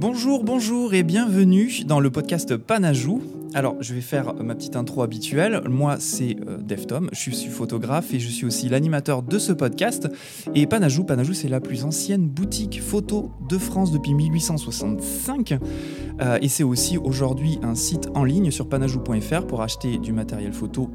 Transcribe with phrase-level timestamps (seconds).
[0.00, 3.20] Bonjour, bonjour et bienvenue dans le podcast Panajou.
[3.52, 5.62] Alors, je vais faire ma petite intro habituelle.
[5.68, 10.08] Moi, c'est euh, Deftom, je suis photographe et je suis aussi l'animateur de ce podcast.
[10.54, 15.58] Et Panajou, Panajou, c'est la plus ancienne boutique photo de France depuis 1865.
[16.20, 20.52] Euh, et c'est aussi aujourd'hui un site en ligne sur panajou.fr pour acheter du matériel
[20.52, 20.90] photo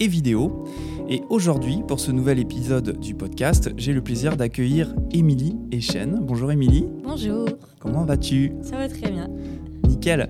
[0.00, 0.64] et vidéo.
[1.08, 6.20] Et aujourd'hui, pour ce nouvel épisode du podcast, j'ai le plaisir d'accueillir Émilie Echen.
[6.22, 6.86] Bonjour Émilie.
[7.04, 7.46] Bonjour.
[7.78, 8.52] Comment vas-tu?
[8.62, 9.28] Ça va très bien.
[9.86, 10.28] Nickel.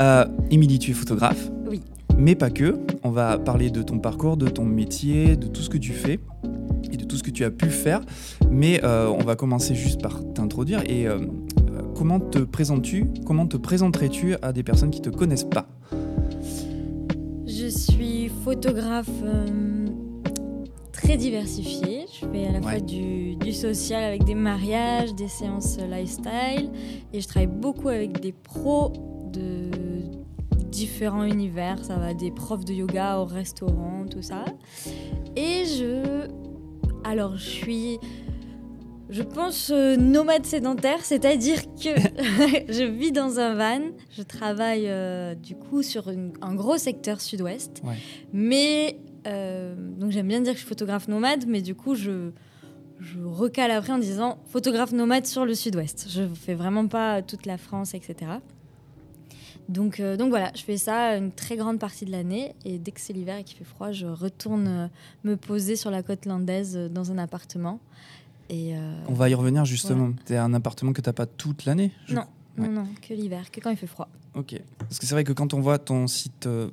[0.00, 1.80] Euh, Émilie, tu es photographe Oui.
[2.16, 2.78] Mais pas que.
[3.02, 6.20] On va parler de ton parcours, de ton métier, de tout ce que tu fais
[6.92, 8.00] et de tout ce que tu as pu faire.
[8.50, 10.82] Mais euh, on va commencer juste par t'introduire.
[10.86, 11.18] Et euh,
[11.96, 15.66] comment te présentes-tu Comment te présenterais-tu à des personnes qui ne te connaissent pas?
[18.44, 19.08] Photographe
[20.92, 22.06] très diversifié.
[22.12, 26.70] Je fais à la fois du, social avec des mariages, des séances lifestyle,
[27.12, 28.92] et je travaille beaucoup avec des pros
[29.32, 29.70] de
[30.70, 31.82] différents univers.
[31.82, 34.44] Ça va des profs de yoga au restaurant, tout ça.
[35.36, 36.28] Et je.
[37.02, 37.98] Alors, je suis.
[39.10, 41.90] Je pense euh, nomade sédentaire, c'est-à-dire que
[42.72, 47.82] je vis dans un van, je travaille euh, du coup sur un gros secteur sud-ouest,
[48.32, 52.30] mais euh, donc j'aime bien dire que je suis photographe nomade, mais du coup je,
[52.98, 56.06] je recale après en disant photographe nomade sur le sud-ouest.
[56.08, 58.32] Je fais vraiment pas toute la France, etc.
[59.68, 62.90] Donc, euh, donc voilà, je fais ça une très grande partie de l'année et dès
[62.90, 64.90] que c'est l'hiver et qu'il fait froid, je retourne
[65.24, 67.80] me poser sur la côte landaise dans un appartement.
[68.54, 68.74] Et
[69.08, 70.12] On va y revenir justement.
[70.26, 72.24] Tu un appartement que tu n'as pas toute l'année Non,
[72.56, 74.08] non, non, que l'hiver, que quand il fait froid.
[74.34, 74.60] Ok.
[74.78, 76.68] Parce que c'est vrai que quand on voit ton site, euh,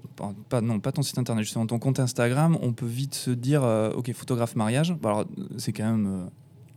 [0.50, 3.64] pas, non, pas ton site internet, justement ton compte Instagram, on peut vite se dire,
[3.64, 4.96] euh, ok, photographe mariage.
[5.04, 5.26] alors,
[5.58, 6.30] c'est quand même euh,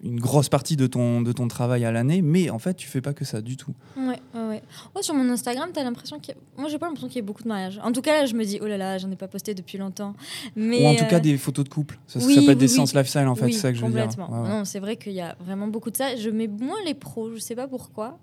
[0.04, 3.00] une grosse partie de ton, de ton travail à l'année, mais en fait, tu fais
[3.00, 3.74] pas que ça du tout.
[3.96, 4.62] Ouais, ouais,
[4.94, 5.02] ouais.
[5.02, 6.60] sur mon Instagram, tu as l'impression qu'il y a...
[6.60, 7.80] Moi, j'ai pas l'impression qu'il y ait beaucoup de mariages.
[7.82, 9.78] En tout cas, là, je me dis, oh là là, j'en ai pas posté depuis
[9.78, 10.14] longtemps.
[10.54, 11.98] Mais Ou en tout cas, des photos de couple.
[12.06, 14.02] Ça, ça peut être des séances lifestyle, en fait, c'est ça que je veux dire.
[14.02, 14.44] Complètement.
[14.44, 16.16] Non, c'est vrai qu'il y a vraiment beaucoup de ça.
[16.16, 18.18] Je mets moins les pros, je sais pas pourquoi.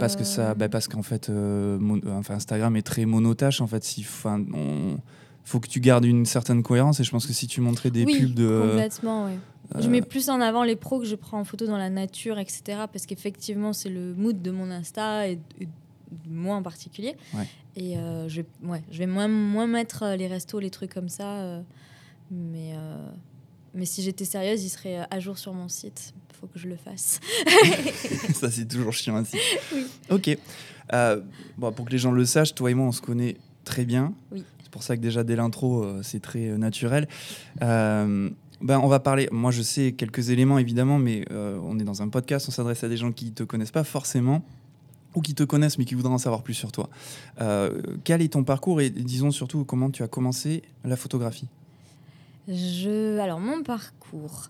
[0.00, 1.78] Parce que ça, bah, parce qu'en fait, euh,
[2.18, 3.60] enfin, Instagram est très monotache.
[3.60, 4.04] En fait, il
[5.44, 7.00] faut que tu gardes une certaine cohérence.
[7.00, 8.68] Et je pense que si tu montrais des pubs de.
[8.68, 9.32] Complètement, oui.
[9.80, 12.38] Je mets plus en avant les pros que je prends en photo dans la nature,
[12.38, 12.62] etc.
[12.92, 15.38] Parce qu'effectivement, c'est le mood de mon Insta et,
[16.28, 17.16] moi en particulier.
[17.74, 21.08] Et euh, je, ouais, je vais moins, moins mettre euh, les restos, les trucs comme
[21.08, 21.62] ça.
[22.30, 22.74] mais,
[23.74, 26.76] mais si j'étais sérieuse, il serait à jour sur mon site faut que je le
[26.76, 27.20] fasse.
[28.34, 29.38] ça, c'est toujours chiant ainsi.
[29.72, 29.86] Oui.
[30.10, 30.36] Ok.
[30.92, 31.20] Euh,
[31.56, 34.12] bon, pour que les gens le sachent, toi et moi, on se connaît très bien.
[34.32, 34.42] Oui.
[34.72, 37.06] C'est pour ça que déjà, dès l'intro, euh, c'est très euh, naturel.
[37.60, 38.30] ben,
[38.78, 39.28] on va parler.
[39.30, 42.88] Moi, je sais quelques éléments, évidemment, mais on est dans un podcast, on s'adresse à
[42.88, 44.42] des gens qui ne te connaissent pas forcément
[45.14, 46.88] ou qui te connaissent mais qui voudraient en savoir plus sur toi.
[48.04, 51.48] quel est ton parcours et disons surtout comment tu as commencé la photographie?
[52.46, 53.18] Je...
[53.18, 54.48] Alors, mon parcours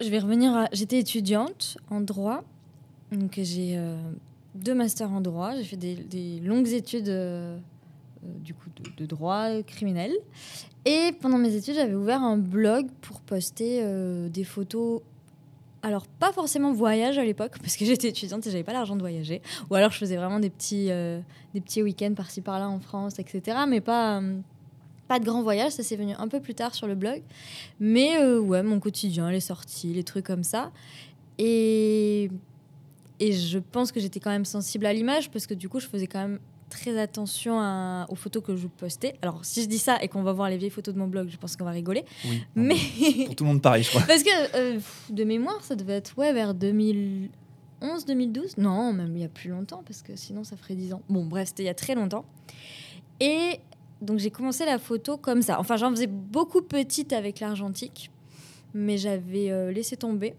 [0.00, 0.68] je vais revenir à.
[0.72, 2.44] J'étais étudiante en droit.
[3.12, 3.96] Donc j'ai euh,
[4.54, 5.56] deux masters en droit.
[5.56, 7.58] J'ai fait des, longues études euh, euh,
[8.22, 10.12] du coup de, droit criminel.
[10.84, 13.82] Et pendant mes études, j'avais ouvert un blog pour poster
[14.28, 15.00] des photos.
[15.82, 19.00] Alors pas forcément voyage à l'époque parce que j'étais étudiante et j'avais pas l'argent de
[19.00, 19.42] voyager.
[19.70, 23.58] Ou alors je faisais vraiment des petits, des petits week-ends par-ci par-là en France, etc.
[23.68, 24.20] Mais pas
[25.08, 27.22] pas de grand voyage, ça s'est venu un peu plus tard sur le blog.
[27.80, 30.70] Mais euh, ouais, mon quotidien, les sorties, les trucs comme ça.
[31.38, 32.30] Et,
[33.18, 35.86] et je pense que j'étais quand même sensible à l'image parce que du coup, je
[35.86, 37.58] faisais quand même très attention
[38.08, 39.14] aux photos que je postais.
[39.22, 41.28] Alors, si je dis ça et qu'on va voir les vieilles photos de mon blog,
[41.28, 42.04] je pense qu'on va rigoler.
[42.24, 42.76] Oui, mais
[43.26, 44.02] pour tout le monde pareil, je crois.
[44.02, 44.78] Parce que euh,
[45.10, 48.58] de mémoire, ça devait être ouais, vers 2011, 2012.
[48.58, 51.02] Non, même il y a plus longtemps parce que sinon ça ferait 10 ans.
[51.08, 52.24] Bon, bref, c'était il y a très longtemps.
[53.20, 53.60] Et
[54.00, 55.58] donc j'ai commencé la photo comme ça.
[55.58, 58.10] Enfin, j'en faisais beaucoup petite avec l'argentique,
[58.74, 60.34] mais j'avais euh, laissé tomber.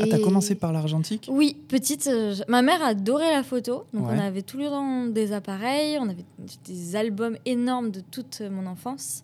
[0.00, 1.28] Ah, t'as commencé par l'argentique?
[1.30, 2.06] Oui, petite.
[2.06, 6.08] Euh, ma mère adorait la photo, donc on avait tous les temps des appareils, on
[6.08, 6.24] avait
[6.64, 9.22] des albums énormes de toute mon enfance.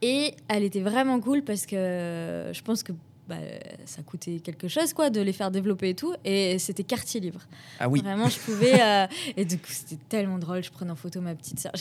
[0.00, 2.92] Et elle était vraiment cool parce que je pense que
[3.28, 3.36] bah,
[3.84, 7.40] ça coûtait quelque chose quoi de les faire développer et tout et c'était quartier libre
[7.78, 10.96] ah oui vraiment je pouvais euh, et du coup c'était tellement drôle je prenais en
[10.96, 11.72] photo ma petite sœur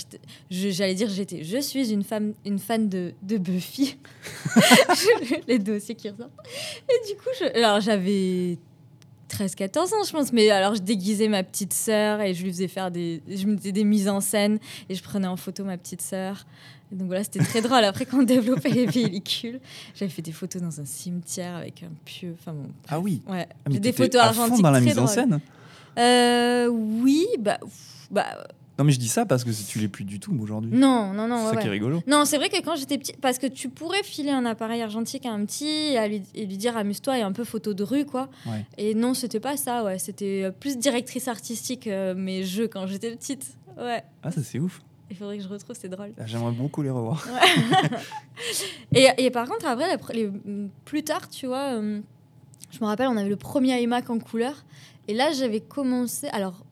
[0.50, 3.98] j'allais dire j'étais je suis une femme une fan de, de Buffy
[5.48, 6.32] les dossiers qui ressortent
[6.90, 8.58] et du coup alors j'avais
[9.28, 10.34] 13-14 ans, je pense.
[10.34, 13.22] Mais alors, je déguisais ma petite sœur et je lui faisais faire des.
[13.28, 14.60] Je me faisais des mises en scène
[14.90, 16.46] et je prenais en photo ma petite sœur.
[16.92, 17.84] Donc voilà, c'était très drôle.
[17.84, 19.60] Après, quand on développait les pellicules,
[19.96, 22.36] j'avais fait des photos dans un cimetière avec un pieu.
[22.40, 22.68] Enfin bon.
[22.88, 23.22] Ah oui.
[23.28, 23.48] Ouais.
[23.50, 25.40] Ah, mais des photos à fond dans la mise en scène.
[25.98, 27.60] Euh, oui, bah,
[28.12, 28.26] bah.
[28.78, 30.70] Non, mais je dis ça parce que tu l'es plus du tout aujourd'hui.
[30.72, 31.38] Non, non, non.
[31.38, 31.62] C'est ouais, ça ouais.
[31.64, 32.04] qui est rigolo.
[32.06, 35.26] Non, c'est vrai que quand j'étais petite, parce que tu pourrais filer un appareil argentique
[35.26, 37.84] à un petit et, à lui, et lui dire amuse-toi et un peu photo de
[37.84, 38.30] rue, quoi.
[38.46, 38.64] Ouais.
[38.78, 39.98] Et non, c'était pas ça, ouais.
[39.98, 43.58] C'était euh, plus directrice artistique, euh, mes jeux quand j'étais petite.
[43.78, 44.80] Ouais, Ah, ça c'est ouf.
[45.10, 46.14] Il faudrait que je retrouve, c'est drôle.
[46.20, 47.26] Ah, J'aimerais beaucoup les revoir.
[48.94, 50.32] Et, et par contre, après, la les-
[50.86, 52.00] plus tard, tu vois, euh,
[52.72, 54.64] je me rappelle, on avait le premier iMac en couleur.
[55.08, 56.28] Et là, j'avais commencé.
[56.30, 56.64] Alors,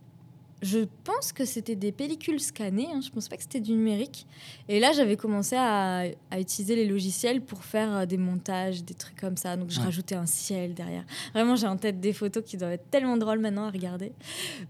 [0.61, 2.87] je pense que c'était des pellicules scannées.
[2.91, 4.25] Hein, je pense pas que c'était du numérique.
[4.67, 8.93] Et là, j'avais commencé à, à utiliser les logiciels pour faire euh, des montages, des
[8.93, 9.55] trucs comme ça.
[9.57, 9.85] Donc, je Ouais.
[9.85, 11.03] rajoutais un ciel derrière.
[11.33, 14.11] Vraiment, j'ai en tête des photos qui doivent être tellement drôles maintenant à regarder.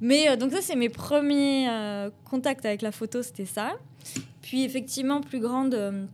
[0.02, 3.74] Mais euh, donc, ça, c'est mes premiers euh, contacts avec la photo, c'était ça.
[4.42, 5.74] Puis, effectivement, plus grande.
[5.76, 6.06] euh,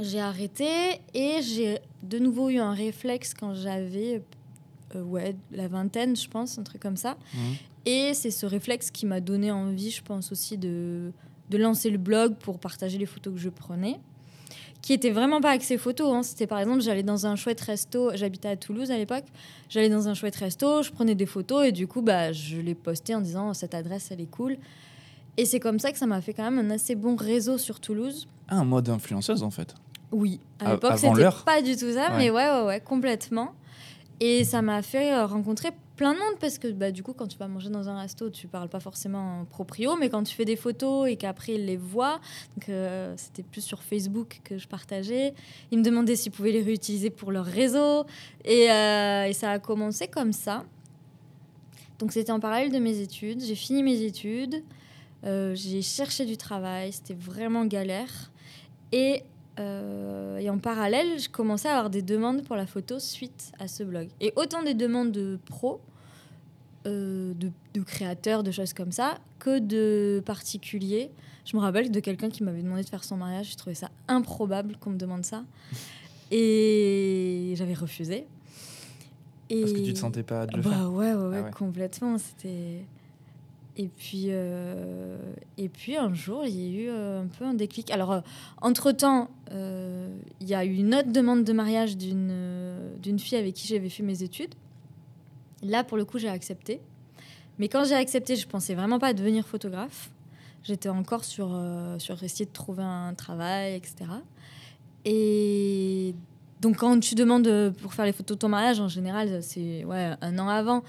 [0.00, 0.68] j'ai arrêté
[1.12, 4.22] et j'ai de nouveau eu un réflexe quand j'avais
[4.94, 7.16] euh, ouais, la vingtaine, je pense, un truc comme ça.
[7.34, 7.40] Mhm.
[7.86, 11.12] Et c'est ce réflexe qui m'a donné envie, je pense aussi, de,
[11.50, 13.98] de lancer le blog pour partager les photos que je prenais.
[14.80, 16.12] Qui était vraiment pas axé photo.
[16.12, 16.22] hein.
[16.22, 19.24] C'était par exemple, j'allais dans un chouette resto, j'habitais à Toulouse à l'époque,
[19.68, 22.76] j'allais dans un chouette resto, je prenais des photos et du coup, bah, je les
[22.76, 24.56] postais en disant cette adresse, elle est cool.
[25.36, 27.80] Et c'est comme ça que ça m'a fait quand même un assez bon réseau sur
[27.80, 28.28] Toulouse.
[28.48, 29.74] Ah, un mode influenceuse en fait.
[30.12, 32.16] Oui, à l'époque c'était pas du tout ça, Ouais.
[32.18, 33.52] mais ouais, ouais, ouais, complètement.
[34.20, 37.28] Et ça m'a fait euh, rencontrer plein de monde parce que bah, du coup, quand
[37.28, 40.34] tu vas manger dans un resto, tu parles pas forcément en proprio, mais quand tu
[40.34, 42.20] fais des photos et qu'après ils les voient,
[42.56, 45.34] donc euh, c'était plus sur Facebook que je partageais.
[45.70, 48.06] Ils me demandaient s'ils pouvaient les réutiliser pour leur réseau
[48.44, 50.64] et, euh, ça a commencé comme ça.
[52.00, 53.40] Donc c'était en parallèle de mes études.
[53.40, 54.62] J'ai fini mes études,
[55.22, 58.32] j'ai cherché du travail, c'était vraiment galère.
[58.92, 59.22] Et,
[59.58, 63.68] euh, et en parallèle, je commençais à avoir des demandes pour la photo suite à
[63.68, 64.08] ce blog.
[64.20, 65.80] Et autant des demandes de pros,
[66.86, 71.10] euh, de, de créateurs, de choses comme ça, que de particuliers.
[71.44, 73.50] Je me rappelle de quelqu'un qui m'avait demandé de faire son mariage.
[73.52, 75.44] Je trouvais ça improbable qu'on me demande ça.
[76.30, 78.26] Et j'avais refusé.
[79.50, 79.60] Et...
[79.62, 80.92] Parce que tu te sentais pas de le bah faire.
[80.92, 81.50] ouais, ouais, ouais, Ah ouais.
[81.50, 82.18] complètement.
[82.18, 82.84] C'était.
[83.78, 85.16] Et puis, euh,
[85.56, 87.90] et puis un jour, il y a eu euh, un peu un déclic.
[87.92, 88.22] Alors,
[88.60, 93.54] entre temps, il y a eu une autre demande de mariage d'une euh, fille avec
[93.54, 94.54] qui j'avais fait mes études.
[95.62, 96.80] Là, pour le coup, j'ai accepté.
[97.58, 100.10] Mais quand j'ai accepté, je pensais vraiment pas devenir photographe.
[100.62, 104.10] J'étais encore sur, euh, sur essayer de trouver un travail, etc.
[105.04, 106.14] Et
[106.60, 109.84] donc, quand tu demandes euh, pour faire les photos de ton mariage, en général, c'est
[109.84, 110.82] ouais, un an avant.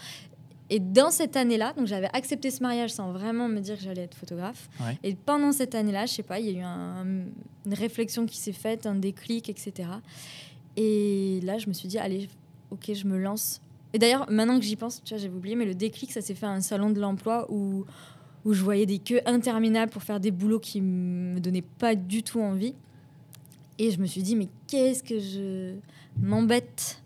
[0.70, 4.04] Et dans cette année-là, donc j'avais accepté ce mariage sans vraiment me dire que j'allais
[4.04, 4.70] être photographe.
[4.80, 4.98] Ouais.
[5.04, 7.06] Et pendant cette année-là, je sais pas, il y a eu un-
[7.66, 9.90] une réflexion qui s'est faite, un déclic, etc.
[10.78, 12.30] Et là, je me suis dit, allez,
[12.72, 13.62] ok, je me lance.
[13.94, 16.36] Et d'ailleurs, maintenant que j'y pense, tu vois, j'avais oublié, mais le déclic, ça s'est
[16.36, 17.86] fait à un salon de l'emploi où,
[18.46, 22.22] où je voyais des queues interminables pour faire des boulots qui me donnaient pas du
[22.22, 22.76] tout envie.
[23.80, 25.74] Et je me suis dit, mais qu'est-ce que je
[26.22, 27.02] m'embête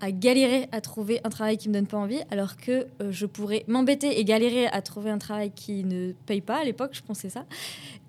[0.00, 3.26] à galérer à trouver un travail qui me donne pas envie, alors que euh, je
[3.26, 6.58] pourrais m'embêter et galérer à trouver un travail qui ne paye pas.
[6.60, 7.44] À l'époque, je pensais ça.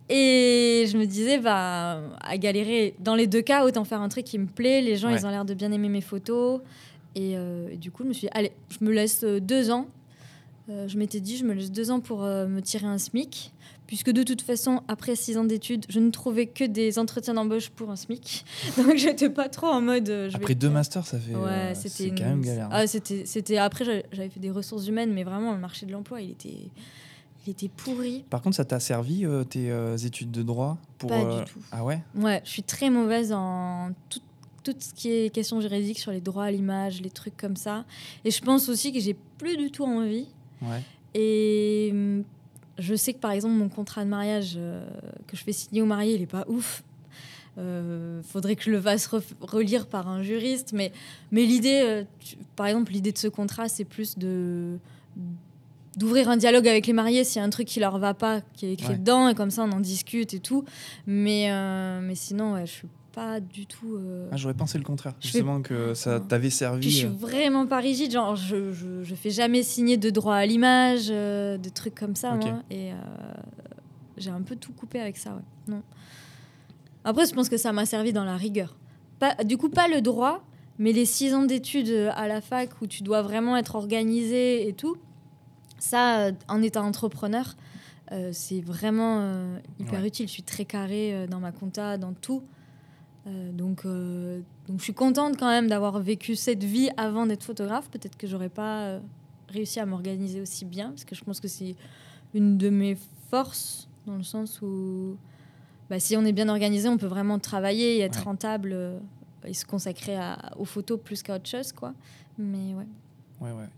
[0.09, 4.25] Et je me disais, bah, à galérer, dans les deux cas, autant faire un truc
[4.25, 4.81] qui me plaît.
[4.81, 5.17] Les gens, Ouais.
[5.19, 6.61] ils ont l'air de bien aimer mes photos.
[7.15, 9.69] Et, euh, et du coup, je me suis dit, allez, je me laisse euh, deux
[9.71, 9.85] ans.
[10.69, 13.51] Euh, je m'étais dit, je me laisse deux ans pour me tirer un SMIC.
[13.89, 17.71] Puisque de toute façon, après six ans d'études, je ne trouvais que des entretiens d'embauche
[17.71, 18.45] pour un SMIC.
[18.77, 20.07] Donc, j'étais pas trop en mode.
[20.09, 21.33] euh, je vais Après deux masters, ça fait.
[21.33, 22.67] Ouais, euh, c'était une- quand même galère.
[22.71, 26.21] Ah, c'était, c'était après j'avais fait des ressources humaines, mais vraiment le marché de l'emploi,
[26.21, 26.69] il était,
[27.47, 28.25] il était pourri.
[28.29, 31.09] Par contre, ça t'a servi euh, tes euh, études de droit pour.
[31.09, 31.59] Pas du tout.
[31.71, 31.99] Ah ouais?
[32.13, 34.19] Ouais, je suis très mauvaise en tout,
[34.63, 37.85] tout ce qui est question juridique sur les droits à l'image, les trucs comme ça.
[38.23, 40.27] Et je pense aussi que j'ai plus du tout envie.
[40.61, 40.83] Ouais.
[41.15, 42.23] Et hum,
[42.79, 44.85] je sais que par exemple mon contrat de mariage euh,
[45.27, 46.83] que je fais signer au marié, il est pas ouf.
[47.57, 49.07] Euh, faudrait que je le fasse
[49.41, 50.91] relire par un juriste, mais,
[51.31, 52.03] mais l'idée, euh,
[52.55, 54.77] par exemple, l'idée de ce contrat, c'est plus de
[55.97, 58.39] d'ouvrir un dialogue avec les mariés s'il y a un truc qui leur va pas,
[58.53, 58.97] qui est écrit Ouais.
[58.97, 60.63] dedans, et comme ça on en discute et tout.
[61.05, 61.49] Mais,
[62.01, 62.87] mais sinon, ouais, je suis
[63.19, 63.95] pas du tout.
[63.95, 65.13] euh, Ah, J'aurais pensé le contraire.
[65.19, 66.91] Je Justement, que ça t'avait puis je servi.
[66.91, 70.45] suis euh, vraiment pas rigide, genre je, je, je fais jamais signer de droit à
[70.45, 72.61] l'image, euh, de trucs comme ça, moi.
[72.71, 72.91] Et
[74.17, 75.41] j'ai un peu tout coupé avec ça, ouais.
[75.67, 75.81] Non.
[77.03, 78.75] Après, je pense que ça m'a servi dans la rigueur.
[79.19, 80.43] Pas, du coup, pas le droit,
[80.77, 84.73] Mais les six ans d'études à la fac où tu dois vraiment être organisé et
[84.73, 84.95] tout,
[85.77, 87.55] ça, en étant entrepreneur,
[88.31, 89.33] c'est vraiment
[89.77, 90.27] hyper utile.
[90.27, 92.43] Je suis très carré dans ma compta, dans tout.
[93.25, 97.89] Donc, donc je suis contente quand même d'avoir vécu cette vie avant d'être photographe.
[97.89, 98.99] Peut-être que j'aurais pas
[99.49, 101.75] réussi à m'organiser aussi bien, parce que je pense que c'est
[102.33, 102.97] une de mes
[103.29, 105.17] forces, dans le sens où
[105.89, 108.99] bah, si on est bien organisé, on peut vraiment travailler et être rentable euh,
[109.45, 111.71] et se consacrer à, aux photos plus qu'à autre chose.
[111.71, 111.93] Quoi.
[112.37, 112.87] Mais ouais.
[113.41, 113.69] Ouais, ouais.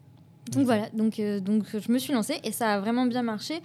[0.52, 3.62] Donc voilà, donc, euh, donc je me suis lancée et ça a vraiment bien marché,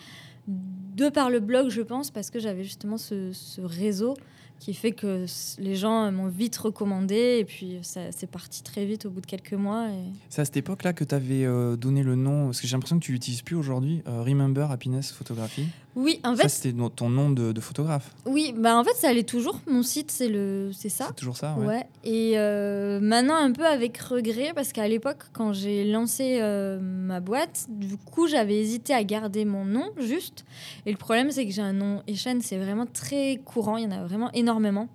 [0.46, 4.14] de par le blog, je pense, parce que j'avais justement ce, ce réseau
[4.58, 5.26] qui fait que
[5.58, 9.52] les gens m'ont vite recommandé et puis c'est parti très vite au bout de quelques
[9.52, 9.88] mois.
[9.88, 10.12] Et...
[10.28, 12.98] C'est à cette époque-là que tu avais euh, donné le nom, parce que j'ai l'impression
[12.98, 15.66] que tu l'utilises plus aujourd'hui, euh, Remember Happiness Photography.
[15.96, 16.42] Oui, en fait.
[16.42, 18.14] Ça, c'était ton nom de, photographe.
[18.26, 19.60] Oui, bah en fait, ça allait toujours.
[19.66, 21.06] Mon site, c'est le, c'est ça.
[21.08, 21.66] C'est toujours ça, ouais.
[21.66, 21.86] ouais.
[22.04, 26.40] Et euh, maintenant, un peu avec regret, parce qu'à l'époque, quand j'ai lancé
[26.80, 30.44] ma boîte, du coup, j'avais hésité à garder mon nom juste.
[30.84, 33.76] Et le problème, c'est que j'ai un nom chaîne c'est vraiment très courant.
[33.76, 34.88] Il y en a vraiment énormément.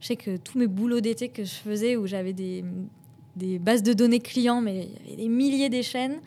[0.00, 2.64] Je sais que tous mes boulots d'été que je faisais, où j'avais des,
[3.36, 6.18] des, bases de données clients, mais il y avait des milliers des chaînes.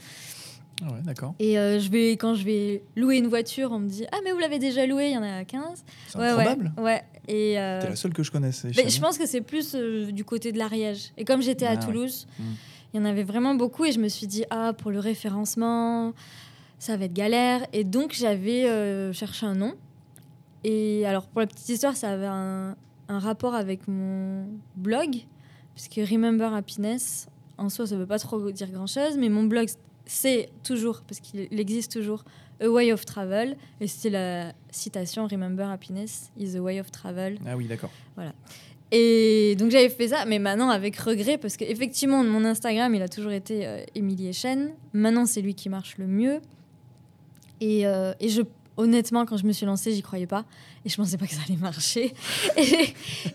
[0.81, 1.35] Ah ouais, d'accord.
[1.39, 4.31] Et euh, je vais, quand je vais louer une voiture, on me dit Ah, mais
[4.31, 5.83] vous l'avez déjà loué, il y en a 15.
[6.07, 6.71] C'est ouais, improbable.
[6.77, 7.03] Ouais.
[7.27, 8.65] Et euh, T'es la seule que je connaisse.
[8.65, 11.11] je pense que c'est plus euh, du côté de l'Ariège.
[11.17, 12.43] Et comme j'étais à ah Toulouse, hmm.
[12.93, 13.85] il y en avait vraiment beaucoup.
[13.85, 16.13] Et je me suis dit Ah, pour le référencement,
[16.77, 17.65] ça va être galère.
[17.73, 19.73] Et donc, j'avais cherché un nom.
[20.63, 22.75] Et alors, pour la petite histoire, ça avait un,
[23.09, 24.45] un rapport avec mon
[24.75, 25.25] blog,
[25.73, 29.67] puisque Remember Happiness, en soi, ça ne veut pas trop dire grand-chose, mais mon blog,
[30.11, 32.23] c'est toujours, parce qu'il existe toujours,
[32.61, 37.37] A Way of Travel, et c'était la citation Remember Happiness is a way of travel.
[37.45, 37.91] Ah oui, d'accord.
[38.15, 38.33] Voilà.
[38.91, 43.07] Et donc j'avais fait ça, mais maintenant avec regret, parce qu'effectivement, mon Instagram, il a
[43.07, 44.71] toujours été euh, Emilie Chen.
[44.93, 46.39] Maintenant, c'est lui qui marche le mieux.
[47.61, 48.41] Et, euh, et je
[48.77, 50.45] honnêtement, quand je me suis lancée, j'y croyais pas.
[50.85, 52.13] Et je pensais pas que ça allait marcher.
[52.57, 52.93] et,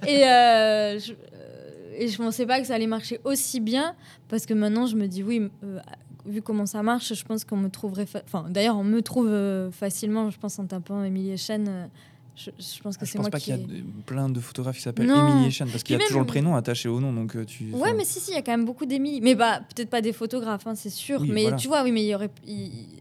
[0.09, 3.95] et, euh, je, euh, et je pensais pas que ça allait marcher aussi bien.
[4.28, 5.78] Parce que maintenant, je me dis, oui, euh,
[6.26, 8.07] vu comment ça marche, je pense qu'on me trouverait.
[8.25, 9.31] Enfin, d'ailleurs, on me trouve
[9.73, 11.88] facilement, je pense, en tapant Emilie Chen
[12.37, 12.50] je,
[12.83, 15.52] pense que ah, c'est moi pas qu'il y a plein de photographes qui s'appellent Émilie
[15.52, 17.12] Chen parce qu'il y a toujours le prénom attaché au nom.
[17.12, 19.21] Donc euh, tu, ouais, mais si, si, il y a quand même beaucoup d'Émilie.
[19.21, 21.21] Mais bah, peut-être pas des photographes, hein, c'est sûr.
[21.21, 22.31] mais tu vois, oui, mais il y aurait.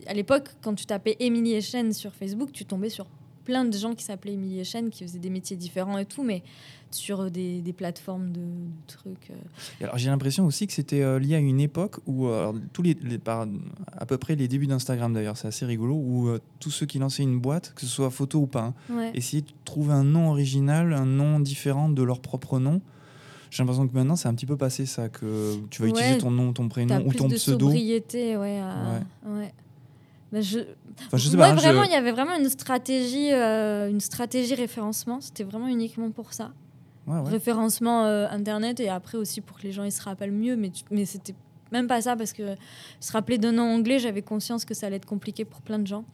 [0.06, 3.08] à l'époque, quand tu tapais Émilie Chen sur Facebook, tu tombais sur
[3.43, 6.23] plein de gens qui s'appelaient Émilie Chen, qui faisaient des métiers différents et tout.
[6.23, 6.43] Mais
[6.93, 8.41] sur euh, des, des plateformes de,
[8.88, 9.31] trucs.
[9.31, 9.83] Euh.
[9.85, 12.27] alors j'ai l'impression aussi que c'était euh, lié à une époque où
[12.71, 13.47] tous les, par,
[13.91, 17.23] à peu près les débuts d'Instagram d'ailleurs, c'est assez rigolo, où tous ceux qui lançaient
[17.23, 20.93] une boîte, que ce soit photo ou pas, hein, essayaient de trouver un nom original,
[20.93, 22.81] un nom différent de leur propre nom.
[23.50, 26.31] J'ai l'impression que maintenant c'est un petit peu passé ça, que tu vas utiliser ton
[26.31, 27.67] nom, ton prénom ou ton de pseudo.
[27.67, 28.62] Sobriété, ouais.
[29.25, 29.53] ouais.
[30.33, 30.59] Bah, je...
[31.13, 35.21] je sais pas, vraiment, il y avait vraiment une stratégie, une stratégie référencement.
[35.21, 36.51] C'était vraiment uniquement pour ça.
[37.07, 40.55] Référencement euh, internet et après aussi pour que les gens ils se rappellent mieux.
[40.55, 41.35] Mais mais c'était
[41.71, 42.55] même pas ça parce que
[42.99, 45.87] se rappeler d'un nom anglais j'avais conscience que ça allait être compliqué pour plein de
[45.87, 46.05] gens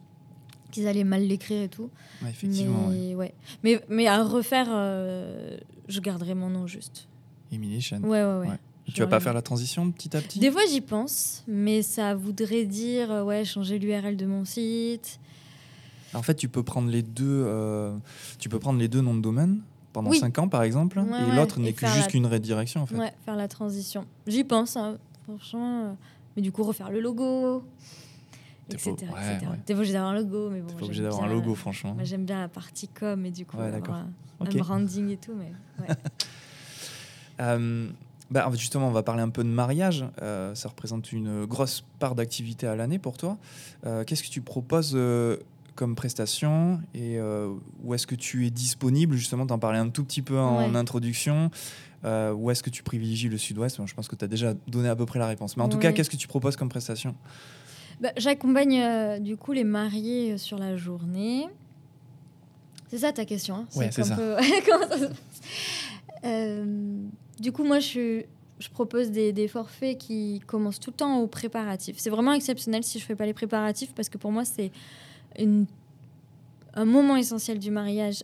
[0.72, 1.90] qu'ils allaient mal l'écrire et tout.
[2.28, 3.34] Effectivement mais, ouais.
[3.62, 5.56] mais mais à refaire euh,
[5.88, 7.08] je garderai mon nom juste.
[7.52, 8.04] Emily Chen.
[8.04, 8.48] Ouais ouais.
[8.48, 8.58] Ouais,
[8.92, 10.38] tu vas pas faire la transition petit à petit?
[10.38, 15.20] Des fois j'y pense, mais ça voudrait dire euh, ouais changer l'URL de mon site.
[16.12, 17.46] En fait, tu peux prendre les deux,
[18.40, 19.60] tu peux prendre les deux noms de domaine
[19.92, 22.96] pendant 5 ans, par exemple, et l'autre n'est que juste une redirection, en fait.
[22.96, 24.06] Ouais, faire la transition.
[24.26, 25.84] J'y pense, hein, franchement.
[25.84, 25.92] Euh,
[26.36, 27.64] mais du coup, refaire le logo,
[28.70, 28.94] etc.
[29.66, 30.74] T'es pas obligé d'avoir un logo, mais bon.
[30.74, 31.94] T'es obligé d'avoir un logo, franchement.
[31.94, 33.80] Moi, j'aime bien la partie com et du coup, un,
[34.38, 35.94] branding et tout, mais ouais.
[37.40, 37.88] euh,
[38.30, 40.04] bah, justement, on va parler un peu de mariage.
[40.22, 43.38] Euh, ça représente une grosse part d'activité à l'année pour toi.
[43.86, 44.96] Euh, qu'est-ce que tu proposes
[45.80, 49.16] comme prestation et euh, où est-ce que tu es disponible?
[49.16, 51.50] Justement, t'en parlais un tout petit peu en introduction.
[52.04, 53.80] Euh, où est-ce que tu privilégies le sud-ouest?
[53.86, 55.56] Je pense que tu as déjà donné à peu près la réponse.
[55.56, 57.14] Mais en tout cas, qu'est-ce que tu proposes comme prestation?
[58.00, 61.46] Bah, J'accompagne euh, du coup les mariés sur la journée.
[62.88, 63.66] C'est ça ta question hein?
[63.76, 64.18] Oui, c'est ça.
[67.40, 68.22] du coup, moi, je,
[68.58, 71.96] je propose des, des, forfaits qui commencent tout le temps au préparatif.
[71.98, 74.70] C'est vraiment exceptionnel si je fais pas les préparatifs parce que pour moi, c'est
[76.74, 78.22] un moment essentiel du mariage,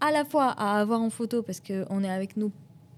[0.00, 2.50] à la fois à avoir en photo parce qu'on est avec nos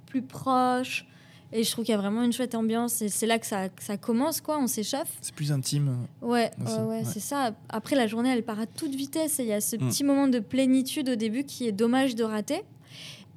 [0.06, 1.06] plus proches.
[1.52, 3.02] Et je trouve qu'il y a vraiment une chouette ambiance.
[3.02, 4.58] Et c'est là que ça, ça commence, quoi.
[4.58, 5.16] On s'échauffe.
[5.20, 6.06] C'est plus intime.
[6.20, 7.54] Ouais, ouais, c'est ça.
[7.68, 9.38] Après, la journée, elle part à toute vitesse.
[9.38, 9.78] Et il y a ce mm.
[9.78, 12.62] petit moment de plénitude au début qui est dommage de rater.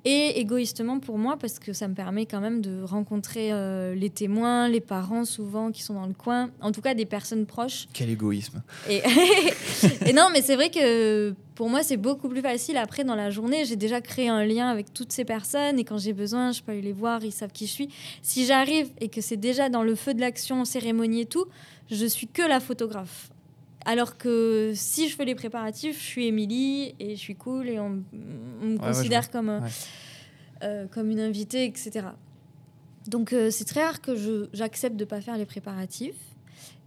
[0.05, 4.09] Et égoïstement pour moi, parce que ça me permet quand même de rencontrer euh, les
[4.09, 7.87] témoins, les parents souvent qui sont dans le coin, en tout cas des personnes proches.
[7.93, 8.61] Quel égoïsme.
[8.89, 9.01] Et,
[10.05, 12.77] et non, mais c'est vrai que pour moi, c'est beaucoup plus facile.
[12.77, 15.97] Après, dans la journée, j'ai déjà créé un lien avec toutes ces personnes et quand
[15.97, 17.89] j'ai besoin, je peux aller les voir, ils savent qui je suis.
[18.21, 21.45] Si j'arrive et que c'est déjà dans le feu de l'action, cérémonie et tout,
[21.91, 23.29] je suis que la photographe.
[23.89, 27.79] Alors que si je fais les préparatifs, je suis Émilie et je suis cool et
[27.79, 28.03] on,
[28.61, 29.59] me considère comme, euh,
[30.61, 32.05] euh, comme une invitée, etc.
[33.07, 36.21] Donc euh, c'est très rare que j'accepte de ne pas faire les préparatifs.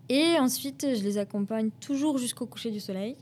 [0.09, 3.17] Et ensuite, je les accompagne toujours jusqu'au coucher du soleil.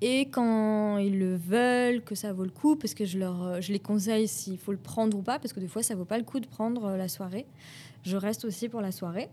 [0.00, 3.72] Et quand ils le veulent, que ça vaut le coup, parce que je, leur, je
[3.72, 6.18] les conseille s'il faut le prendre ou pas, parce que des fois, ça vaut pas
[6.18, 7.46] le coup de prendre la soirée.
[8.04, 9.30] Je reste aussi pour la soirée.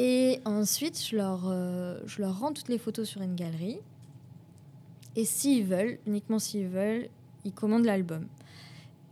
[0.00, 3.80] Et ensuite, je leur, euh, je leur rends toutes les photos sur une galerie.
[5.16, 7.08] Et s'ils veulent, uniquement s'ils veulent,
[7.44, 8.28] ils commandent l'album.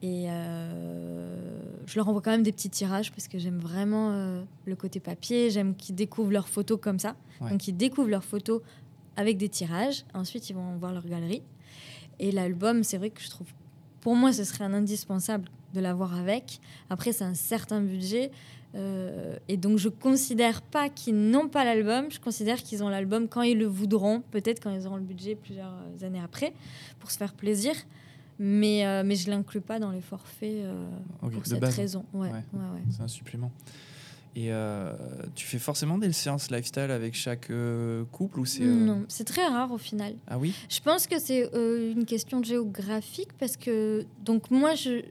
[0.01, 4.45] Et euh, je leur envoie quand même des petits tirages parce que j'aime vraiment euh,
[4.65, 5.51] le côté papier.
[5.51, 7.17] J'aime qu'ils découvrent leurs photos comme ça.
[7.41, 8.63] Donc, ils découvrent leurs photos
[9.17, 10.05] avec des tirages.
[10.15, 11.43] Ensuite, ils vont voir leur galerie.
[12.21, 13.49] Et l'album, c'est vrai que je trouve,
[14.03, 16.61] pour moi, ce serait un indispensable de l'avoir avec.
[16.91, 18.31] Après, c'est un certain budget.
[18.77, 22.11] Euh, et donc, je considère pas qu'ils n'ont pas l'album.
[22.11, 25.35] Je considère qu'ils ont l'album quand ils le voudront, peut-être quand ils auront le budget
[25.35, 26.53] plusieurs années après,
[27.01, 27.75] pour se faire plaisir.
[28.39, 30.87] Mais, euh, mais je l'inclus pas dans les forfaits euh,
[31.21, 32.05] pour cette raison.
[32.13, 32.31] Ouais,
[32.91, 33.51] C'est un supplément.
[34.39, 34.93] Et euh,
[35.35, 39.25] tu fais forcément des séances lifestyle avec chaque euh, couple ou c'est euh, Non, c'est
[39.25, 40.15] très rare au final.
[40.29, 40.53] Ah oui?
[40.69, 45.03] Je pense que c'est une question géographique parce que donc moi je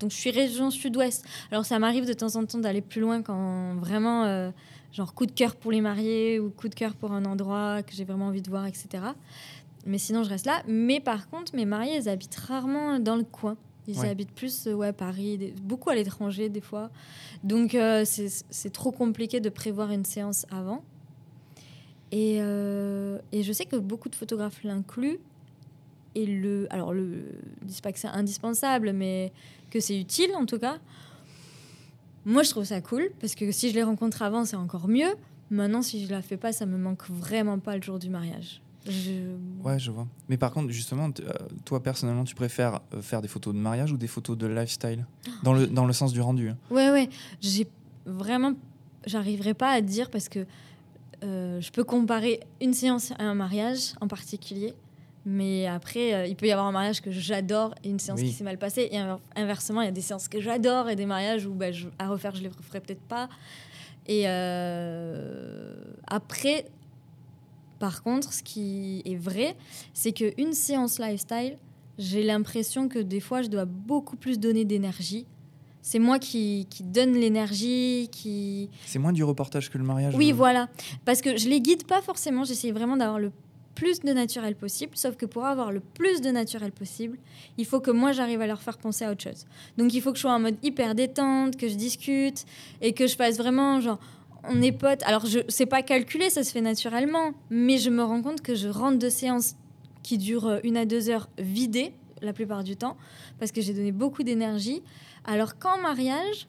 [0.00, 1.24] donc je suis région sud-ouest.
[1.50, 4.52] Alors ça m'arrive de temps en temps d'aller plus loin quand vraiment
[4.92, 7.94] genre coup de cœur pour les mariés ou coup de cœur pour un endroit que
[7.94, 9.02] j'ai vraiment envie de voir, etc.
[9.86, 10.62] Mais sinon je reste là.
[10.68, 13.56] Mais par contre mes mariés ils habitent rarement dans le coin.
[13.86, 16.90] Ils habitent plus, ouais, Paris, beaucoup à l'étranger des fois.
[17.42, 20.82] Donc euh, c'est trop compliqué de prévoir une séance avant.
[22.12, 25.18] Et, euh, et je sais que beaucoup de photographes l'incluent.
[26.14, 27.24] Et le, alors, le,
[27.62, 29.32] dis pas que c'est indispensable, mais
[29.70, 30.78] que c'est utile en tout cas.
[32.24, 35.14] Moi, je trouve ça cool parce que si je les rencontre avant, c'est encore mieux.
[35.50, 38.62] Maintenant, si je la fais pas, ça me manque vraiment pas le jour du mariage.
[38.86, 40.06] Ouais, je vois.
[40.28, 41.32] Mais par contre, justement, euh,
[41.64, 45.06] toi personnellement, tu préfères euh, faire des photos de mariage ou des photos de lifestyle?
[45.42, 47.08] Dans le, dans le sens du rendu hein Ouais, ouais.
[47.40, 47.66] J'ai
[48.04, 48.54] vraiment.
[49.06, 50.46] J'arriverai pas à dire parce que
[51.22, 54.74] euh, je peux comparer une séance à un mariage en particulier.
[55.26, 58.44] Mais après, il peut y avoir un mariage que j'adore et une séance qui s'est
[58.44, 58.90] mal passée.
[58.92, 58.98] Et
[59.40, 62.08] inversement, il y a des séances que j'adore et des mariages où bah, je, à
[62.08, 63.30] refaire, je les referai peut-être pas.
[64.06, 64.26] Et
[66.06, 66.66] après,
[67.84, 69.56] par contre, ce qui est vrai,
[69.92, 71.58] c'est qu'une séance lifestyle,
[71.98, 75.26] j'ai l'impression que des fois, je dois beaucoup plus donner d'énergie.
[75.82, 78.70] C'est moi qui, qui donne l'énergie, qui...
[78.86, 80.70] C'est moins du reportage que le mariage Oui, voilà.
[81.04, 83.32] Parce que je les guide pas forcément, j'essaie vraiment d'avoir le
[83.74, 87.18] plus de naturel possible, sauf que pour avoir le plus de naturel possible,
[87.58, 89.44] il faut que moi j'arrive à leur faire penser à autre chose.
[89.76, 92.46] Donc il faut que je sois en mode hyper détente, que je discute
[92.80, 93.98] et que je fasse vraiment genre
[94.48, 95.02] on est potes.
[95.04, 98.54] Alors, je sais pas calculé, ça se fait naturellement, mais je me rends compte que
[98.54, 99.56] je rentre de séances
[100.02, 102.96] qui durent euh, une à deux heures vidées la plupart du temps,
[103.38, 104.82] parce que j'ai donné beaucoup d'énergie.
[105.24, 106.48] Alors qu'en mariage,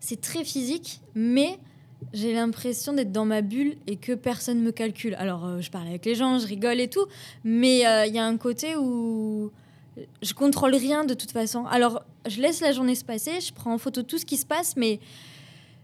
[0.00, 1.58] c'est très physique, mais
[2.12, 5.14] j'ai l'impression d'être dans ma bulle et que personne me calcule.
[5.14, 7.06] Alors, euh, je parle avec les gens, je rigole et tout,
[7.44, 9.50] mais euh, il y a un côté où
[10.22, 11.66] je contrôle rien de toute façon.
[11.66, 14.46] Alors, je laisse la journée se passer, je prends en photo tout ce qui se
[14.46, 15.00] passe, mais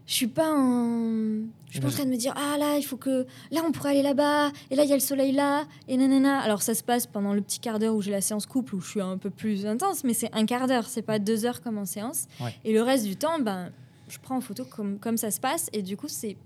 [0.07, 2.83] je suis pas en je suis pas en train de me dire ah là il
[2.83, 5.65] faut que là on pourrait aller là-bas et là il y a le soleil là
[5.87, 8.45] et nanana alors ça se passe pendant le petit quart d'heure où j'ai la séance
[8.45, 11.19] couple où je suis un peu plus intense mais c'est un quart d'heure c'est pas
[11.19, 12.27] deux heures comme en séance
[12.63, 13.71] et le reste du temps ben
[14.07, 16.37] je prends en photo comme comme ça se passe et du coup c'est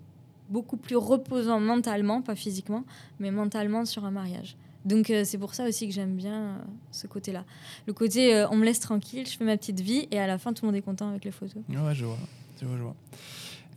[0.50, 2.84] beaucoup plus reposant mentalement pas physiquement
[3.20, 6.58] mais mentalement sur un mariage donc euh, c'est pour ça aussi que j'aime bien euh,
[6.92, 7.44] ce côté-là.
[7.86, 10.38] Le côté euh, on me laisse tranquille, je fais ma petite vie et à la
[10.38, 11.62] fin tout le monde est content avec les photos.
[11.68, 12.18] Ouais, je vois.
[12.60, 12.96] Je vois, je vois.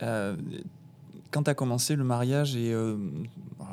[0.03, 0.35] Euh,
[1.31, 2.95] quand tu as commencé le mariage et euh,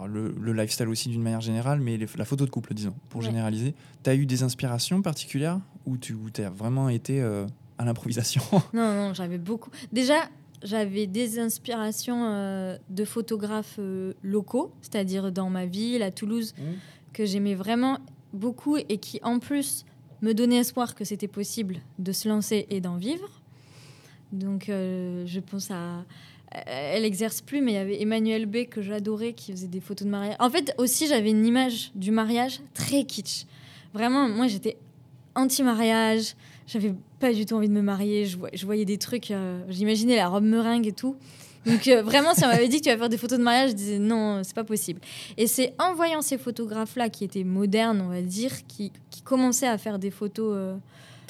[0.07, 4.11] le, lifestyle aussi d'une manière générale, mais la photo de couple, disons, pour généraliser, tu
[4.11, 8.43] as eu des inspirations particulières ou tu as vraiment été euh, à l'improvisation?
[8.73, 9.71] Non, non, j'avais beaucoup.
[9.93, 10.29] Déjà,
[10.62, 13.79] j'avais des inspirations de photographes
[14.23, 16.62] locaux, c'est-à-dire dans ma ville, à Toulouse, mmh.
[17.12, 17.99] que j'aimais vraiment
[18.33, 19.85] beaucoup et qui, en plus,
[20.23, 23.39] me donnaient espoir que c'était possible de se lancer et d'en vivre.
[24.33, 26.05] Donc, euh, je pense à.
[26.66, 30.05] Elle exerce plus, mais il y avait Emmanuel B que j'adorais qui faisait des photos
[30.05, 30.35] de mariage.
[30.40, 33.45] En fait, aussi, j'avais une image du mariage très kitsch.
[33.95, 34.77] Vraiment, moi, j'étais
[35.37, 36.35] anti-mariage.
[36.66, 38.27] J'avais pas du tout envie de me marier.
[38.27, 41.16] Je, voyais des trucs, euh, j'imaginais la robe meringue et tout.
[41.66, 43.71] Donc euh, vraiment, si on m'avait dit que tu vas faire des photos de mariage,
[43.71, 45.01] je disais non, c'est pas possible.
[45.37, 48.93] Et c'est en voyant ces photographes-là qui étaient modernes, on va dire, qui,
[49.25, 50.55] commençaient à faire des photos.
[50.57, 50.77] Euh,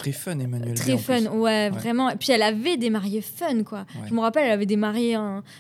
[0.01, 0.75] très fun, Emmanuel.
[0.75, 2.11] Très fun, ouais, vraiment.
[2.11, 3.87] Et puis elle avait des mariés fun, quoi.
[4.09, 5.17] Je me rappelle, elle avait des mariés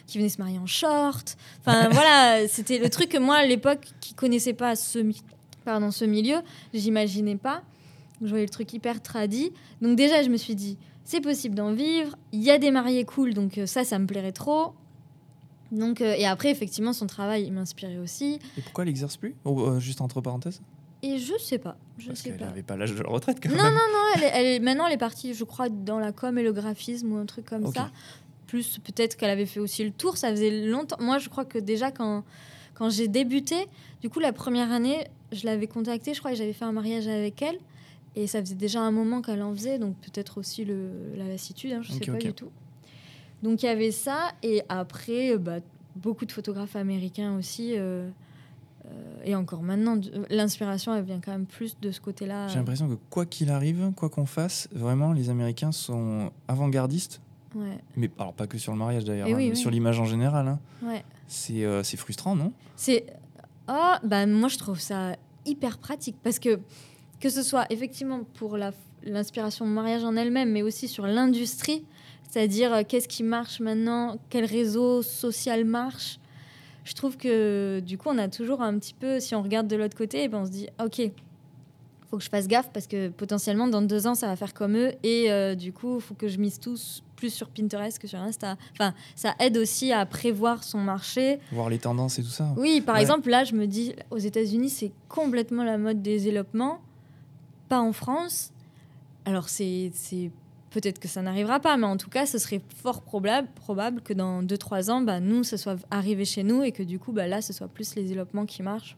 [0.06, 1.36] qui venaient se marier en short.
[1.60, 4.98] Enfin voilà, c'était le truc que moi, à l'époque, qui connaissais pas ce,
[5.64, 6.36] pardon, ce milieu,
[6.72, 7.62] j'imaginais pas.
[8.22, 9.52] Je voyais le truc hyper tradit.
[9.80, 12.16] Donc déjà, je me suis dit, c'est possible d'en vivre.
[12.32, 14.74] Il y a des mariés cool, donc euh, ça, ça me plairait trop.
[15.72, 18.38] Donc, euh, et après, effectivement, son travail, il m'inspirait aussi.
[18.56, 19.34] Et pourquoi elle n'exerce plus?
[19.46, 20.60] Euh, Juste entre parenthèses?
[21.02, 21.76] Et je sais pas.
[21.98, 23.72] Je Parce qu'elle n'avait pas l'âge de la retraite quand non, même.
[23.72, 26.52] Non, non, elle est, maintenant elle est partie, je crois, dans la com et le
[26.52, 27.90] graphisme ou un truc comme ça.
[28.46, 30.16] Plus peut-être qu'elle avait fait aussi le tour.
[30.16, 30.96] Ça faisait longtemps.
[31.00, 32.24] Moi, je crois que déjà quand,
[32.74, 33.66] quand j'ai débuté,
[34.00, 36.14] du coup, la première année, je l'avais contactée.
[36.14, 37.58] Je crois que j'avais fait un mariage avec elle.
[38.16, 41.72] Et ça faisait déjà un moment qu'elle en faisait, donc peut-être aussi le, la lassitude,
[41.72, 42.50] hein, je ne sais pas du tout.
[43.42, 45.60] Donc il y avait ça, et après, bah,
[45.94, 47.74] beaucoup de photographes américains aussi.
[47.76, 48.08] Euh,
[49.24, 49.98] et encore maintenant,
[50.30, 52.48] l'inspiration, elle vient quand même plus de ce côté-là.
[52.48, 57.20] J'ai l'impression que quoi qu'il arrive, quoi qu'on fasse, vraiment, les Américains sont avant-gardistes.
[57.54, 57.78] Ouais.
[57.96, 60.46] Mais alors pas que sur le mariage d'ailleurs, hein, mais sur l'image en général.
[60.46, 60.60] Hein.
[60.82, 61.04] Ouais.
[61.26, 62.52] C'est euh, frustrant, non?
[62.76, 63.06] C'est.
[63.68, 66.60] Oh, bah moi je trouve ça hyper pratique parce que
[67.18, 68.56] que ce soit effectivement pour
[69.02, 71.84] l'inspiration mariage en elle-même, mais aussi sur l'industrie,
[72.28, 76.19] c'est-à-dire euh, qu'est-ce qui marche maintenant, quel réseau social marche.
[76.90, 79.76] Je trouve que du coup, on a toujours un petit peu, si on regarde de
[79.76, 81.00] l'autre côté, ben on se dit, ok,
[82.10, 84.76] faut que je fasse gaffe parce que potentiellement dans deux ans ça va faire comme
[84.76, 88.18] eux et euh, du coup faut que je mise tous plus sur Pinterest que sur
[88.18, 88.56] Insta.
[88.72, 91.38] Enfin, ça aide aussi à prévoir son marché.
[91.52, 92.52] Voir les tendances et tout ça.
[92.56, 96.80] Oui, par exemple, là, je me dis, aux États-Unis, c'est complètement la mode des élopements
[97.68, 98.50] pas en France.
[99.24, 99.92] Alors c'est
[100.70, 104.12] peut-être que ça n'arrivera pas, mais en tout cas, ce serait fort probable, probable que
[104.12, 107.26] dans 2-3 ans, bah, nous, ce soit arrivé chez nous et que du coup, bah,
[107.26, 108.96] là, ce soit plus les élopements qui marchent.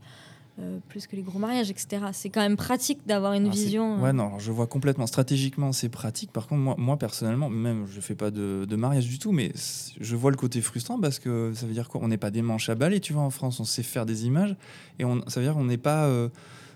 [0.60, 2.04] Euh, plus que les gros mariages, etc.
[2.12, 4.02] C'est quand même pratique d'avoir une vision.
[4.02, 4.12] Ouais, euh.
[4.12, 5.06] non, je vois complètement.
[5.06, 6.30] Stratégiquement, c'est pratique.
[6.30, 9.52] Par contre, moi, moi personnellement, même, je fais pas de, de, mariage du tout, mais
[9.98, 12.02] je vois le côté frustrant parce que ça veut dire quoi?
[12.04, 13.60] On n'est pas des manches à balai, tu vois, en France.
[13.60, 14.54] On sait faire des images
[14.98, 16.28] et on, ça veut dire qu'on n'est pas, euh,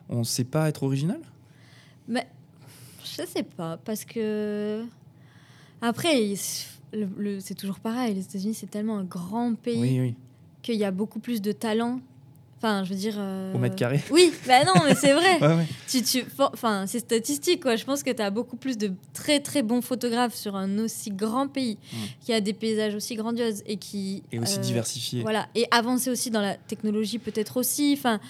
[0.08, 1.20] on sait pas être original?
[2.08, 2.26] Mais
[3.06, 4.84] je sais pas, parce que.
[5.80, 8.14] Après, c'est toujours pareil.
[8.14, 10.14] Les États-Unis, c'est tellement un grand pays
[10.62, 12.00] qu'il y a beaucoup plus de talent.
[12.58, 13.14] Enfin, je veux dire.
[13.18, 15.38] Euh, Au mètre carré Oui, bah non, mais c'est vrai.
[15.88, 16.24] Tu, tu...
[16.38, 17.76] Enfin, c'est statistique, quoi.
[17.76, 21.10] Je pense que tu as beaucoup plus de très, très bons photographes sur un aussi
[21.10, 21.78] grand pays,
[22.20, 24.22] qui a des paysages aussi grandioses et qui.
[24.32, 25.22] Et aussi euh, diversifiés.
[25.22, 25.48] Voilà.
[25.54, 27.94] Et avancer aussi dans la technologie, peut-être aussi.
[27.96, 28.20] Enfin.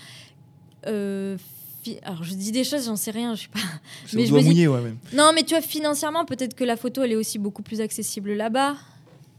[0.87, 1.37] Euh,
[2.03, 3.59] alors je dis des choses, j'en sais rien, je sais pas.
[4.15, 4.67] Mais je me dis...
[4.67, 7.81] ouais, Non, mais tu vois, financièrement, peut-être que la photo, elle est aussi beaucoup plus
[7.81, 8.77] accessible là-bas.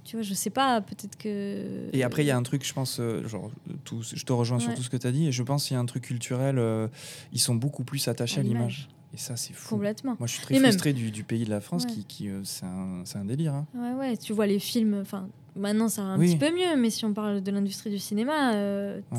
[0.07, 1.89] Tu vois, je sais pas, peut-être que.
[1.91, 3.51] Et après, il y a un truc, je pense, euh, genre,
[3.83, 5.75] tout, je te rejoins sur tout ce que tu as dit, et je pense qu'il
[5.75, 6.88] y a un truc culturel, euh,
[7.33, 8.88] ils sont beaucoup plus attachés à, l'image.
[9.13, 9.67] Et ça, c'est fou.
[9.67, 10.15] Complètement.
[10.17, 13.03] Moi, je suis très frustré du, pays de la France, qui, qui euh, c'est un,
[13.15, 13.53] un, délire.
[13.53, 13.65] Hein.
[13.75, 16.89] Ouais, ouais, tu vois les films, enfin, maintenant, ça va un petit peu mieux, mais
[16.89, 18.53] si on parle de l'industrie du cinéma,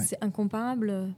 [0.02, 1.12] c'est incomparable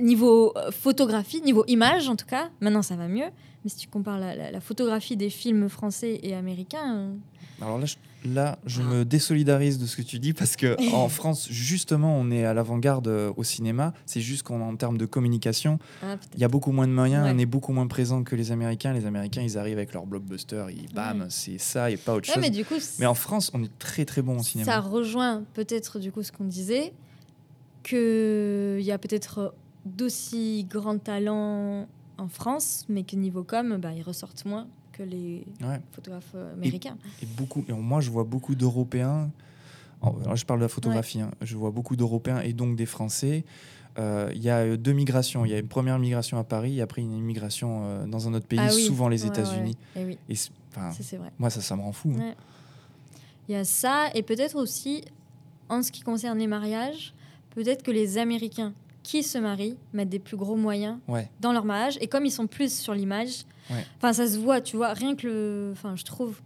[0.00, 3.30] niveau euh, photographie, niveau image en tout cas, maintenant ça va mieux.
[3.64, 6.94] Mais si tu compares la, photographie des films français et américains.
[6.94, 7.14] Euh,
[7.60, 11.08] Alors là, je, là, je me désolidarise de ce que tu dis parce que en
[11.08, 13.94] France, justement, on est à l'avant-garde euh, au cinéma.
[14.06, 17.36] C'est juste qu'en termes de communication, ah, il y a beaucoup moins de moyens, on
[17.36, 18.92] est beaucoup moins présent que les Américains.
[18.92, 22.36] Les Américains, ils arrivent avec leur blockbuster, ils bam, c'est ça et pas autre chose.
[22.40, 24.70] Mais, du coup, mais en France, on est très très bon au cinéma.
[24.70, 26.92] Ça rejoint peut-être du coup ce qu'on disait,
[27.82, 29.54] qu'il y a peut-être
[29.96, 31.86] d'aussi grands talents
[32.18, 35.46] en France, mais que niveau com, bah, ils ressortent moins que les
[35.92, 36.96] photographes américains.
[37.22, 39.30] Et, beaucoup, et moi, je vois beaucoup d'Européens.
[40.02, 41.20] je parle de la photographie.
[41.20, 41.30] Hein.
[41.40, 43.44] je vois beaucoup d'Européens et donc des Français.
[43.98, 45.44] Euh, il y a deux migrations.
[45.44, 48.34] Il y a une première migration à Paris et après une immigration euh, dans un
[48.34, 49.76] autre pays, ah souvent les États-Unis.
[49.96, 51.32] Eh et vrai.
[51.38, 52.12] Moi, ça, ça me rend fou.
[52.18, 52.34] Hein.
[53.48, 55.04] Il y a ça et peut-être aussi,
[55.68, 57.14] en ce qui concerne les mariages,
[57.50, 58.72] peut-être que les Américains
[59.08, 60.98] qui se marient mettent des plus gros moyens
[61.40, 61.96] dans leur mariage.
[62.02, 63.46] Et comme ils sont plus sur l'image,
[63.96, 65.70] enfin ça se voit, tu vois, rien que le.
[65.72, 66.38] Enfin, je trouve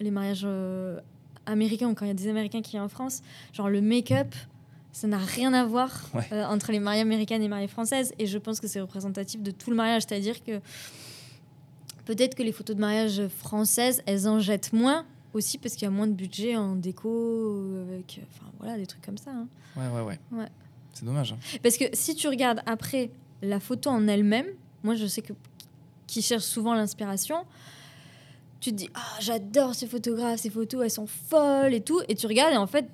[0.00, 0.98] les mariages euh,
[1.46, 4.34] américains, quand il y a des Américains qui viennent en France, genre le make-up,
[4.90, 8.12] ça n'a rien à voir euh, entre les mariés américaines et les mariées françaises.
[8.18, 10.02] Et je pense que c'est représentatif de tout le mariage.
[10.08, 10.58] C'est-à-dire que
[12.04, 15.86] peut-être que les photos de mariage françaises, elles en jettent moins aussi parce qu'il y
[15.86, 19.30] a moins de budget en déco, avec, enfin voilà, des trucs comme ça.
[19.30, 19.46] Hein.
[19.76, 20.18] Ouais, ouais, ouais.
[20.32, 20.48] ouais.
[20.98, 21.32] C'est dommage.
[21.32, 21.58] Hein.
[21.62, 24.46] Parce que si tu regardes après la photo en elle-même,
[24.82, 25.32] moi je sais que
[26.08, 27.44] qui cherchent souvent l'inspiration,
[28.60, 32.16] tu te dis ah j'adore ces photographes, ces photos elles sont folles et tout, et
[32.16, 32.86] tu regardes et en fait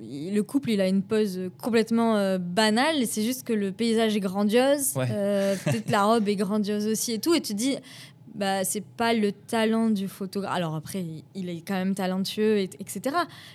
[0.00, 4.20] le couple il a une pose complètement euh, banale, c'est juste que le paysage est
[4.20, 7.76] grandiose, euh, peut-être la robe est grandiose aussi et tout, et tu te dis
[8.38, 10.54] bah, c'est pas le talent du photographe.
[10.54, 13.00] Alors après, il est quand même talentueux, etc.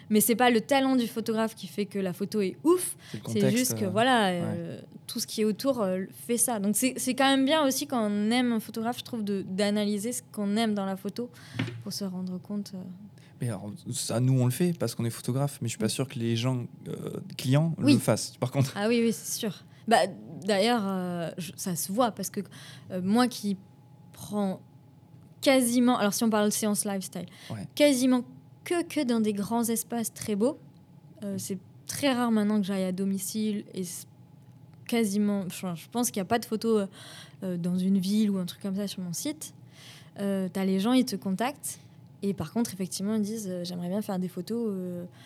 [0.10, 2.98] Mais c'est pas le talent du photographe qui fait que la photo est ouf.
[3.28, 6.60] C'est juste que euh, voilà, euh, tout ce qui est autour euh, fait ça.
[6.60, 10.22] Donc c'est quand même bien aussi quand on aime un photographe, je trouve, d'analyser ce
[10.34, 11.30] qu'on aime dans la photo
[11.84, 12.74] pour se rendre compte.
[13.40, 15.90] Mais alors, ça, nous, on le fait parce qu'on est photographe, mais je suis pas
[15.90, 16.66] sûr que les gens,
[17.38, 18.74] clients, le fassent, par contre.
[18.76, 19.64] Ah oui, oui, c'est sûr.
[19.88, 20.00] Bah,
[20.46, 22.42] D'ailleurs, ça se voit parce que
[23.02, 23.56] moi qui
[24.12, 24.62] prends
[25.44, 27.28] quasiment, alors si on parle de séance lifestyle,
[27.76, 28.24] quasiment
[28.64, 30.58] que, que dans des grands espaces très beaux.
[31.24, 33.84] Euh, c'est très rare maintenant que j'aille à domicile et
[34.88, 36.88] quasiment, je pense qu'il n'y a pas de photos
[37.44, 39.54] euh, dans une ville ou un truc comme ça sur mon site.
[40.20, 41.80] Euh, tu as les gens, ils te contactent.
[42.22, 44.74] Et par contre, effectivement, ils disent J'aimerais bien faire des photos.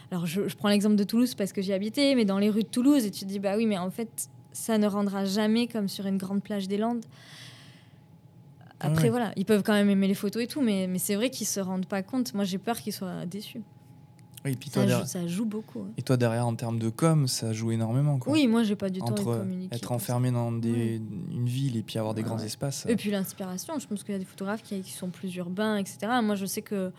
[0.09, 2.63] Alors, je, je prends l'exemple de Toulouse parce que j'y habitais, mais dans les rues
[2.63, 5.67] de Toulouse, et tu te dis Bah oui, mais en fait, ça ne rendra jamais
[5.67, 7.05] comme sur une grande plage des Landes.
[8.79, 11.29] Après, voilà, ils peuvent quand même aimer les photos et tout, mais, mais c'est vrai
[11.29, 12.33] qu'ils se rendent pas compte.
[12.33, 13.63] Moi, j'ai peur qu'ils soient déçus.
[14.45, 15.87] Oui, puis toi, ça, joue, ça, joue, beaucoup.
[15.97, 18.17] Et toi, derrière, en termes de com, ça joue énormément.
[18.19, 18.31] Quoi.
[18.31, 19.75] Oui, moi, j'ai pas du tout de communiquer.
[19.75, 22.85] Être enfermé dans des, une ville et puis avoir des grands espaces.
[22.87, 25.77] Et puis l'inspiration, je pense qu'il y a des photographes qui, qui, sont plus urbains,
[25.77, 25.97] etc.
[26.21, 26.91] Moi, je sais que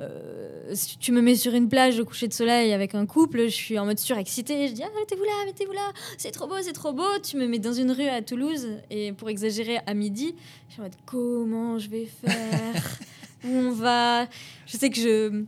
[0.00, 3.44] euh, si tu me mets sur une plage au coucher de soleil avec un couple,
[3.44, 4.68] je suis en mode surexcitée.
[4.68, 7.18] Je dis ah, mettez-vous là, mettez-vous là, c'est trop beau, c'est trop beau.
[7.22, 10.34] Tu me mets dans une rue à Toulouse et pour exagérer à midi,
[10.68, 12.98] je suis en mode comment je vais faire?
[13.44, 14.26] Où on va?
[14.66, 15.44] Je sais que je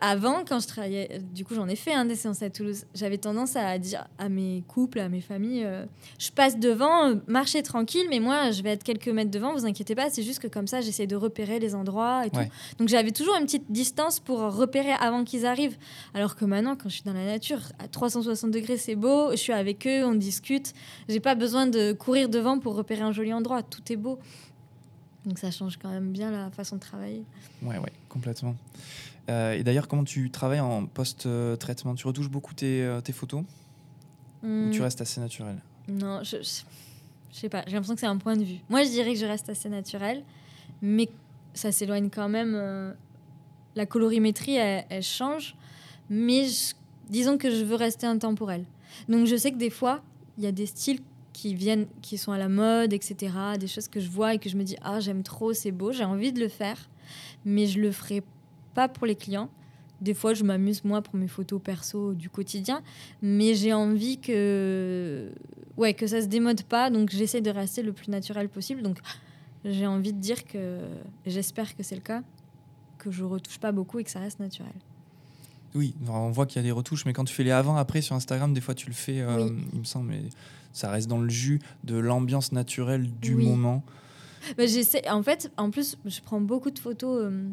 [0.00, 2.84] avant, quand je travaillais, du coup, j'en ai fait un des séances à Toulouse.
[2.94, 5.86] J'avais tendance à dire à mes couples, à mes familles, euh,
[6.18, 9.66] je passe devant, euh, marchez tranquille, mais moi, je vais être quelques mètres devant, vous
[9.66, 10.10] inquiétez pas.
[10.10, 12.40] C'est juste que comme ça, j'essaie de repérer les endroits et tout.
[12.78, 15.76] Donc, j'avais toujours une petite distance pour repérer avant qu'ils arrivent.
[16.14, 19.30] Alors que maintenant, quand je suis dans la nature, à 360 degrés, c'est beau.
[19.30, 20.74] Je suis avec eux, on discute.
[21.08, 23.62] J'ai pas besoin de courir devant pour repérer un joli endroit.
[23.62, 24.18] Tout est beau.
[25.24, 27.24] Donc, ça change quand même bien la façon de travailler.
[27.62, 28.56] Ouais, ouais, complètement.
[29.28, 31.94] Euh, et d'ailleurs, comment tu travailles en post-traitement?
[31.94, 33.42] Tu retouches beaucoup tes, euh, tes photos?
[34.42, 34.82] Ou tu hmm.
[34.82, 35.56] restes assez naturel?
[35.88, 36.62] Non, je, je,
[37.32, 37.62] sais pas.
[37.66, 38.58] J'ai l'impression que c'est un point de vue.
[38.68, 40.22] Moi, je dirais que je reste assez naturel,
[40.80, 41.08] mais
[41.54, 42.54] ça s'éloigne quand même.
[42.54, 42.92] Euh,
[43.74, 45.54] la colorimétrie, elle, change,
[46.08, 46.46] mais
[47.10, 48.64] disons que je veux rester intemporel.
[49.08, 50.02] Donc, je sais que des fois,
[50.36, 51.00] il y a des styles
[51.32, 53.32] qui viennent, qui sont à la mode, etc.
[53.60, 55.92] Des choses que je vois et que je me dis ah j'aime trop, c'est beau,
[55.92, 56.88] j'ai envie de le faire,
[57.44, 58.24] mais je le ferai
[58.78, 59.50] pas pour les clients.
[60.00, 62.80] Des fois, je m'amuse moi pour mes photos perso du quotidien,
[63.20, 65.32] mais j'ai envie que,
[65.76, 66.88] ouais, que ça se démode pas.
[66.88, 68.82] Donc, j'essaie de rester le plus naturel possible.
[68.82, 68.98] Donc,
[69.64, 70.78] j'ai envie de dire que
[71.26, 72.22] j'espère que c'est le cas,
[72.98, 74.78] que je retouche pas beaucoup et que ça reste naturel.
[75.74, 78.14] Oui, on voit qu'il y a des retouches, mais quand tu fais les avant-après sur
[78.14, 80.22] Instagram, des fois tu le fais, euh, il me semble, mais
[80.72, 83.82] ça reste dans le jus de l'ambiance naturelle du moment.
[84.56, 87.24] Bah, j'essaie, en fait, en plus, je prends beaucoup de photos.
[87.24, 87.48] Euh,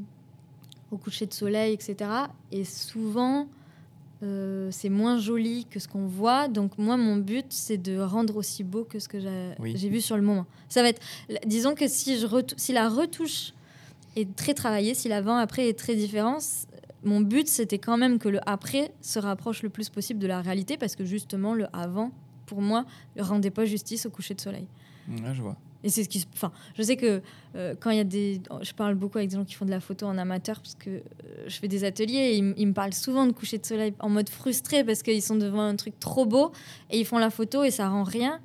[0.95, 2.09] au coucher de soleil, etc.
[2.51, 3.47] Et souvent,
[4.23, 6.47] euh, c'est moins joli que ce qu'on voit.
[6.47, 10.15] Donc moi, mon but, c'est de rendre aussi beau que ce que j'ai vu sur
[10.15, 10.45] le moment.
[10.69, 11.01] Ça va être,
[11.45, 12.27] disons que si, je
[12.57, 13.53] si la retouche
[14.15, 16.37] est très travaillée, si l'avant-après est très différent,
[17.03, 20.41] mon but, c'était quand même que le après se rapproche le plus possible de la
[20.41, 22.11] réalité parce que justement, le avant,
[22.45, 24.65] pour moi, ne rendait pas justice au coucher de soleil.
[25.33, 25.57] je vois.
[25.83, 27.21] Et c'est ce qui, enfin, je sais que
[27.55, 29.71] euh, quand il y a des, je parle beaucoup avec des gens qui font de
[29.71, 31.01] la photo en amateur parce que euh,
[31.47, 34.29] je fais des ateliers et ils, me parlent souvent de coucher de soleil en mode
[34.29, 36.51] frustré parce qu'ils sont devant un truc trop beau
[36.89, 38.39] et ils font la photo et ça rend rien.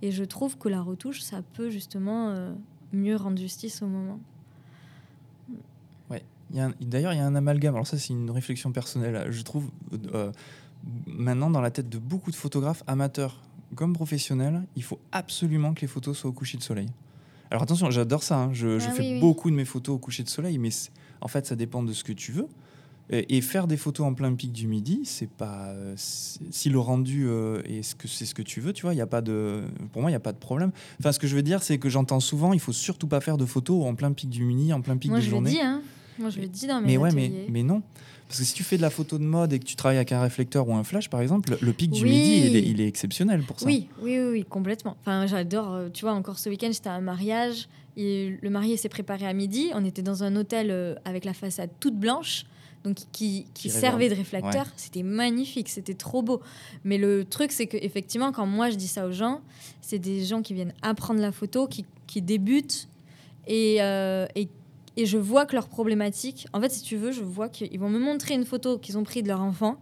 [0.00, 2.52] Et je trouve que la retouche, ça peut justement euh,
[2.92, 4.18] mieux rendre justice au moment.
[6.10, 6.22] Ouais.
[6.80, 7.74] D'ailleurs, il y a un amalgame.
[7.74, 9.26] Alors ça, c'est une réflexion personnelle.
[9.30, 9.70] Je trouve
[11.06, 13.42] maintenant dans la tête de beaucoup de photographes amateurs
[13.74, 16.88] comme professionnel, il faut absolument que les photos soient au coucher de soleil.
[17.50, 18.38] Alors attention, j'adore ça.
[18.38, 18.50] Hein.
[18.52, 20.70] Je, ah fais beaucoup de mes photos au coucher de soleil, mais
[21.20, 22.48] en fait, ça dépend de ce que tu veux.
[23.08, 27.62] Et, faire des photos en plein pic du midi, c'est pas si le rendu euh,
[27.64, 28.94] est ce que c'est ce que tu veux, tu vois.
[28.94, 30.72] Il y a pas de, pour moi, il y a pas de problème.
[30.98, 33.36] Enfin, ce que je veux dire, c'est que j'entends souvent, il faut surtout pas faire
[33.36, 35.50] de photos en plein pic du midi, en plein pic moi, de je journée.
[35.50, 35.82] Dis, hein.
[36.18, 37.82] Moi, je le dis dans mes mais ouais, mais, mais non.
[38.28, 40.10] Parce que si tu fais de la photo de mode et que tu travailles avec
[40.10, 43.60] un réflecteur ou un flash, par exemple, le pic du midi, il est, exceptionnel pour
[43.60, 43.66] ça.
[43.66, 44.96] Oui, oui, oui, complètement.
[45.00, 45.74] Enfin, j'adore.
[45.74, 47.68] Euh, tu vois, encore ce week-end, j'étais à un mariage.
[47.96, 49.70] Et le marié s'est préparé à midi.
[49.74, 52.44] On était dans un hôtel euh, avec la façade toute blanche,
[52.84, 54.66] donc qui, servait de réflecteur.
[54.76, 56.40] C'était magnifique, c'était trop beau.
[56.84, 59.40] Mais le truc, c'est que effectivement, quand moi je dis ça aux gens,
[59.80, 62.88] c'est des gens qui viennent apprendre la photo, qui, qui débutent
[63.46, 64.48] Et, euh, et,
[64.96, 67.88] et, je vois que leur problématique, en fait, si tu veux, je vois qu'ils vont
[67.88, 69.76] me montrer une photo qu'ils ont prise de leur enfant.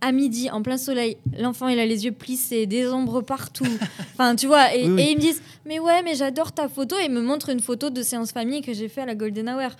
[0.00, 3.64] À midi, en plein soleil, l'enfant il a les yeux plissés, des ombres partout.
[4.12, 6.96] enfin, tu vois, et, ils me disent Mais ouais, mais j'adore ta photo.
[7.00, 9.48] Et ils me montrent une photo de séance famille que j'ai fait à la Golden
[9.48, 9.70] Hour.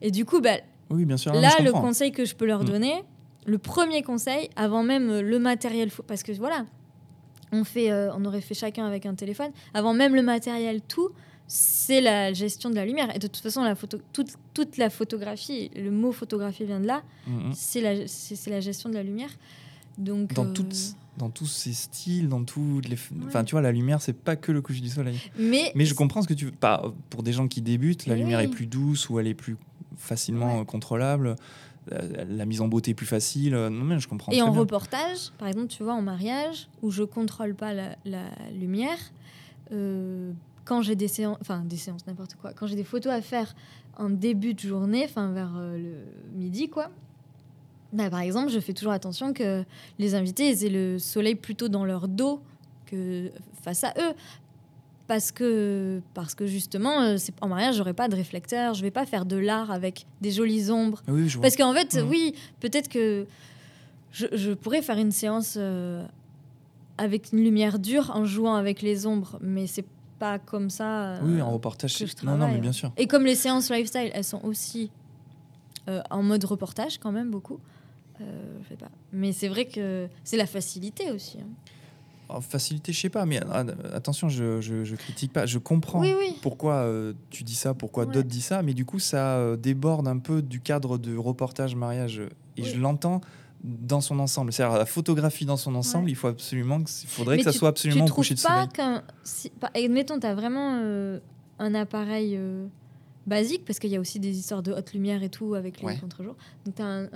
[0.00, 0.56] Et du coup, bah,
[0.90, 1.32] oui, bien sûr.
[1.34, 2.68] là, le conseil que je peux leur mm.
[2.68, 2.94] donner,
[3.46, 6.66] le premier conseil, avant même le matériel, parce que voilà,
[7.52, 11.10] on, fait, euh, on aurait fait chacun avec un téléphone, avant même le matériel, tout,
[11.48, 13.14] c'est la gestion de la lumière.
[13.14, 16.86] Et de toute façon, la photo, toute, toute la photographie, le mot photographie vient de
[16.86, 17.52] là, mm-hmm.
[17.54, 17.94] c'est la,
[18.54, 19.30] la, gestion de la lumière.
[19.98, 20.64] Donc, dans, euh,
[21.16, 22.96] dans tous ces styles, dans tous les.
[23.26, 25.18] Enfin, tu vois, la lumière, c'est pas que le coucher du soleil.
[25.38, 26.52] Mais, Mais je comprends ce que tu veux.
[26.52, 29.56] Pas, pour des gens qui débutent, la lumière est plus douce ou elle est plus
[29.96, 31.36] facilement contrôlable
[31.90, 33.54] la, mise en beauté est plus facile.
[33.54, 34.32] Euh, non, mais je comprends.
[34.32, 37.96] Et en reportage, par exemple, tu vois, en mariage, où je contrôle pas la,
[38.52, 38.98] lumière,
[39.72, 40.32] euh,
[40.66, 43.54] quand j'ai des séances, enfin des séances, n'importe quoi, quand j'ai des photos à faire
[43.96, 46.90] en début de journée, enfin vers euh, le midi, quoi.
[47.92, 49.64] Bah, par exemple, je fais toujours attention que
[49.98, 52.40] les invités aient le soleil plutôt dans leur dos
[52.84, 53.30] que
[53.62, 54.12] face à eux
[55.06, 58.90] parce que, parce que justement, euh, c'est, en mariage, j'aurais pas de réflecteur, je vais
[58.90, 61.00] pas faire de l'art avec des jolies ombres.
[61.40, 62.08] parce qu'en fait, mmh.
[62.08, 63.26] oui, peut-être que
[64.10, 66.04] je, pourrais faire une séance euh,
[66.98, 69.84] avec une lumière dure en jouant avec les ombres, mais c'est
[70.18, 71.14] pas comme ça.
[71.14, 72.92] Euh, oui, en reportage, que je non, non, mais bien sûr.
[72.96, 74.90] Et comme les séances lifestyle, elles sont aussi
[76.10, 77.60] en mode reportage quand même beaucoup.
[78.18, 78.90] je sais pas.
[79.12, 81.38] Mais c'est vrai que c'est la facilité aussi.
[81.40, 81.46] Hein.
[82.28, 85.46] Oh, facilité, je sais pas, mais ah, attention, je, je, critique pas.
[85.46, 86.02] Je comprends
[86.42, 90.08] pourquoi euh, tu dis ça, pourquoi d'autres disent ça, mais du coup, ça euh, déborde
[90.08, 92.20] un peu du cadre de reportage mariage.
[92.56, 93.20] Et je l'entends
[93.62, 94.52] dans son ensemble.
[94.52, 97.68] C'est-à-dire la photographie dans son ensemble, il faut absolument que, il faudrait que ça soit
[97.68, 98.68] absolument tu couché de soleil.
[99.24, 101.18] Si, admettons, tu as vraiment euh,
[101.58, 102.38] un appareil
[103.26, 105.96] basique, parce qu'il y a aussi des histoires de haute lumière et tout avec les
[105.96, 106.36] contre-jours.
[106.64, 107.08] Donc, tu as un,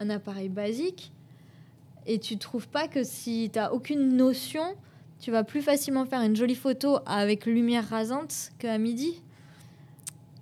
[0.00, 1.12] un, appareil basique
[2.06, 4.76] et tu trouves pas que si tu n'as aucune notion,
[5.18, 9.20] tu vas plus facilement faire une jolie photo avec lumière rasante qu'à midi?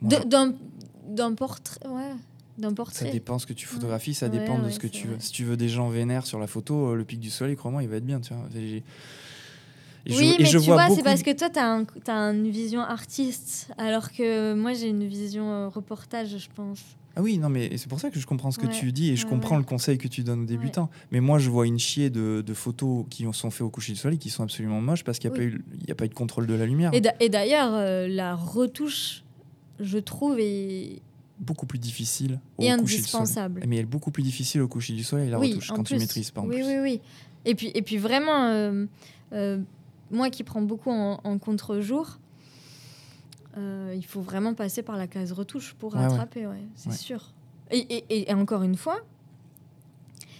[0.02, 2.14] D'un portrait, ouais.
[2.58, 3.06] D'un portrait.
[3.06, 5.16] Ça dépend ce que tu photographies, ça dépend de ce que tu veux.
[5.18, 7.82] Si tu veux des gens vénères sur la photo, euh, le pic du soleil, crois-moi,
[7.82, 8.20] il va être bien.
[8.20, 8.44] Tu vois.
[8.52, 14.12] oui, mais tu vois, c'est parce que toi, tu as, as, une vision artiste, alors
[14.12, 16.80] que moi, j'ai une vision euh, reportage, je pense.
[17.14, 19.16] Ah oui, non, mais c'est pour ça que je comprends ce que tu dis et
[19.16, 20.88] je comprends le conseil que tu donnes aux débutants.
[21.10, 24.18] Mais moi, je vois une chier de, photos qui sont faites au coucher du soleil
[24.18, 26.46] qui sont absolument moches parce qu'il n'y a, pas eu, a pas eu de contrôle
[26.46, 26.90] de la lumière.
[26.94, 29.24] Et d'ailleurs, euh, la retouche,
[29.80, 31.02] je trouve, est
[31.42, 33.62] beaucoup plus difficile au et indispensable.
[33.66, 36.30] Mais elle est beaucoup plus difficile au coucher du soleil, la retouche, quand tu maîtrises
[36.30, 36.64] pas en oui, plus.
[36.64, 37.00] Oui, oui,
[37.44, 38.86] Et puis, et puis vraiment, euh,
[39.32, 39.58] euh,
[40.10, 42.18] moi qui prends beaucoup en, en contre-jour,
[43.58, 46.62] euh, il faut vraiment passer par la case retouche pour rattraper, ouais.
[46.74, 47.32] c'est sûr.
[47.70, 49.00] Et, et, encore une fois,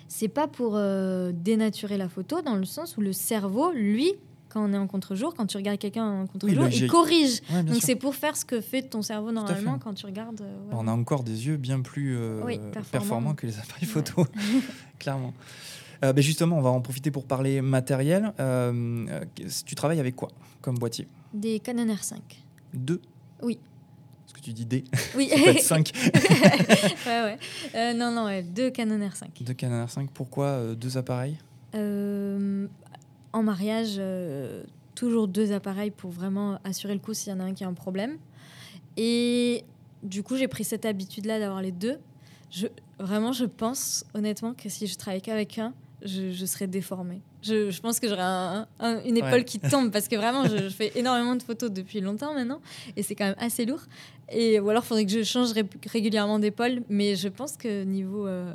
[0.06, 0.78] c'est pas pour
[1.32, 4.12] dénaturer la photo dans le sens où le cerveau, lui,
[4.52, 7.40] quand on est en contre-jour, quand tu regardes quelqu'un en contre-jour, il corrige.
[7.64, 10.40] Donc c'est pour faire ce que fait ton cerveau normalement quand tu regardes.
[10.40, 12.18] Euh, on a encore des yeux bien plus
[12.90, 13.34] performants.
[13.34, 14.26] que les appareils photo,
[14.98, 15.32] clairement.
[16.02, 18.32] Ben justement, on va en profiter pour parler matériel.
[19.66, 20.28] tu travailles avec quoi
[20.60, 21.06] comme boîtier?
[21.34, 22.16] Des Canon R5.
[22.74, 23.00] Deux?
[23.42, 23.58] Oui.
[24.26, 24.84] Est-ce que tu dis D
[25.16, 25.28] Oui.
[25.28, 25.92] Ça peut être 5.
[27.06, 27.38] ouais, ouais.
[27.74, 28.42] Euh, non, non, ouais.
[28.42, 29.44] deux Canon R5.
[29.44, 30.08] Deux Canon R5.
[30.14, 31.36] Pourquoi euh, deux appareils?
[31.74, 32.66] Euh,
[33.32, 34.00] En mariage,
[34.94, 37.68] toujours deux appareils pour vraiment assurer le coup s'il y en a un qui a
[37.68, 38.18] un problème.
[38.96, 39.64] Et
[40.02, 41.98] du coup, j'ai pris cette habitude-là d'avoir les deux.
[42.50, 42.66] Je,
[42.98, 45.72] vraiment, je pense honnêtement que si je travaillais qu'avec un,
[46.04, 47.20] je, serais déformée.
[47.42, 48.66] Je, je pense que j'aurais
[49.04, 52.60] une épaule qui tombe parce que vraiment, je, fais énormément de photos depuis longtemps maintenant
[52.96, 53.82] et c'est quand même assez lourd.
[54.30, 55.50] Et, ou alors, il faudrait que je change
[55.86, 56.82] régulièrement d'épaule.
[56.88, 58.52] Mais je pense que niveau euh,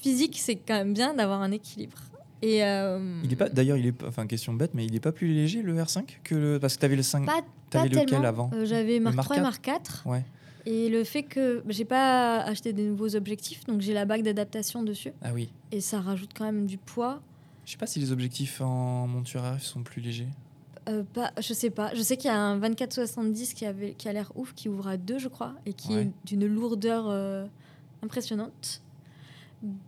[0.00, 1.98] physique, c'est quand même bien d'avoir un équilibre.
[2.42, 5.00] Et euh, il est pas d'ailleurs il est pas enfin question bête mais il est
[5.00, 7.86] pas plus léger le R5 que le parce que tu avais le 5 pas, pas
[7.86, 10.24] lequel avant euh, j'avais Mark, 3 et Mark 4 ouais
[10.66, 14.82] et le fait que j'ai pas acheté des nouveaux objectifs, donc j'ai la bague d'adaptation
[14.82, 15.12] dessus.
[15.22, 15.48] Ah oui.
[15.72, 17.20] Et ça rajoute quand même du poids.
[17.64, 20.28] Je sais pas si les objectifs en monture RF sont plus légers.
[20.88, 21.94] Euh, pas, je sais pas.
[21.94, 24.88] Je sais qu'il y a un 24-70 qui, avait, qui a l'air ouf, qui ouvre
[24.88, 27.46] à deux, je crois, et qui est d'une lourdeur euh,
[28.02, 28.82] impressionnante.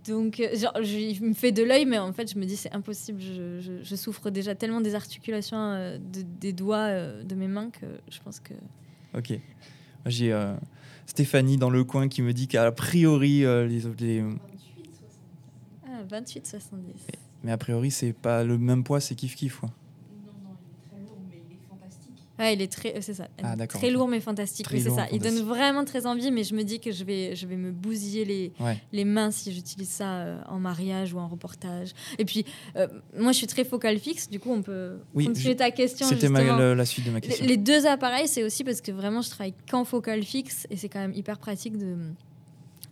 [0.06, 2.72] Donc, euh, genre, je, me fait de l'œil, mais en fait, je me dis c'est
[2.72, 3.20] impossible.
[3.20, 6.90] Je, je, souffre déjà tellement des articulations euh, des doigts
[7.22, 8.54] de mes mains que je pense que.
[9.16, 9.40] Ok.
[10.06, 10.54] J'ai euh,
[11.06, 14.22] Stéphanie dans le coin qui me dit qu'a priori euh, les, les...
[14.22, 14.38] 28,70.
[15.86, 16.58] Ah, 28,70.
[17.42, 19.62] Mais, a priori, c'est pas le même poids, c'est kiff kiff.
[22.38, 24.66] Non, il est très très, c'est ça, Ah, très lourd mais fantastique.
[24.72, 25.06] Oui, c'est ça.
[25.12, 27.70] Il donne vraiment très envie, mais je me dis que je vais, je vais me
[27.70, 28.76] bousiller les, Ouais.
[28.92, 31.92] les mains si j'utilise ça euh, en mariage ou en reportage.
[32.18, 32.44] Et puis,
[32.76, 34.28] euh, moi, je suis très focale fixe.
[34.28, 36.06] Du coup, on peut Oui, continuer je- ta question.
[36.08, 37.46] C'était la, la suite de ma Les- question.
[37.46, 40.88] Les deux appareils, c'est aussi parce que vraiment, je travaille qu'en focale fixe et c'est
[40.88, 41.96] quand même hyper pratique de,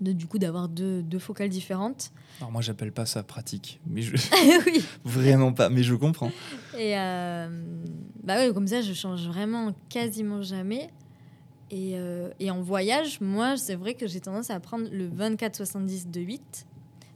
[0.01, 2.13] de du coup d'avoir deux, deux focales différentes.
[2.39, 4.17] Alors moi, j'appelle pas ça pratique, mais je
[4.67, 4.85] oui.
[5.05, 6.31] vraiment pas, mais je comprends.
[6.79, 7.49] Et euh,
[8.23, 10.91] bah ouais, comme ça, je change vraiment quasiment jamais.
[11.71, 16.11] Et, euh, et en voyage, moi, c'est vrai que j'ai tendance à prendre le 24-70
[16.11, 16.67] de 8.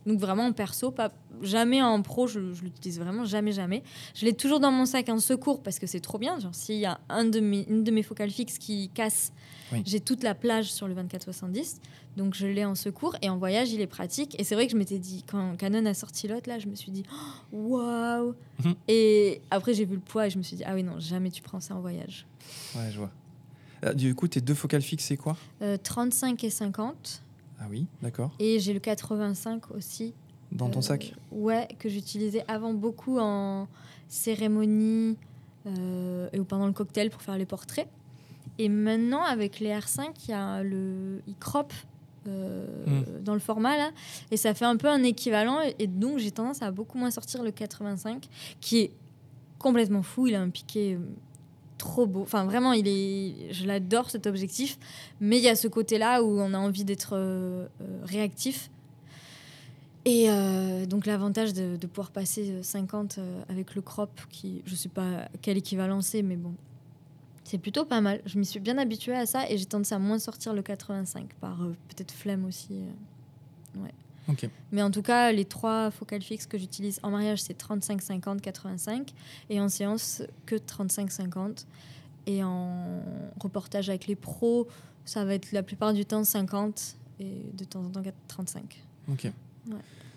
[0.07, 1.11] Donc vraiment en perso, pas,
[1.43, 3.83] jamais en pro, je, je l'utilise vraiment jamais, jamais.
[4.15, 6.39] Je l'ai toujours dans mon sac en secours parce que c'est trop bien.
[6.39, 9.33] Genre s'il y a un de mes, une de mes focales fixes qui casse,
[9.73, 9.83] Oui.
[9.85, 11.79] j'ai toute la plage sur le 24-70.
[12.17, 14.39] Donc je l'ai en secours et en voyage, il est pratique.
[14.41, 16.75] Et c'est vrai que je m'étais dit, quand Canon a sorti l'autre, là, je me
[16.77, 17.03] suis dit,
[17.53, 18.35] Oh, waouh!
[18.65, 18.75] Mhm.
[18.89, 21.31] Et après, j'ai vu le poids et je me suis dit, ah oui, non, jamais
[21.31, 22.27] tu prends ça en voyage.
[22.75, 23.11] Ouais, je vois.
[23.85, 25.37] Euh, du coup, tes deux focales fixes, c'est quoi?
[25.61, 27.23] Euh, 35 et 50.
[27.61, 28.31] Ah oui, d'accord.
[28.39, 30.15] Et j'ai le 85 aussi.
[30.53, 33.67] Dans ton Euh, sac Ouais, que j'utilisais avant beaucoup en
[34.09, 35.17] cérémonie
[35.67, 37.89] euh, et ou pendant le cocktail pour faire les portraits.
[38.59, 41.73] Et maintenant, avec les R5, il y a le il crop
[42.29, 43.23] euh, Hmm.
[43.23, 43.91] dans le format là,
[44.33, 45.61] et ça fait un peu un équivalent.
[45.63, 48.27] Et, et donc, j'ai tendance à beaucoup moins sortir le 85,
[48.61, 48.91] qui est
[49.59, 50.27] complètement fou.
[50.27, 50.99] Il a un piqué euh,
[51.79, 52.23] trop beau.
[52.23, 54.79] Enfin, vraiment, il est, je l'adore cet objectif.
[55.21, 58.71] Mais il y a ce côté-là où on a envie d'être euh, euh, réactif.
[60.07, 64.77] Et euh, donc l'avantage de, pouvoir passer euh, 50 euh, avec le crop, qui je
[64.77, 66.55] sais pas quel équivalent c'est, mais bon,
[67.43, 68.21] c'est plutôt pas mal.
[68.25, 71.35] Je m'y suis bien habituée à ça et j'ai tendance à moins sortir le 85
[71.41, 71.59] par
[71.89, 72.75] peut-être flemme aussi.
[72.75, 73.89] euh.
[74.29, 74.49] Ok.
[74.73, 78.43] Mais en tout cas, les trois focales fixes que j'utilise en mariage, c'est 35, 50,
[78.43, 79.13] 85.
[79.51, 81.67] Et en séance, que 35, 50.
[82.27, 83.03] Et en
[83.41, 84.67] reportage avec les pros,
[85.05, 88.85] ça va être la plupart du temps 50 et de temps en temps 35.
[89.11, 89.25] Ok.
[89.25, 89.33] Ouais.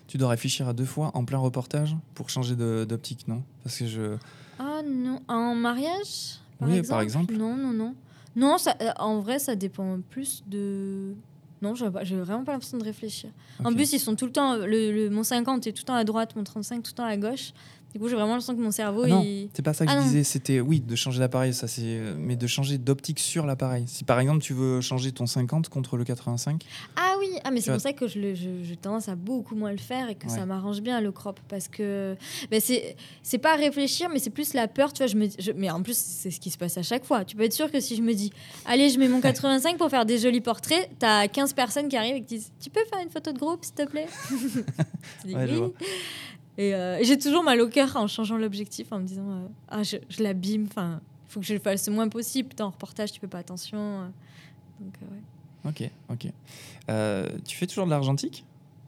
[0.08, 3.44] Tu dois réfléchir à deux fois en plein reportage pour changer d'optique, non?
[3.62, 4.16] Parce que je.
[4.58, 7.36] Ah non, en mariage Oui, par exemple.
[7.36, 7.94] Non, non, non.
[8.34, 11.14] Non, ça, euh, en vrai, ça dépend plus de.
[11.62, 13.30] Non, j'ai pas- j'ai vraiment pas l'impression de réfléchir.
[13.64, 14.56] En plus, ils sont tout le temps.
[14.56, 17.04] Le, le- mon 50 est tout le temps à droite, mon 35 tout le temps
[17.04, 17.52] à gauche.
[17.92, 19.02] Du coup, j'ai vraiment l'impression que mon cerveau.
[19.04, 19.48] Ah non, il...
[19.52, 20.06] c'est pas ça que Ah je non.
[20.06, 20.22] disais.
[20.24, 23.84] C'était oui, de changer d'appareil, ça c'est, mais de changer d'optique sur l'appareil.
[23.88, 26.64] Si par exemple tu veux changer ton 50 contre le 85,
[26.96, 29.56] Ah oui, ah, mais c'est pour ça que je le- je- j'ai tendance à beaucoup
[29.56, 30.34] moins le faire et que Ouais.
[30.36, 31.40] ça m'arrange bien le crop.
[31.48, 32.16] Parce que
[32.50, 34.92] ben, c'est c'est pas à réfléchir, mais c'est plus la peur.
[34.92, 37.04] Tu vois, je me, je- mais en plus, c'est ce qui se passe à chaque
[37.04, 37.24] fois.
[37.24, 38.32] Tu peux être sûr que si je me dis,
[38.66, 42.16] allez, je mets mon 85 pour faire des jolis portraits, t'as 15 personnes qui arrivent
[42.16, 44.06] et qui disent, tu peux faire une photo de groupe, s'il te plaît?
[45.26, 45.72] Ouais, oui.
[46.60, 49.46] Et, euh, et j'ai toujours mal au cœur en changeant l'objectif, en me disant, euh,
[49.68, 52.50] ah, je, je l'abîme, enfin, il faut que je le fasse le moins possible.
[52.50, 53.78] Putain, en reportage, tu peux pas attention.
[53.78, 54.08] euh.
[54.80, 55.70] Donc, ouais.
[55.70, 57.42] ok, ok.
[57.46, 58.44] Tu fais toujours de l'argentique?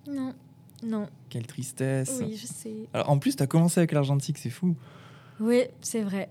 [0.07, 0.35] Non,
[0.83, 1.09] non.
[1.31, 2.21] Quelle tristesse.
[2.21, 2.75] Oui, je sais.
[2.93, 4.75] Alors en plus, tu as commencé avec l'argentique, c'est fou.
[5.41, 6.29] Oui, c'est vrai.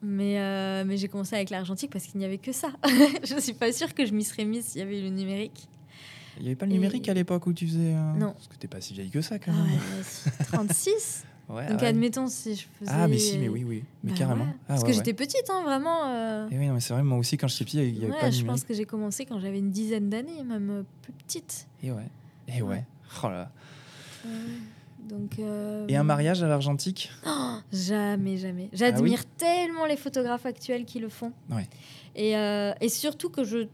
[0.00, 2.68] Mais, euh, mais j'ai commencé avec l'argentique parce qu'il n'y avait que ça.
[3.24, 5.66] je suis pas sûre que je m'y serais mise s'il y avait eu le numérique.
[6.38, 7.94] Il n'y avait pas le Et- numérique à l'époque où tu faisais.
[7.94, 8.32] euh, Non.
[8.32, 9.72] Parce que t'es pas si vieille que ça quand Ah même.
[9.74, 11.88] ouais, 36 Ouais, Donc ouais.
[11.88, 12.90] admettons si je faisais...
[12.92, 13.84] Ah, mais si, mais oui, oui.
[14.02, 14.46] Mais Bah carrément.
[14.50, 16.06] Ah, Parce que j'étais petite, hein, vraiment.
[16.06, 18.12] euh, Et oui, non, mais c'est vrai, moi aussi, quand j'étais petit, il n'y avait
[18.18, 18.46] pas de je numérique.
[18.46, 21.66] pense que j'ai commencé quand j'avais une dizaine d'années, même euh, plus petite.
[21.82, 22.08] Et ouais.
[22.48, 22.68] Et ouais.
[22.68, 22.84] Ouais.
[23.22, 23.50] Oh là.
[25.08, 27.10] Donc, euh, Et un mariage à l'argentique?
[27.26, 28.70] Oh, jamais, jamais.
[28.72, 31.32] J'admire Ah tellement les photographes actuels qui le font.
[31.50, 31.68] Ouais.
[32.16, 33.68] Et, euh, et surtout que je.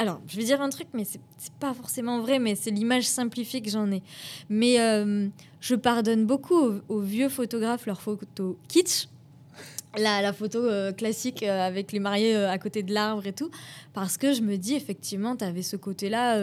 [0.00, 1.20] Alors, je vais dire un truc, mais c'est
[1.60, 4.02] pas forcément vrai, mais c'est l'image simplifiée que j'en ai.
[4.48, 5.28] Mais euh,
[5.60, 9.08] je pardonne beaucoup aux, vieux photographes leurs photos kitsch.
[9.98, 13.50] La, photo euh, classique euh, avec les mariés à côté de l'arbre et tout.
[13.92, 16.40] Parce que je me dis, effectivement, tu avais ce côté-là.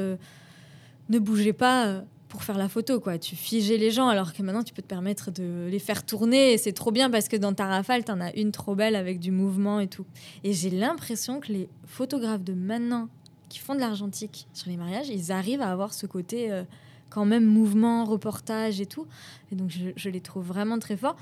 [1.10, 2.04] ne bougez pas.
[2.30, 3.18] pour faire la photo, quoi.
[3.18, 6.54] Tu figeais les gens, alors que maintenant, tu peux te permettre de les faire tourner.
[6.54, 9.20] Et c'est trop bien parce que dans ta rafale, t'en as une trop belle avec
[9.20, 10.06] du mouvement et tout.
[10.44, 13.10] Et j'ai l'impression que les photographes de maintenant
[13.50, 16.64] qui font de l'argentique sur les mariages, ils arrivent à avoir ce côté euh,
[17.10, 19.08] quand même mouvement, reportage et tout.
[19.52, 21.16] Et donc, je, je les trouve vraiment très forts.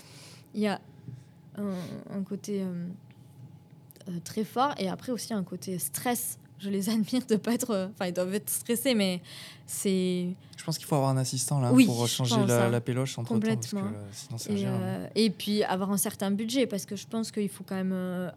[0.53, 0.80] Il y a
[1.57, 1.73] un,
[2.17, 2.88] un côté euh,
[4.09, 6.38] euh, très fort et après aussi un côté stress.
[6.57, 7.91] Je les admire de pas être.
[7.93, 9.21] Enfin, ils doivent être stressés, mais
[9.67, 10.30] c'est.
[10.57, 12.69] Je pense qu'il faut avoir un assistant là Oui, pour changer la, hein.
[12.69, 13.39] la péloche entre temps.
[13.39, 13.91] Parce que Complètement.
[14.38, 14.80] sinon,
[15.15, 18.32] Et, et puis avoir un certain budget, parce que je pense qu'il faut quand même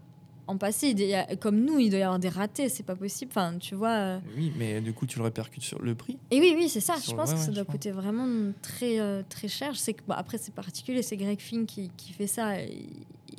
[0.48, 0.56] en.
[0.82, 3.30] Il a- comme nous, il doit y avoir des ratés, c'est pas possible.
[3.32, 3.90] Enfin, tu vois.
[3.94, 6.18] euh, Oui, mais du coup, tu le répercutes sur le prix.
[6.30, 6.96] Et oui, oui, c'est ça.
[6.96, 7.72] Sur- je pense ouais, que ça ouais, doit je pense.
[7.74, 9.74] coûter vraiment très, euh, très cher.
[9.74, 11.02] Je sais que, bon, après, c'est particulier.
[11.02, 12.54] C'est Greg Finn qui, qui fait ça.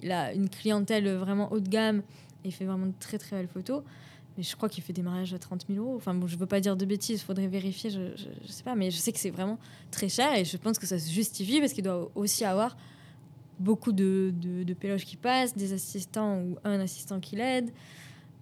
[0.02, 2.04] Il a une clientèle vraiment haut de gamme
[2.46, 3.84] il fait vraiment de très très belles photos.
[4.38, 5.96] Mais je crois qu'il fait des mariages à 30 000 euros.
[5.98, 8.76] Enfin bon, je veux pas dire de bêtises, il faudrait vérifier, je, je, sais pas.
[8.76, 9.58] Mais je sais que c'est vraiment
[9.92, 12.78] très cher et je pense que ça se justifie parce qu'il doit aussi avoir
[13.60, 17.72] beaucoup de, de, de péloges qui passent, des assistants ou un assistant qui l'aide.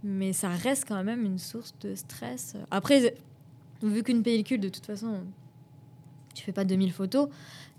[0.04, 2.56] Mais ça reste quand même une source de stress.
[2.70, 3.16] Après,
[3.82, 5.24] vu qu'une pellicule, de toute façon,
[6.34, 7.30] tu fais pas 2000 photos,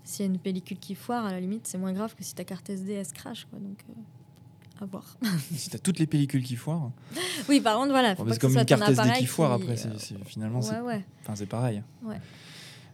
[0.03, 2.35] s'il y a une pellicule qui foire, à la limite, c'est moins grave que si
[2.35, 3.45] ta carte SD, elle se crache.
[3.49, 3.59] Quoi.
[3.59, 5.17] Donc, euh, à voir.
[5.55, 6.91] si tu as toutes les pellicules qui foirent.
[7.47, 8.15] Oui, par contre, voilà.
[8.15, 9.75] c'est comme une carte SD qui foire après.
[10.25, 11.05] finalement, c'est ouais.
[11.25, 11.83] Enfin, pareil.
[12.03, 12.19] Ouais.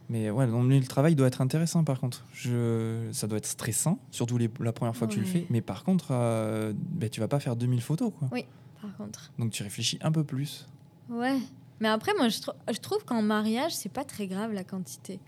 [0.08, 2.24] Mais ouais, le travail doit être intéressant par contre.
[2.32, 3.08] Je...
[3.12, 4.50] Ça doit être stressant, surtout les...
[4.60, 5.46] la première fois que tu le fais.
[5.50, 8.12] Mais par contre, euh, ben, tu vas pas faire 2000 photos.
[8.18, 8.28] Quoi.
[8.32, 8.44] Oui,
[8.80, 9.32] par contre.
[9.38, 10.66] Donc tu réfléchis un peu plus.
[11.08, 11.38] Ouais.
[11.80, 12.38] Mais après, moi, je,
[12.72, 15.20] je trouve qu'en mariage, c'est pas très grave la quantité.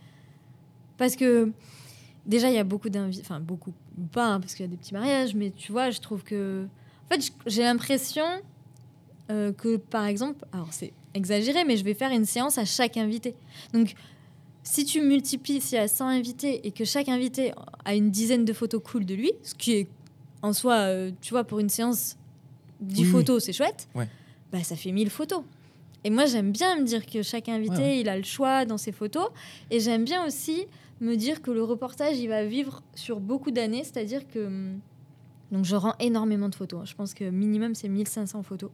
[0.96, 1.52] Parce que
[2.26, 3.72] déjà, il y a beaucoup d'invités, enfin beaucoup,
[4.12, 6.66] pas, hein, parce qu'il y a des petits mariages, mais tu vois, je trouve que.
[7.06, 8.24] En fait, j'ai l'impression
[9.30, 12.96] euh, que, par exemple, alors c'est exagéré, mais je vais faire une séance à chaque
[12.96, 13.34] invité.
[13.72, 13.94] Donc,
[14.70, 17.52] si tu multiplies, s'il y a 100 invités et que chaque invité
[17.86, 19.88] a une dizaine de photos cool de lui, ce qui est
[20.42, 22.18] en soi, euh, tu vois, pour une séance,
[22.80, 25.42] 10 photos, c'est chouette, bah, ça fait 1000 photos.
[26.04, 28.92] Et moi, j'aime bien me dire que chaque invité, il a le choix dans ses
[28.92, 29.28] photos.
[29.70, 30.66] Et j'aime bien aussi
[31.00, 33.84] me dire que le reportage, il va vivre sur beaucoup d'années.
[33.84, 34.46] C'est-à-dire que.
[34.46, 34.80] Hum,
[35.50, 36.82] donc, je rends énormément de photos.
[36.82, 36.84] Hein.
[36.84, 38.70] Je pense que minimum, c'est 1500 photos.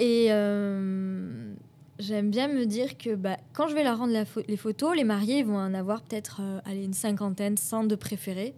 [0.00, 1.54] Et euh,
[2.00, 4.12] j'aime bien me dire que bah, quand je vais leur rendre
[4.48, 8.54] les photos, les mariés vont en avoir peut-être euh, une cinquantaine, 100 de préférés.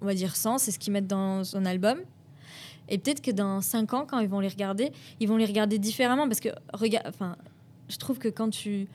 [0.00, 1.98] On va dire 100, c'est ce qu'ils mettent dans son album.
[2.88, 5.78] Et peut-être que dans 5 ans, quand ils vont les regarder, ils vont les regarder
[5.78, 6.28] différemment.
[6.28, 7.36] Parce que, regarde, enfin,
[7.88, 8.86] je trouve que quand tu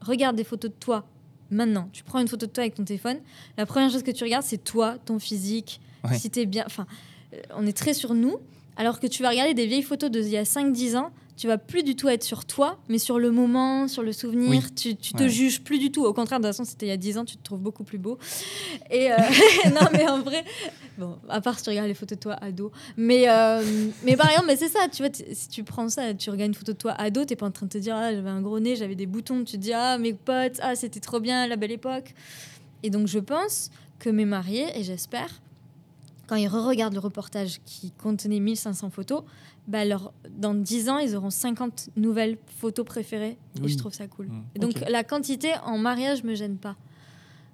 [0.00, 1.04] regardes des photos de toi
[1.50, 3.18] maintenant, tu prends une photo de toi avec ton téléphone,
[3.56, 5.80] la première chose que tu regardes, c'est toi, ton physique,
[6.12, 6.64] si tu es bien.
[6.66, 6.86] Enfin,
[7.32, 8.36] euh, on est très sur nous.
[8.78, 11.58] Alors que tu vas regarder des vieilles photos d'il y a 5-10 ans, tu vas
[11.58, 14.74] plus du tout être sur toi, mais sur le moment, sur le souvenir.
[14.74, 16.04] Tu, tu te juges plus du tout.
[16.04, 17.82] Au contraire, de toute façon, c'était il y a 10 ans, tu te trouves beaucoup
[17.82, 18.18] plus beau.
[18.90, 19.16] Et euh,
[19.66, 20.44] non, mais en vrai,
[20.96, 22.70] bon, à part si tu regardes les photos de toi ado.
[22.96, 23.62] Mais, euh,
[24.04, 26.54] mais par exemple, mais c'est ça, tu vois, si tu prends ça, tu regardes une
[26.54, 28.60] photo de toi ado, t'es pas en train de te dire, ah, j'avais un gros
[28.60, 29.44] nez, j'avais des boutons.
[29.44, 32.14] Tu te dis, ah, mes potes, ah, c'était trop bien, la belle époque.
[32.84, 35.40] Et donc, je pense que mes mariés, et j'espère,
[36.28, 39.24] quand ils re-regardent le reportage qui contenait 1500 photos,
[39.66, 39.80] bah
[40.30, 43.36] dans 10 ans, ils auront 50 nouvelles photos préférées.
[43.62, 44.26] Et je trouve ça cool.
[44.26, 44.58] Mmh.
[44.60, 46.76] Donc la quantité en mariage me gêne pas.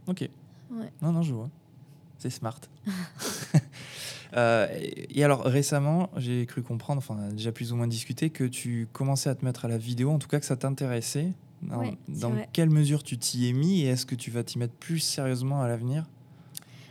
[0.07, 0.29] Ok.
[1.01, 1.49] Non, non, je vois.
[2.19, 2.61] C'est smart.
[4.37, 8.31] Euh, et alors récemment, j'ai cru comprendre, enfin on a déjà plus ou moins discuté,
[8.31, 11.31] que tu commençais à te mettre à la vidéo, en tout cas que ça t'intéressait.
[11.63, 14.75] Dans, dans quelle mesure tu t'y es mis et est-ce que tu vas t'y mettre
[14.75, 16.05] plus sérieusement à l'avenir?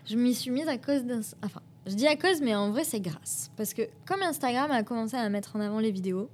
[0.05, 1.19] Je m'y suis mise à cause d'un...
[1.43, 3.51] Enfin, je dis à cause, mais en vrai, c'est grâce.
[3.57, 6.29] Parce que comme Instagram a commencé à mettre en avant les vidéos,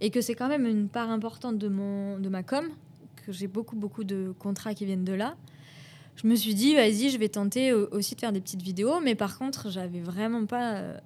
[0.00, 2.68] et que c'est quand même une part importante de, mon, de ma com,
[3.24, 5.36] que j'ai beaucoup, beaucoup de contrats qui viennent de là,
[6.16, 9.00] je me suis dit, vas-y, je vais tenter aussi de faire des petites vidéos.
[9.00, 10.98] Mais par contre, j'avais vraiment pas euh,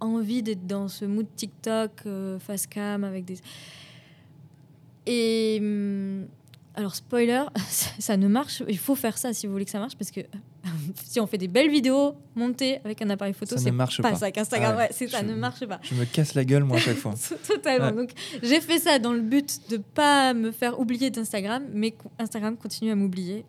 [0.00, 3.38] envie d'être dans ce mood TikTok, euh, face cam, avec des.
[5.06, 5.58] Et.
[5.60, 6.26] Hum,
[6.74, 7.44] alors, spoiler,
[7.98, 8.62] ça ne marche.
[8.68, 10.20] Il faut faire ça si vous voulez que ça marche, parce que
[11.04, 14.26] si on fait des belles vidéos montées avec un appareil photo, c'est pas, pas ça
[14.26, 14.76] avec Instagram.
[14.78, 15.80] Ah ouais, ça ne marche pas.
[15.82, 17.14] Je me casse la gueule moi à chaque fois.
[17.46, 17.92] Totalement.
[17.92, 18.10] Donc
[18.42, 22.90] j'ai fait ça dans le but de pas me faire oublier d'Instagram, mais Instagram continue
[22.90, 23.44] à m'oublier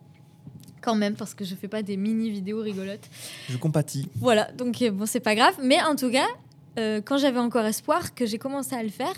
[0.82, 3.10] quand même parce que je fais pas des mini vidéos rigolotes.
[3.50, 4.10] Je compatis.
[4.16, 6.28] Voilà, donc euh, bon c'est pas grave, mais en tout cas,
[6.78, 9.14] euh, quand j'avais encore espoir que j'ai commencé à le faire,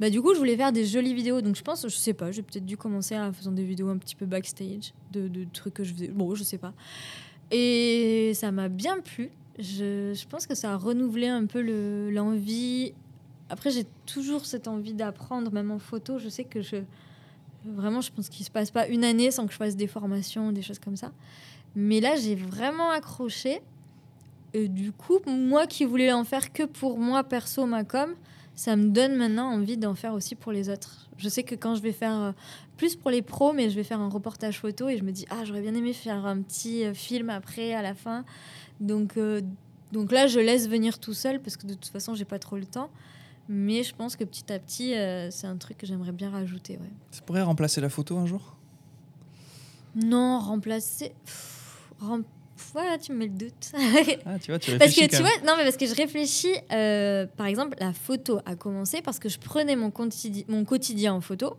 [0.00, 1.40] bah du coup je voulais faire des jolies vidéos.
[1.40, 3.98] Donc je pense, je sais pas, j'ai peut-être dû commencer en faisant des vidéos un
[3.98, 6.08] petit peu backstage de, de trucs que je faisais.
[6.08, 6.72] Bon, je sais pas.
[7.56, 9.30] Et ça m'a bien plu.
[9.60, 11.60] Je, je, pense que ça a renouvelé un peu
[12.10, 12.92] l'envie.
[13.48, 16.18] Après, j'ai toujours cette envie d'apprendre, même en photo.
[16.18, 16.78] Je sais que je.
[17.64, 20.50] Vraiment, je pense qu'il se passe pas une année sans que je fasse des formations,
[20.50, 21.12] des choses comme ça.
[21.76, 23.62] Mais là, j'ai vraiment accroché.
[24.52, 28.16] Et du coup, moi qui voulais en faire que pour moi, perso, ma com,
[28.54, 31.08] ça me donne maintenant envie d'en faire aussi pour les autres.
[31.16, 32.32] Je sais que quand je vais faire euh,
[32.76, 35.26] plus pour les pros, mais je vais faire un reportage photo et je me dis,
[35.30, 38.24] ah, j'aurais bien aimé faire un petit euh, film après, à la fin.
[38.80, 39.40] Donc, euh,
[39.92, 42.56] donc là, je laisse venir tout seul parce que de toute façon, j'ai pas trop
[42.56, 42.90] le temps.
[43.48, 44.94] Mais je pense que petit à petit,
[45.30, 46.78] c'est un truc que j'aimerais bien rajouter.
[46.78, 46.90] Ouais.
[47.10, 48.56] Ça pourrait remplacer la photo un jour?
[49.94, 51.12] Non, remplacer.
[52.72, 53.72] Voilà, tu me mets le doute.
[54.26, 56.54] ah, tu vois, tu parce que tu vois, non, mais parce que je réfléchis.
[56.72, 59.92] Euh, par exemple, la photo a commencé parce que je prenais mon,
[60.48, 61.56] mon quotidien en photo.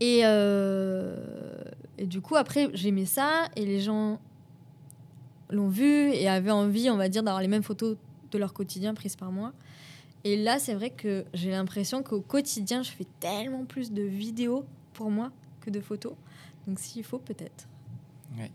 [0.00, 1.16] Et, euh,
[1.96, 4.20] et du coup, après, j'aimais ça et les gens
[5.50, 7.96] l'ont vu et avaient envie, on va dire, d'avoir les mêmes photos
[8.30, 9.52] de leur quotidien prises par moi.
[10.24, 14.64] Et là, c'est vrai que j'ai l'impression qu'au quotidien, je fais tellement plus de vidéos
[14.92, 15.30] pour moi
[15.60, 16.14] que de photos.
[16.66, 17.68] Donc s'il faut, peut-être.
[18.38, 18.50] Ouais.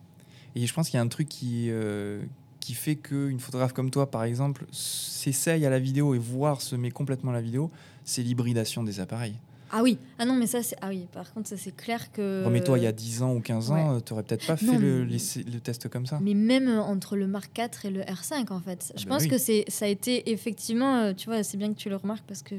[0.58, 2.20] Et je pense qu'il y a un truc qui, euh,
[2.60, 6.76] qui fait qu'une photographe comme toi, par exemple, s'essaye à la vidéo et voir se
[6.76, 7.70] met complètement à la vidéo,
[8.06, 9.36] c'est l'hybridation des appareils.
[9.70, 10.76] Ah oui, ah non, mais ça, c'est.
[10.82, 12.44] Ah oui, par contre, ça, c'est clair que.
[12.44, 15.04] Remets-toi il y a 10 ans ou 15 ans, tu n'aurais peut-être pas fait le,
[15.04, 16.18] le, test comme ça.
[16.24, 18.94] Mais même entre le Mark IV et le R5, en fait.
[18.96, 20.96] Je ah bah pense que c'est ça a été effectivement.
[20.96, 22.56] Euh, tu vois, c'est bien que tu le remarques parce que.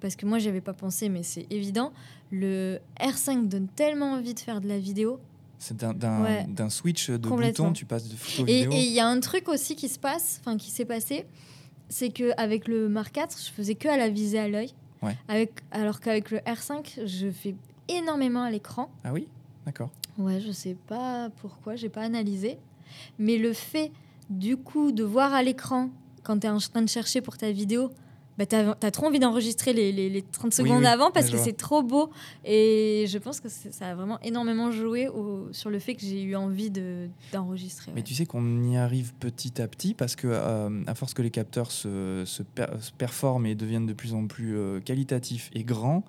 [0.00, 1.92] Parce que moi, j'avais pas pensé, mais c'est évident.
[2.30, 5.18] Le R5 donne tellement envie de faire de la vidéo.
[5.58, 8.72] C'est d'un switch de bouton, tu passes de photo vidéo.
[8.72, 11.26] Et il y a un truc aussi qui se passe, enfin qui s'est passé,
[11.88, 14.72] c'est qu'avec le Mark IV, je faisais que à la visée à l'œil.
[15.28, 17.54] Avec, alors qu'avec le R5, je fais
[17.88, 18.90] énormément à l'écran.
[19.04, 19.28] Ah oui?
[19.64, 19.90] D'accord.
[20.16, 22.58] Ouais, je sais pas pourquoi, j'ai pas analysé.
[23.18, 23.92] Mais le fait,
[24.30, 25.90] du coup, de voir à l'écran,
[26.24, 27.90] quand tu es en train de chercher pour ta vidéo,
[28.38, 31.82] bah, tu as, trop envie d'enregistrer les, les, 30 secondes avant parce que c'est trop
[31.82, 32.10] beau.
[32.44, 36.22] Et je pense que ça a vraiment énormément joué au, sur le fait que j'ai
[36.22, 36.70] eu envie
[37.32, 37.90] d'enregistrer.
[37.94, 41.22] Mais tu sais qu'on y arrive petit à petit parce que euh, à force que
[41.22, 42.42] les capteurs se, se,
[42.96, 46.04] performent et deviennent de plus en plus euh, qualitatifs et grands,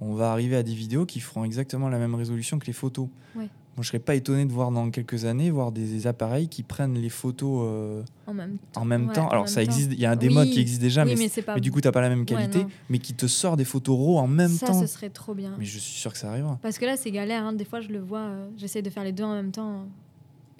[0.00, 3.08] on va arriver à des vidéos qui feront exactement la même résolution que les photos.
[3.36, 3.48] Ouais.
[3.78, 6.98] Moi, je serais pas étonné de voir dans quelques années voir des, appareils qui prennent
[6.98, 8.80] les photos euh, en même temps.
[8.80, 9.28] En même temps.
[9.28, 11.80] Alors, ça existe, il y a des modes qui existent déjà, mais, mais, du coup,
[11.80, 14.58] tu n'as pas la même qualité, mais qui te sort des photos RAW en même
[14.58, 14.74] temps.
[14.74, 15.54] Ça, ce serait trop bien.
[15.60, 16.58] Mais je suis sûr que ça arrivera.
[16.60, 17.44] Parce que là, c'est galère.
[17.44, 17.52] Hein.
[17.52, 19.86] Des fois, je le vois, euh, j'essaie de faire les deux en même temps.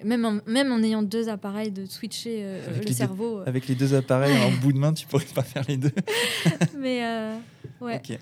[0.01, 3.41] Même en, même en ayant deux appareils, de switcher euh, le cerveau.
[3.45, 5.91] avec les deux appareils en bout de main, tu pourrais pas faire les deux.
[6.79, 7.03] mais
[7.81, 7.97] ouais.
[7.97, 8.17] Ok.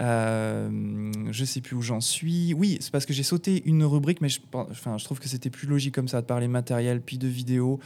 [0.00, 2.54] Euh, je sais plus où j'en suis.
[2.54, 5.50] Oui, c'est parce que j'ai sauté une rubrique, mais je, enfin, je trouve que c'était
[5.50, 7.80] plus logique comme ça de parler matériel puis de vidéo.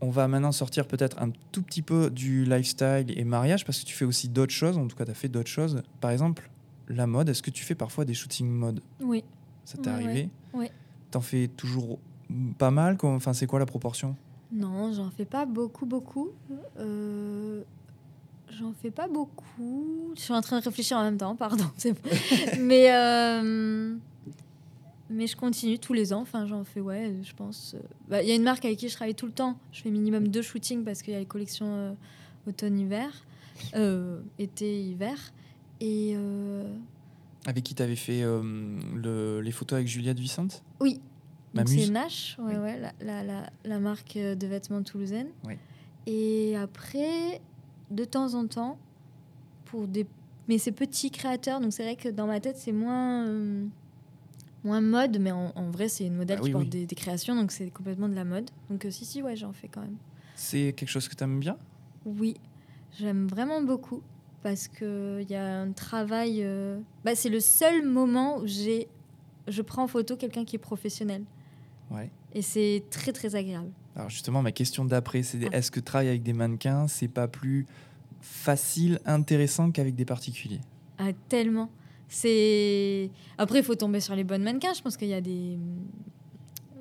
[0.00, 3.86] On va maintenant sortir peut-être un tout petit peu du lifestyle et mariage parce que
[3.86, 4.76] tu fais aussi d'autres choses.
[4.76, 5.82] En tout cas, tu as fait d'autres choses.
[6.00, 6.50] Par exemple,
[6.88, 7.28] la mode.
[7.30, 8.80] Est-ce que tu fais parfois des shootings mode?
[9.00, 9.24] Oui.
[9.64, 10.28] Ça t'est arrivé?
[10.52, 10.66] Oui.
[11.10, 11.98] T'en fais toujours
[12.58, 12.98] pas mal?
[13.02, 14.14] Enfin, c'est quoi la proportion?
[14.52, 16.30] Non, j'en fais pas beaucoup, beaucoup.
[16.78, 17.62] Euh,
[18.58, 20.12] J'en fais pas beaucoup.
[20.16, 21.64] Je suis en train de réfléchir en même temps, pardon.
[22.58, 23.94] mais, euh,
[25.10, 26.20] mais je continue tous les ans.
[26.20, 27.74] Enfin, j'en fais, ouais, je pense.
[27.74, 29.58] Euh, bah, il y a une marque avec qui je travaille tout le temps.
[29.72, 31.92] Je fais minimum deux shootings parce qu'il y a les collections euh,
[32.48, 33.10] automne-hiver,
[34.38, 35.32] été-hiver.
[35.80, 36.16] Et.
[37.46, 41.00] Avec qui tu avais fait le, les photos avec Juliette Vicente Oui.
[41.66, 45.28] C'est Nash, ouais, ouais, la, la, la, la, marque de vêtements toulousaine.
[45.44, 45.54] Oui.
[46.06, 47.40] Et après,
[47.90, 48.78] de temps en temps
[49.66, 50.06] pour des
[50.48, 53.66] mais c'est petits créateurs donc c'est vrai que dans ma tête c'est moins euh,
[54.62, 57.70] moins mode mais en, vrai c'est une modèle bah qui porte Des, créations donc c'est
[57.70, 58.50] complètement de la mode.
[58.70, 59.96] Donc euh, si si ouais j'en fais quand même.
[60.34, 61.56] C'est quelque chose que tu aimes bien?
[62.04, 62.36] Oui
[62.98, 64.02] j'aime vraiment beaucoup
[64.42, 68.88] parce que il y a un travail euh, bah, c'est le seul moment où j'ai
[69.48, 71.24] je prends en photo quelqu'un qui est professionnel.
[71.90, 72.10] Ouais.
[72.32, 76.22] Et c'est très très agréable alors justement, ma question d'après, c'est est-ce que travailler avec
[76.22, 77.66] des mannequins, c'est pas plus
[78.20, 80.60] facile, intéressant qu'avec des particuliers?
[80.98, 81.70] Ah, tellement.
[82.08, 84.72] C'est après, il faut tomber sur les bonnes mannequins.
[84.74, 85.58] Je pense qu'il y a des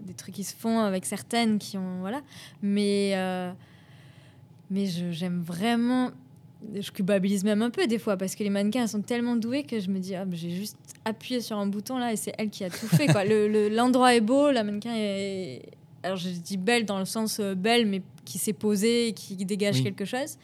[0.06, 2.22] des trucs qui se font avec certaines qui ont voilà,
[2.62, 3.52] mais euh,
[4.70, 6.12] mais j'aime vraiment.
[6.74, 9.80] Je culpabilise même un peu des fois parce que les mannequins sont tellement doués que
[9.80, 12.64] je me dis ah, j'ai juste appuyé sur un bouton là et c'est elle qui
[12.64, 13.24] a tout fait quoi.
[13.70, 15.62] L'endroit le, est beau, la mannequin est
[16.04, 19.36] alors je dis belle dans le sens euh, belle, mais qui s'est posée et qui
[19.46, 20.38] dégage quelque chose.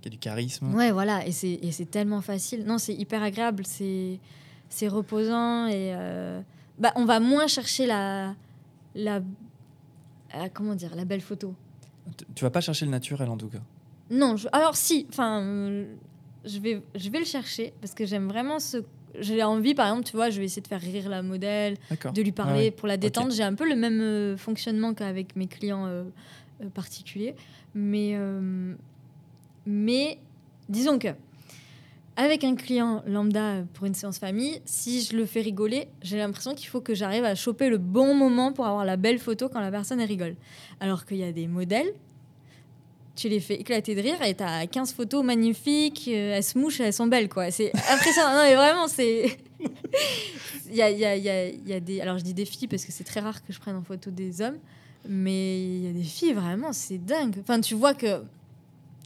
[0.00, 0.74] Qui a du charisme.
[0.74, 2.64] Ouais, voilà, et c'est tellement facile.
[2.64, 6.40] Non, c'est hyper agréable, c'est reposant et euh,
[6.78, 8.34] bah, on va moins chercher la,
[8.94, 9.20] la,
[10.52, 11.54] comment dire, la belle photo.
[12.34, 13.62] Tu vas pas chercher le naturel en tout cas.
[14.10, 15.40] Non, alors si, enfin,
[16.44, 18.78] je vais, je vais le chercher parce que j'aime vraiment ce
[19.20, 22.22] j'ai envie, par exemple, tu vois, je vais essayer de faire rire la modèle, de
[22.22, 23.32] lui parler pour la détente.
[23.32, 26.04] J'ai un peu le même euh, fonctionnement qu'avec mes clients euh,
[26.62, 27.34] euh, particuliers.
[27.74, 28.16] Mais,
[29.66, 30.18] mais
[30.68, 31.08] disons que
[32.16, 36.54] avec un client lambda pour une séance famille, si je le fais rigoler, j'ai l'impression
[36.54, 39.58] qu'il faut que j'arrive à choper le bon moment pour avoir la belle photo quand
[39.58, 40.36] la personne rigole.
[40.78, 41.92] Alors qu'il y a des modèles
[43.16, 46.80] tu les fais éclater de rire et t'as 15 photos magnifiques, euh, elles se mouchent,
[46.80, 47.50] elles sont belles, quoi.
[47.50, 48.32] C'est impressionnant.
[48.32, 49.38] non, mais vraiment, c'est.
[50.70, 52.00] Il y a, y, a, y, a, y a, des.
[52.00, 54.10] Alors, je dis des filles parce que c'est très rare que je prenne en photo
[54.10, 54.58] des hommes,
[55.08, 57.36] mais il y a des filles, vraiment, c'est dingue.
[57.40, 58.22] Enfin, tu vois que.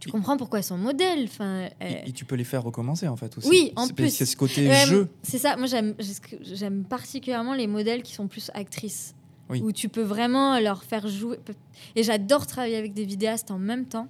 [0.00, 1.24] Tu comprends pourquoi elles sont modèles.
[1.24, 3.48] Enfin, et, tu peux les faire recommencer, en fait, aussi.
[3.48, 4.10] Oui, en plus.
[4.10, 5.08] C'est ce côté jeu.
[5.22, 5.56] C'est ça.
[5.56, 9.14] Moi, j'aime particulièrement les modèles qui sont plus actrices
[9.50, 11.38] où tu peux vraiment leur faire jouer.
[11.96, 14.08] Et j'adore travailler avec des vidéastes en même temps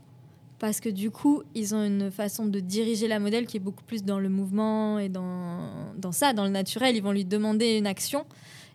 [0.58, 3.84] parce que du coup, ils ont une façon de diriger la modèle qui est beaucoup
[3.84, 6.96] plus dans le mouvement et dans, dans ça, dans le naturel.
[6.96, 8.24] Ils vont lui demander une action.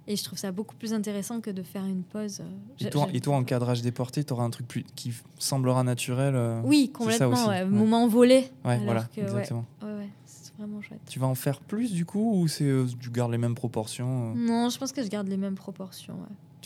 [0.06, 2.42] Et je trouve ça beaucoup plus intéressant que de faire une pause.
[2.80, 6.36] Et toi, et toi en cadrage déporté, tu auras un truc plus, qui semblera naturel
[6.36, 7.48] euh, Oui, complètement.
[7.48, 7.64] Ouais.
[7.64, 8.50] Moment volé.
[8.66, 9.66] Ouais, voilà, exactement.
[9.82, 11.00] Ouais, c'est vraiment chouette.
[11.08, 14.32] Tu vas en faire plus du coup ou c'est euh, tu gardes les mêmes proportions
[14.32, 16.16] euh Non, je pense que je garde les mêmes proportions.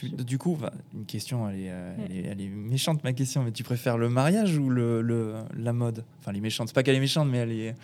[0.05, 0.57] Du coup,
[0.93, 4.09] une question, elle est, elle, est, elle est, méchante ma question, mais tu préfères le
[4.09, 6.03] mariage ou le, le la mode?
[6.19, 7.75] Enfin, les méchantes, c'est pas qu'elle est méchante, mais elle est.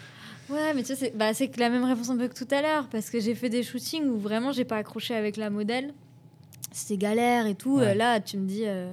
[0.49, 2.88] Ouais, mais tu sais, c'est bah, la même réponse un peu que tout à l'heure,
[2.89, 5.93] parce que j'ai fait des shootings où vraiment j'ai pas accroché avec la modèle.
[6.72, 7.80] C'était galère et tout.
[7.80, 8.91] là, tu me dis, euh,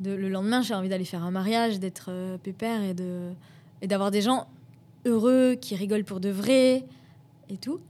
[0.00, 3.30] de, le lendemain, j'ai envie d'aller faire un mariage, d'être euh, pépère et de
[3.82, 4.46] et d'avoir des gens
[5.04, 6.84] heureux qui rigolent pour de vrai
[7.50, 7.80] et tout.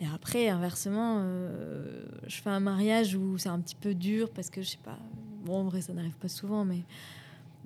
[0.00, 4.50] Et après, inversement, euh, je fais un mariage où c'est un petit peu dur parce
[4.50, 4.98] que je sais pas.
[5.44, 6.82] Bon, en vrai, ça n'arrive pas souvent, mais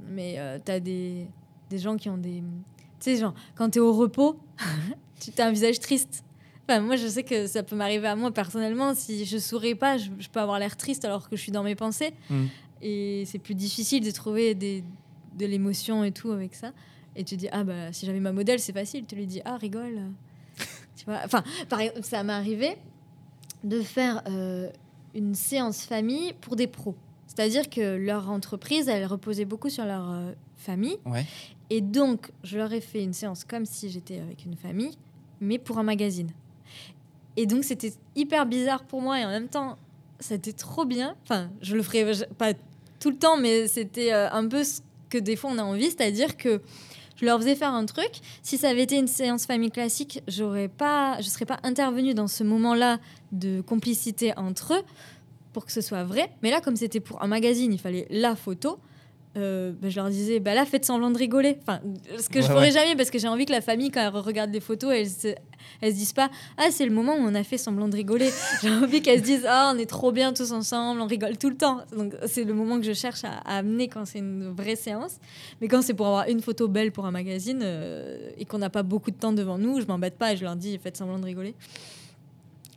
[0.08, 1.26] mais tu as des,
[1.68, 2.42] des gens qui ont des
[3.00, 4.38] tu sais, genre, quand tu es au repos,
[5.20, 6.22] tu as un visage triste.
[6.68, 8.94] Enfin, moi, je sais que ça peut m'arriver à moi personnellement.
[8.94, 11.74] Si je souris pas, je, peux avoir l'air triste alors que je suis dans mes
[11.74, 12.12] pensées.
[12.28, 12.44] Mm.
[12.82, 14.84] Et c'est plus difficile de trouver des,
[15.38, 16.72] de l'émotion et tout avec ça.
[17.16, 19.06] Et tu dis, ah bah, si j'avais ma modèle, c'est facile.
[19.06, 19.98] Tu lui dis, ah, rigole.
[21.00, 22.76] Tu vois enfin, par exemple, ça m'est arrivé
[23.64, 24.68] de faire euh,
[25.14, 26.94] une séance famille pour des pros.
[27.26, 30.98] C'est-à-dire que leur entreprise, elle reposait beaucoup sur leur euh, famille.
[31.06, 31.24] Ouais.
[31.70, 34.94] Et donc, je leur ai fait une séance comme si j'étais avec une famille,
[35.40, 36.30] mais pour un magazine.
[37.36, 39.78] Et donc, c'était hyper bizarre pour moi et en même temps,
[40.18, 41.16] c'était trop bien.
[41.22, 42.52] Enfin, je le ferai pas
[42.98, 45.86] tout le temps, mais c'était euh, un peu ce que des fois on a envie,
[45.86, 46.60] c'est-à-dire que
[47.20, 48.10] je leur faisais faire un truc.
[48.42, 52.28] Si ça avait été une séance famille classique, j'aurais pas, je serais pas intervenue dans
[52.28, 52.98] ce moment-là
[53.32, 54.82] de complicité entre eux
[55.52, 56.30] pour que ce soit vrai.
[56.42, 58.78] Mais là, comme c'était pour un magazine, il fallait la photo.
[59.36, 61.56] Euh, bah, je leur disais, bah là, faites semblant de rigoler.
[61.62, 61.80] Enfin,
[62.18, 64.50] ce que je ferais jamais parce que j'ai envie que la famille, quand elle regarde
[64.50, 65.28] les photos, elle se,
[65.82, 68.28] se disent pas, ah, c'est le moment où on a fait semblant de rigoler.
[68.62, 71.48] j'ai envie qu'elles se disent, ah, on est trop bien tous ensemble, on rigole tout
[71.48, 71.82] le temps.
[71.96, 75.18] Donc, c'est le moment que je cherche à, amener quand c'est une vraie séance.
[75.60, 78.70] Mais quand c'est pour avoir une photo belle pour un magazine euh, et qu'on n'a
[78.70, 81.20] pas beaucoup de temps devant nous, je m'embête pas et je leur dis, faites semblant
[81.20, 81.54] de rigoler.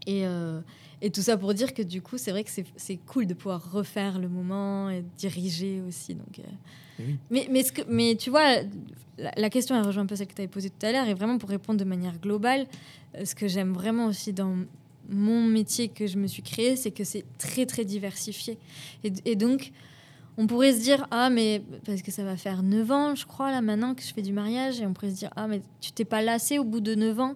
[0.06, 0.28] Et.
[0.28, 0.60] Euh,
[1.04, 3.74] et tout ça pour dire que du coup, c'est vrai que c'est cool de pouvoir
[3.74, 6.16] refaire le moment et diriger aussi.
[6.16, 6.44] Donc, euh.
[7.00, 8.62] eh mais, mais, ce que, mais tu vois,
[9.18, 11.06] la, question, elle rejoint un peu celle que tu avais posée tout à l'heure.
[11.10, 12.68] Et vraiment, pour répondre de manière globale,
[13.16, 14.56] euh, ce que j'aime vraiment aussi dans
[15.10, 18.58] mon métier que je me suis créé, c'est que c'est très, très diversifié.
[19.04, 19.74] Et, et, donc,
[20.38, 23.52] on pourrait se dire, ah, mais parce que ça va faire 9 ans, je crois,
[23.52, 25.92] là, maintenant que je fais du mariage, et on pourrait se dire, ah, mais tu
[25.92, 27.36] t'es pas lassé au bout de 9 ans?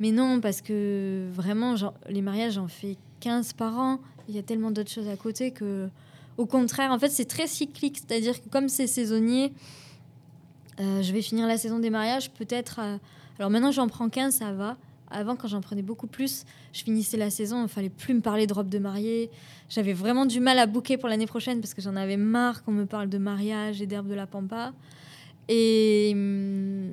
[0.00, 1.74] Mais non, parce que vraiment,
[2.08, 4.00] les mariages, j'en fais 15 par an.
[4.28, 5.88] Il y a tellement d'autres choses à côté que.
[6.38, 7.98] Au contraire, en fait, c'est très cyclique.
[7.98, 9.52] C'est-à-dire que comme c'est saisonnier,
[10.80, 12.80] euh, je vais finir la saison des mariages peut-être.
[13.38, 14.76] Alors maintenant, j'en prends 15, ça va.
[15.10, 18.46] Avant, quand j'en prenais beaucoup plus, je finissais la saison, il fallait plus me parler
[18.46, 19.30] de robe de mariée.
[19.68, 22.72] J'avais vraiment du mal à bouquer pour l'année prochaine parce que j'en avais marre qu'on
[22.72, 24.72] me parle de mariage et d'herbe de la pampa.
[25.48, 26.92] Et, hum,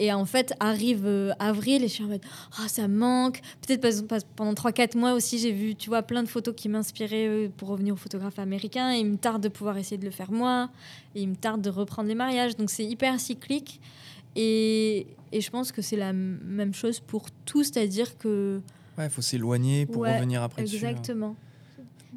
[0.00, 2.22] et en fait, arrive euh, avril et je suis en mode
[2.58, 3.42] Ah, ça manque.
[3.60, 7.28] Peut-être parce, pendant 3-4 mois aussi, j'ai vu tu vois, plein de photos qui m'inspiraient
[7.28, 8.94] euh, pour revenir au photographe américain.
[8.94, 10.70] Et il me tarde de pouvoir essayer de le faire moi.
[11.14, 12.56] Et il me tarde de reprendre les mariages.
[12.56, 13.78] Donc c'est hyper cyclique.
[14.36, 17.62] Et, et je pense que c'est la même chose pour tout.
[17.62, 18.62] C'est-à-dire que.
[18.96, 20.84] Ouais, il faut s'éloigner pour revenir après dessus.
[20.86, 21.34] Hein.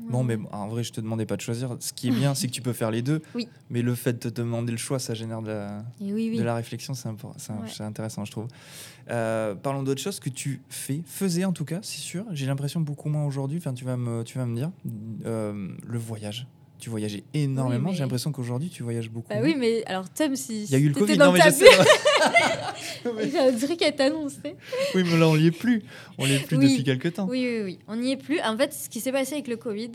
[0.04, 0.12] Exactement.
[0.12, 1.76] Bon, mais en vrai, je te demandais pas de choisir.
[1.80, 3.22] Ce qui est bien, c'est que tu peux faire les deux.
[3.36, 3.48] Oui.
[3.70, 6.56] Mais le fait de te demander le choix, ça génère de la, oui, de la
[6.56, 6.94] réflexion.
[6.94, 8.48] C'est intéressant, je trouve.
[9.10, 12.26] Euh, parlons d'autre chose que tu fais, faisais en tout cas, c'est sûr.
[12.32, 13.58] J'ai l'impression beaucoup moins aujourd'hui.
[13.58, 14.72] Enfin, tu vas me, tu vas me dire
[15.26, 16.48] euh, le voyage
[16.84, 17.94] tu voyageais énormément.
[17.94, 19.30] J'ai l'impression qu'aujourd'hui, tu voyages beaucoup.
[19.30, 20.66] Bah oui, mais alors, Tom, si.
[20.66, 23.40] Il y a eu le Covid, non, mais je sais.
[23.40, 24.58] un truc à t'annoncer.
[24.94, 25.82] Oui, mais là, on n'y est plus.
[26.18, 27.26] On n'y est plus depuis quelques temps.
[27.30, 27.80] Oui, oui, oui.
[27.88, 28.42] On n'y est plus.
[28.42, 29.92] En fait, ce qui s'est passé avec le Covid,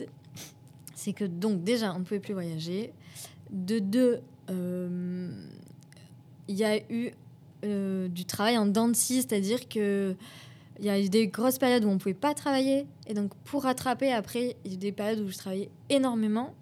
[0.94, 2.90] c'est que, donc, déjà, on ne pouvait plus voyager.
[3.50, 5.30] De deux, euh,
[6.48, 7.10] il y a eu
[7.66, 10.16] euh, du travail en dents c'est-à-dire que
[10.78, 12.86] il y a eu des grosses périodes où on ne pouvait pas travailler.
[13.08, 16.54] Et donc, pour rattraper, après, il y a eu des périodes où je travaillais énormément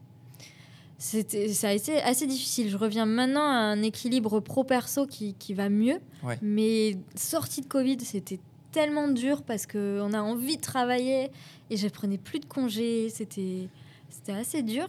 [0.99, 2.70] c'était ça a été assez difficile.
[2.70, 6.01] Je reviens maintenant à un équilibre pro-perso qui, qui, va mieux.
[6.42, 8.40] Mais sortie de Covid, c'était
[8.72, 11.30] tellement dur parce qu'on a envie de travailler
[11.70, 13.11] et je prenais plus de congés.
[13.11, 13.68] C'était
[14.09, 14.88] c'était assez dur.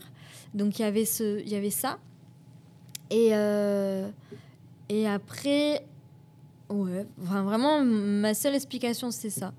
[0.54, 2.00] Donc il y avait ce il y avait ça.
[3.10, 4.10] Et euh,
[4.88, 5.86] et après
[6.70, 9.54] ouais, vraiment ma seule explication c'est ça.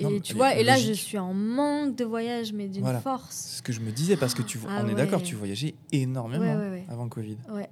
[0.00, 3.36] Et tu vois, et là, je suis en manque de voyage, mais d'une force.
[3.36, 5.74] C'est ce que je me disais, parce que tu, ah on est d'accord, tu voyageais
[5.92, 7.36] énormément avant Covid.
[7.50, 7.68] Ouais.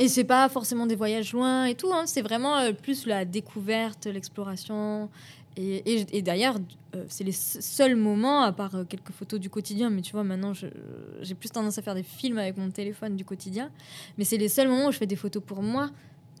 [0.00, 2.04] Et c'est pas forcément des voyages loin et tout, hein.
[2.06, 5.10] c'est vraiment euh, plus la découverte, l'exploration.
[5.56, 6.56] Et, et, d'ailleurs,
[6.94, 10.24] euh, c'est les seuls moments, à part euh, quelques photos du quotidien, mais tu vois,
[10.24, 13.70] maintenant j'ai plus tendance à faire des films avec mon téléphone du quotidien,
[14.16, 15.90] mais c'est les seuls moments où je fais des photos pour moi,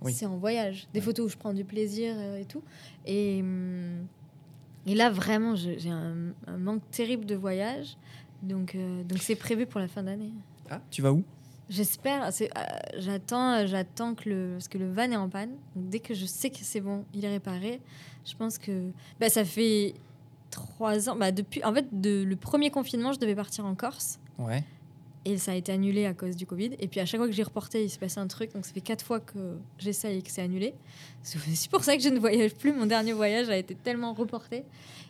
[0.08, 0.88] c'est en voyage.
[0.94, 2.62] Des photos où je prends du plaisir et tout.
[3.04, 4.06] Et, hum,
[4.86, 7.96] et là, vraiment, j'ai un, manque terrible de voyage.
[8.42, 10.32] Donc, donc c'est prévu pour la fin d'année.
[10.70, 11.22] Ah, tu vas où?
[11.70, 12.24] J'espère.
[12.24, 12.46] Euh,
[12.98, 15.52] j'attends, j'attends que le parce que le van est en panne.
[15.76, 17.80] Donc dès que je sais que c'est bon, il est réparé.
[18.24, 19.94] Je pense que bah, ça fait
[20.50, 21.14] trois ans.
[21.14, 24.18] Bah, depuis, en fait, de, le premier confinement, je devais partir en Corse.
[24.36, 24.64] Ouais.
[25.26, 26.70] Et ça a été annulé à cause du Covid.
[26.78, 28.54] Et puis à chaque fois que j'ai reporté, il s'est passé un truc.
[28.54, 30.74] Donc ça fait quatre fois que j'essaye et que c'est annulé.
[31.22, 32.72] C'est pour ça que je ne voyage plus.
[32.72, 34.64] Mon dernier voyage a été tellement reporté.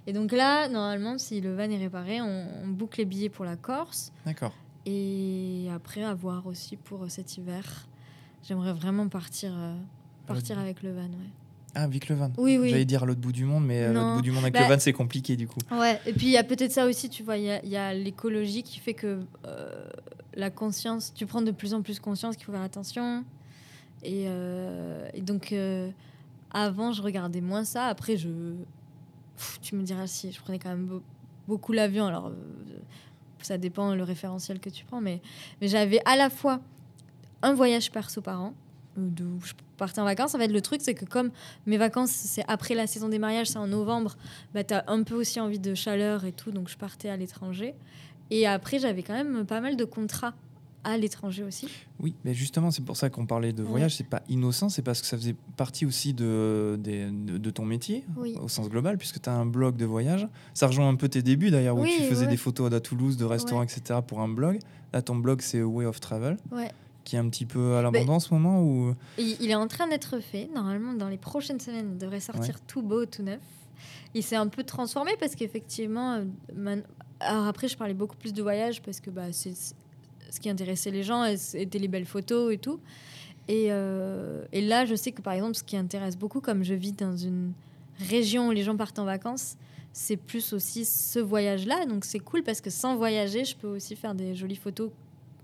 [0.09, 3.45] Et donc là, normalement, si le van est réparé, on, on boucle les billets pour
[3.45, 4.13] la Corse.
[4.27, 4.53] D'accord.
[4.87, 7.87] Et après, à voir aussi pour cet hiver.
[8.43, 9.77] J'aimerais vraiment partir, euh,
[10.27, 11.03] partir avec le van.
[11.03, 11.31] Ouais.
[11.75, 12.71] Ah, avec le van Oui, oui.
[12.71, 14.75] J'allais dire l'autre bout du monde, mais euh, l'autre bout du monde avec le bah,
[14.75, 15.61] van, c'est compliqué du coup.
[15.71, 18.63] Ouais, et puis il y a peut-être ça aussi, tu vois, il y a, l'écologie
[18.63, 19.21] qui fait que
[20.35, 23.25] la conscience, tu prends de plus en plus conscience qu'il faut faire attention.
[24.03, 24.27] Et,
[25.15, 25.55] et donc,
[26.51, 27.87] avant, je regardais moins ça.
[27.87, 28.29] Après, je.
[29.63, 31.01] tu me diras si, je prenais quand même
[31.47, 32.07] beaucoup l'avion.
[32.07, 32.33] Alors,
[33.43, 35.21] ça dépend le référentiel que tu prends, mais,
[35.61, 36.61] mais j'avais à la fois
[37.43, 38.55] un voyage perso par an,
[39.01, 40.35] euh, où je partais en vacances.
[40.35, 41.31] En fait, le truc, c'est que comme
[41.67, 44.17] mes vacances, c'est après la saison des mariages, c'est en novembre,
[44.55, 47.17] bah, tu as un peu aussi envie de chaleur et tout, donc je partais à
[47.17, 47.75] l'étranger.
[48.31, 50.35] Et après, j'avais quand même pas mal de contrats
[50.85, 51.69] à l'étranger aussi.
[51.99, 53.97] Oui, mais justement, c'est pour ça qu'on parlait de voyage.
[53.97, 58.05] C'est pas innocent, c'est parce que ça faisait partie aussi de, de, de ton métier,
[58.41, 60.27] au sens global, puisque tu as un blog de voyage.
[60.55, 63.25] Ça rejoint un peu tes débuts d'ailleurs, où tu faisais des photos à Toulouse, de
[63.25, 64.01] restaurants, etc.
[64.07, 64.59] pour un blog.
[64.93, 66.37] Là, ton blog, c'est Way of Travel.
[67.05, 68.95] Qui est un petit peu à l'abandon en ce moment ou...
[69.19, 70.49] Il est en train d'être fait.
[70.55, 73.41] Normalement, dans les prochaines semaines, il devrait sortir tout beau, tout neuf.
[74.15, 76.23] Il s'est un peu transformé parce qu'effectivement,
[76.57, 76.77] euh,
[77.21, 80.91] alors après, je parlais beaucoup plus de voyage parce que bah, c'est ce qui intéressait
[80.91, 82.81] les gens étaient les belles photos et tout.
[83.49, 86.75] Et, euh, et, là, je sais que par exemple, ce qui intéresse beaucoup, comme je
[86.75, 87.53] vis dans une
[87.99, 89.57] région où les gens partent en vacances,
[89.93, 91.87] c'est plus aussi ce voyage-là.
[91.87, 94.91] Donc c'est cool parce que sans voyager, je peux aussi faire des jolies photos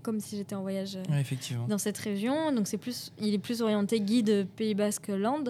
[0.07, 1.67] comme si j'étais en voyage euh, effectivement.
[1.67, 2.53] dans cette région.
[2.53, 5.43] Donc c'est plus, il est plus orienté guide Pays Basque Land.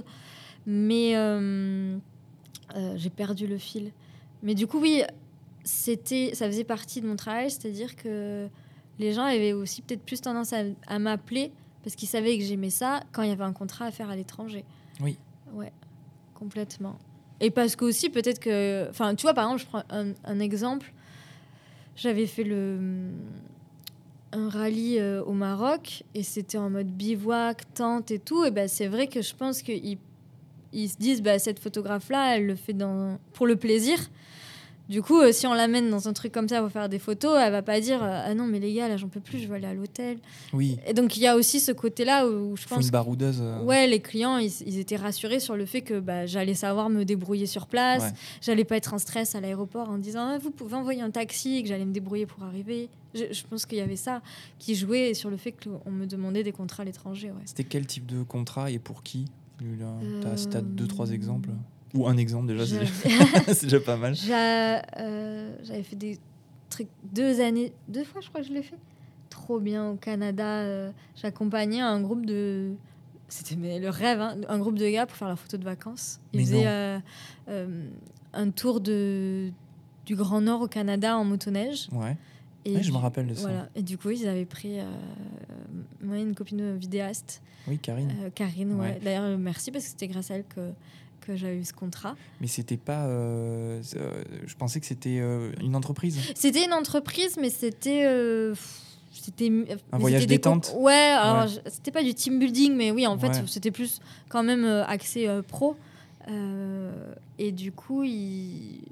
[0.66, 2.00] Mais euh,
[2.96, 3.92] j'ai perdu le fil.
[4.42, 5.04] Mais du coup, oui,
[5.64, 8.48] c'était, ça faisait partie de mon travail, c'est-à-dire que
[8.98, 11.52] les gens avaient aussi peut-être plus tendance à, m'appeler
[11.84, 14.16] parce qu'ils savaient que j'aimais ça quand il y avait un contrat à faire à
[14.16, 14.66] l'étranger.
[15.02, 15.20] Oui.
[15.54, 15.72] Ouais,
[16.34, 16.98] complètement.
[17.42, 18.90] Et parce que aussi, peut-être que.
[18.90, 19.84] Enfin, tu vois, par exemple, je prends
[20.26, 20.92] un, exemple.
[21.96, 23.12] J'avais fait le
[24.38, 28.46] un rallye euh, au Maroc et c'était en mode bivouac, tente et tout.
[28.46, 29.98] Et ben c'est vrai que je pense qu'ils
[30.74, 33.98] ils se disent bah, cette photographe là, elle le fait dans pour le plaisir.
[34.90, 37.38] Du coup, euh, si on l'amène dans un truc comme ça pour faire des photos,
[37.40, 39.48] elle va pas dire euh, ah non mais les gars là j'en peux plus, je
[39.48, 40.18] veux aller à l'hôtel.
[40.54, 40.78] Oui.
[40.88, 42.86] Et donc il y a aussi ce côté là où, je pense.
[42.86, 43.40] Une baroudeuse.
[43.42, 43.62] Euh.
[43.64, 47.48] Ouais, les clients ils, étaient rassurés sur le fait que bah, j'allais savoir me débrouiller
[47.48, 51.02] sur place, j'allais pas être en stress à l'aéroport en disant ah, vous pouvez envoyer
[51.02, 52.90] un taxi, que j'allais me débrouiller pour arriver.
[53.14, 54.22] Je, pense qu'il y avait ça
[54.60, 57.30] qui jouait sur le fait qu'on me demandait des contrats à l'étranger.
[57.30, 57.42] Ouais.
[57.46, 59.26] C'était quel type de contrat et pour qui?
[59.58, 59.66] Tu
[60.56, 61.50] as, deux trois exemples
[61.98, 62.66] ou un exemple déjà,
[63.54, 64.16] c'est déjà pas mal.
[64.28, 66.18] Euh, j'avais fait des
[66.70, 68.78] trucs deux années, deux fois je crois que je l'ai fait.
[69.30, 70.62] Trop bien au Canada.
[70.62, 72.74] Euh, j'accompagnais un groupe de.
[73.28, 76.20] C'était le rêve, hein, un groupe de gars pour faire la photo de vacances.
[76.34, 77.00] Ils faisaient euh,
[78.34, 79.52] un tour de,
[80.06, 81.90] du Grand Nord au Canada en motoneige.
[81.92, 82.16] Ouais.
[82.64, 83.42] Et je me rappelle de ça.
[83.42, 83.70] Voilà.
[83.76, 84.78] Et du coup, ils avaient pris
[86.02, 87.42] moi, une copine vidéaste.
[87.68, 88.14] Oui, Karine.
[88.34, 89.00] Karine, ouais.
[89.04, 90.72] D'ailleurs, merci parce que c'était grâce à elle que
[91.28, 92.16] que j'avais eu ce contrat.
[92.42, 93.06] Mais c'était pas.
[93.06, 96.20] Euh, euh, je pensais que c'était euh, une entreprise.
[96.36, 98.08] C'était une entreprise, mais c'était.
[99.12, 99.52] c'était
[99.92, 100.74] un voyage détente.
[100.78, 104.00] Ouais, alors c'était pas du team building, mais oui, en fait, c'était plus
[104.30, 105.76] quand même axé pro.
[107.38, 108.04] et du coup,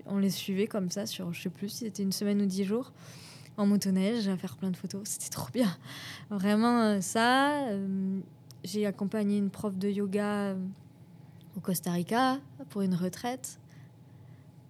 [0.06, 2.66] on les suivait comme ça sur, je sais plus si c'était une semaine ou dix
[2.66, 2.92] jours,
[3.58, 5.02] en motoneige, à faire plein de photos.
[5.06, 5.76] C'était trop bien.
[6.30, 7.70] Vraiment, ça.
[8.64, 10.56] J'ai accompagné une prof de yoga
[11.58, 12.40] au Costa Rica
[12.70, 13.60] pour une retraite.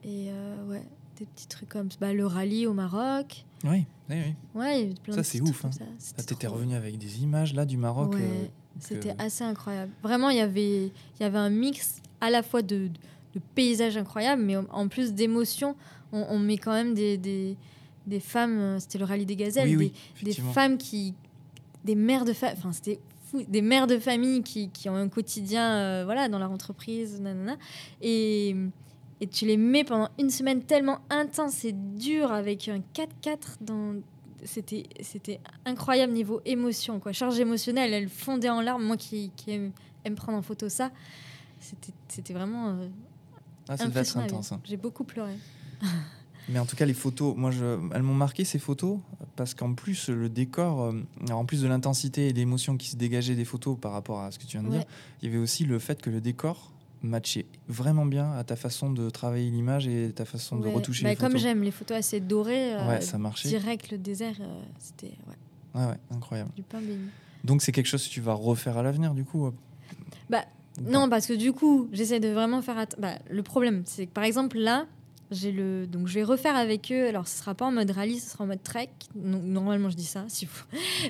[0.04, 0.84] Et euh, ouais,
[1.18, 3.46] des petits trucs comme bah, le rallye au Maroc.
[3.64, 4.36] Oui, oui, oui.
[4.54, 5.66] Ouais, ça, c'est ouf.
[5.66, 5.72] Hein.
[5.98, 8.14] Ça, t'étais revenu avec des images là du Maroc.
[8.14, 8.46] Ouais, euh,
[8.80, 9.92] c'était assez incroyable.
[10.04, 12.90] Vraiment, il y avait, il y avait un mix à la fois de,
[13.34, 15.76] de paysages incroyables, mais en plus d'émotions.
[16.12, 17.58] On, met quand même des, des,
[18.08, 19.92] des femmes, c'était le rallye des gazelles, des,
[20.24, 21.14] des, femmes qui.
[21.84, 22.54] des mères de femmes.
[22.58, 26.40] Enfin, c'était fou, des mères de famille qui, qui ont un quotidien euh, voilà, dans
[26.40, 27.58] leur entreprise, nanana,
[28.02, 28.56] et,
[29.22, 33.96] et tu les mets pendant une semaine tellement intense et dur avec un 4-4 dans.
[34.44, 37.12] C'était, c'était incroyable niveau émotion, quoi.
[37.14, 38.84] Charge émotionnelle, elle fondait en larmes.
[38.84, 39.72] Moi qui, qui aime,
[40.04, 40.92] aime prendre en photo ça,
[41.60, 42.70] c'était, c'était vraiment.
[42.70, 42.88] euh,
[43.68, 44.26] Ah, impressionnant.
[44.26, 44.52] intense.
[44.52, 44.62] hein.
[44.66, 45.34] J'ai beaucoup pleuré.
[46.48, 49.00] Mais en tout cas, les photos, moi, je, elles m'ont marqué ces photos
[49.36, 50.94] parce qu'en plus, le décor, euh,
[51.26, 54.32] alors, en plus de l'intensité et l'émotion qui se dégageait des photos par rapport à
[54.32, 54.78] ce que tu viens de Ouais.
[54.80, 54.88] dire,
[55.22, 56.72] il y avait aussi le fait que le décor
[57.02, 61.12] matchait vraiment bien à ta façon de travailler l'image et ta façon de retoucher Bah,
[61.12, 63.50] les comme j'aime les photos assez dorées, euh, Ouais, ça marchait.
[63.50, 65.14] direct le désert, euh, c'était
[65.76, 66.52] ouais, incroyable.
[66.56, 67.10] du pain béni.
[67.44, 69.52] Donc, c'est quelque chose que tu vas refaire à l'avenir, du coup euh,
[70.30, 70.46] Bah,
[70.84, 72.86] Non, parce que du coup, j'essaie de vraiment faire.
[73.00, 74.86] Bah, le problème, c'est que par exemple là,
[75.32, 75.88] j'ai le.
[75.88, 77.08] Donc je vais refaire avec eux.
[77.08, 78.90] Alors ce sera pas en mode rallye, ce sera en mode trek.
[79.16, 80.64] Non- Normalement, je dis ça, si vous-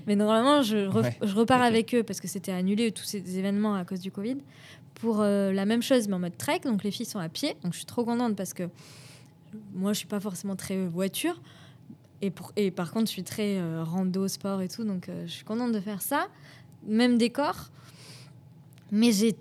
[0.08, 3.38] Mais normalement, je, re- Ouais, je repars avec eux parce que c'était annulé tous ces
[3.38, 4.38] événements à cause du Covid.
[4.96, 6.62] Pour euh, la même chose, mais en mode trek.
[6.64, 7.56] Donc les filles sont à pied.
[7.64, 8.70] Donc je suis trop contente parce que
[9.74, 11.42] moi, je suis pas forcément très euh, voiture.
[12.22, 14.84] Et, pour, et par contre, je suis très euh, rando, sport et tout.
[14.86, 16.28] Donc euh, je suis contente de faire ça.
[16.88, 17.70] Même décor.
[18.92, 19.36] Mais j'ai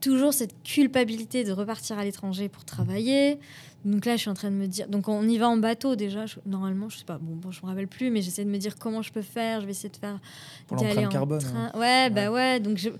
[0.00, 3.38] toujours cette culpabilité de repartir à l'étranger pour travailler.
[3.84, 4.88] Donc là, je suis en train de me dire.
[4.88, 6.26] Donc on y va en bateau déjà.
[6.26, 7.18] Je- normalement, je sais pas.
[7.18, 9.60] Bon, bon je me rappelle plus, mais j'essaie de me dire comment je peux faire.
[9.60, 10.18] Je vais essayer de faire.
[10.66, 11.70] Pour l'empreinte carbone, train.
[11.78, 12.58] Ouais, bah ouais.
[12.60, 12.90] Donc je.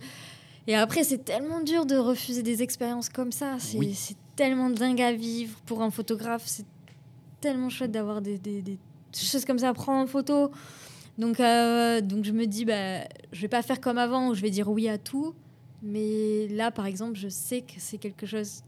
[0.68, 3.56] Et après, c'est tellement dur de refuser des expériences comme ça.
[3.58, 3.96] C'est Oui.
[4.36, 6.42] tellement dingue à vivre pour un photographe.
[6.46, 6.66] C'est
[7.40, 8.78] tellement chouette d'avoir des, des- des
[9.12, 10.50] choses comme ça à prendre en photo.
[11.18, 13.00] Donc, euh, donc je me dis, bah,
[13.32, 15.34] je vais pas faire comme avant où je vais dire oui à tout.
[15.82, 18.62] Mais là, par exemple, je sais que c'est quelque chose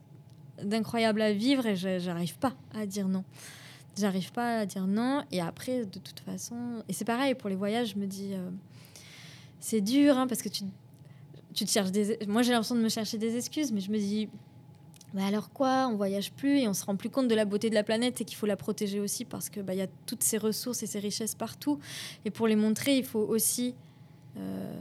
[0.62, 3.24] d'incroyable à vivre et j'arrive pas à dire non.
[3.96, 5.24] J'arrive pas à dire non.
[5.32, 8.50] Et après, de toute façon, et c'est pareil pour les voyages, je me dis, euh,
[9.60, 10.64] c'est dur hein, parce que tu,
[11.54, 12.18] tu te cherches des.
[12.28, 14.28] Moi, j'ai l'impression de me chercher des excuses, mais je me dis,
[15.14, 17.70] bah alors quoi On voyage plus et on se rend plus compte de la beauté
[17.70, 19.88] de la planète et qu'il faut la protéger aussi parce que bah, il y a
[20.06, 21.78] toutes ces ressources et ces richesses partout.
[22.24, 23.74] Et pour les montrer, il faut aussi.
[24.36, 24.72] euh,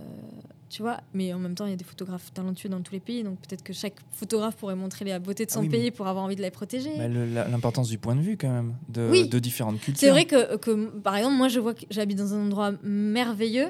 [0.70, 3.00] tu vois, mais en même temps, il y a des photographes talentueux dans tous les
[3.00, 5.92] pays, donc peut-être que chaque photographe pourrait montrer la beauté de Ah son oui, pays
[5.92, 6.92] pour avoir envie de la protéger.
[6.98, 9.28] L'importance du point de vue, quand même, de, Oui.
[9.30, 10.00] de différentes cultures.
[10.00, 13.70] C'est vrai que, que, par exemple, moi, je vois que j'habite dans un endroit merveilleux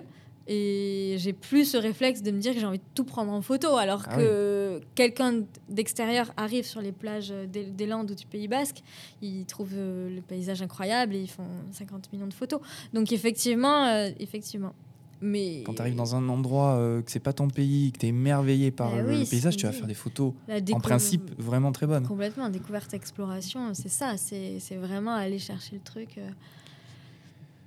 [0.50, 3.41] et j'ai plus ce réflexe de me dire que j'ai envie de tout prendre en
[3.41, 8.26] photo, alors Ah que quelqu'un d'extérieur arrive sur les plages des, des Landes ou du
[8.26, 8.82] Pays Basque,
[9.22, 11.43] ils trouvent euh, le paysage incroyable et ils font
[11.74, 12.62] 50 millions de photos.
[12.93, 14.74] Donc effectivement, euh, effectivement.
[15.22, 18.05] Mais Quand tu arrives dans un endroit euh, que c'est pas ton pays, que tu
[18.05, 20.34] es émerveillé par Bah le, oui, le paysage, tu vas faire des photos
[20.72, 22.05] en principe vraiment très bonnes.
[22.07, 26.18] Complètement, découverte, exploration, c'est ça, c'est vraiment aller chercher le truc.
[26.18, 26.30] euh.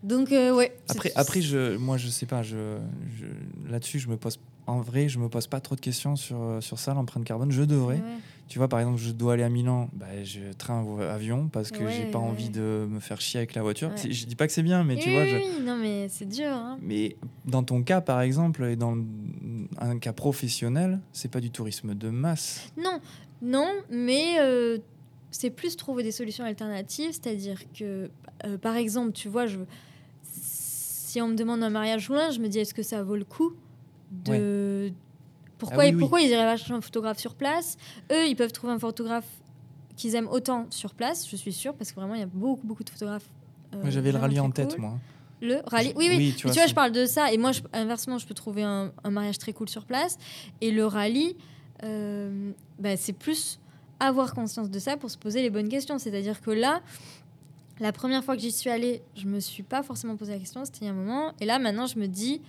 [0.03, 0.74] Donc, euh, ouais.
[0.88, 2.42] Après, après je, moi, je sais pas.
[2.42, 2.78] Je,
[3.18, 4.38] je- Là-dessus, je me pose.
[4.71, 7.51] En vrai, je me pose pas trop de questions sur, euh, sur ça, l'empreinte carbone.
[7.51, 7.97] Je devrais.
[7.97, 8.18] Ouais.
[8.49, 11.71] Tu vois, par exemple, je dois aller à Milan, bah, je train ou avion parce
[11.71, 12.25] que Ouais, j'ai pas ouais.
[12.25, 13.93] envie de me faire chier avec la voiture.
[13.97, 16.25] Je dis pas que c'est bien, mais tu vois, oui, je- oui, non, mais c'est
[16.29, 16.49] dur.
[16.51, 16.79] Hein.
[16.83, 18.97] mais dans ton cas, par exemple, et dans
[19.79, 22.73] un cas professionnel, c'est pas du tourisme de masse.
[22.77, 22.99] Non,
[23.41, 24.79] non, mais euh,
[25.31, 28.11] c'est plus trouver des solutions alternatives, c'est-à-dire que,
[28.47, 29.59] euh, par exemple, tu vois, je,
[30.33, 33.25] si on me demande un mariage loin, je me dis est-ce que ça vaut le
[33.25, 33.53] coup?
[34.11, 34.92] De
[35.58, 36.00] pourquoi, Ah oui, oui.
[36.00, 37.76] pourquoi ils iraient acheter un photographe sur place?
[38.11, 39.26] Eux, ils peuvent trouver un photographe
[39.96, 42.66] qu'ils aiment autant sur place, je suis sûre, parce que vraiment, il y a beaucoup,
[42.66, 43.28] beaucoup de photographes.
[43.74, 44.80] euh, Moi, j'avais le rallye en tête, cool.
[44.80, 44.98] moi.
[45.42, 46.16] Le rallye, oui, oui.
[46.16, 47.32] oui, tu vois, tu vois, c'est- je parle de ça.
[47.32, 50.16] Et moi, je- inversement, je peux trouver un, un mariage très cool sur place.
[50.61, 51.36] Et le rallye,
[51.84, 53.58] euh, bah, c'est plus
[54.00, 55.98] avoir conscience de ça pour se poser les bonnes questions.
[55.98, 56.80] C'est-à-dire que là,
[57.80, 60.64] la première fois que j'y suis allée, je me suis pas forcément posé la question,
[60.64, 61.32] c'était il y a un moment.
[61.40, 62.40] Et là, maintenant, je me dis.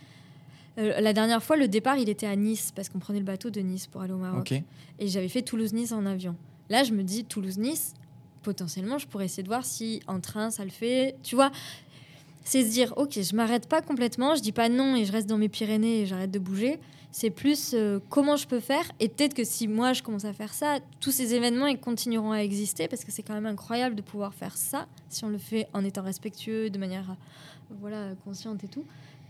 [0.78, 3.50] Euh, la dernière fois, le départ, il était à Nice, parce qu'on prenait le bateau
[3.50, 4.52] de Nice pour aller au Maroc.
[5.00, 6.36] Et j'avais fait Toulouse-Nice en avion.
[6.70, 7.94] Là, je me dis, Toulouse-Nice,
[8.44, 11.16] potentiellement, je pourrais essayer de voir si en train, ça le fait.
[11.24, 11.52] Tu vois,
[12.44, 15.28] c'est se dire, ok, je m'arrête pas complètement, je dis pas non et je reste
[15.28, 16.80] dans mes Pyrénées et j'arrête de bouger.
[17.12, 18.90] C'est plus euh, comment je peux faire.
[19.02, 22.32] Et peut-être que si moi, je commence à faire ça, tous ces événements, ils continueront
[22.32, 25.38] à exister parce que c'est quand même incroyable de pouvoir faire ça si on le
[25.38, 28.86] fait en étant respectueux, de manière euh, voilà, consciente et tout.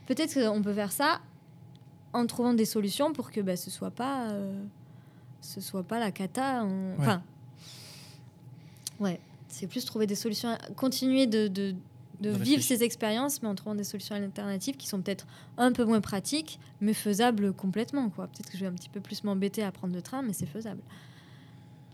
[0.05, 1.21] Peut-être qu'on peut faire ça
[2.13, 4.63] en trouvant des solutions pour que bah, ce soit pas euh,
[5.41, 6.63] ce soit pas la cata.
[6.63, 7.23] on- Enfin,
[8.99, 11.75] ouais, c'est plus trouver des solutions, continuer de, de,
[12.21, 15.25] vivre ces expériences, mais en trouvant des solutions alternatives qui sont peut-être
[15.57, 18.09] un peu moins pratiques, mais faisables complètement.
[18.09, 18.27] quoi.
[18.27, 20.45] Peut-être que je vais un petit peu plus m'embêter à prendre le train, mais c'est
[20.45, 20.81] faisable.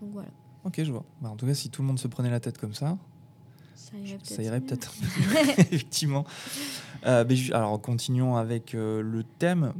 [0.02, 0.28] Donc voilà,
[0.64, 1.04] Ok, je vois.
[1.22, 2.98] Bah, en tout cas, si tout le monde se prenait la tête comme ça,
[3.74, 3.96] ça
[4.42, 4.92] irait peut-être.
[4.92, 5.58] peut-être.
[5.72, 6.26] Effectivement.
[7.06, 9.72] Euh, alors, continuons avec euh, le thème.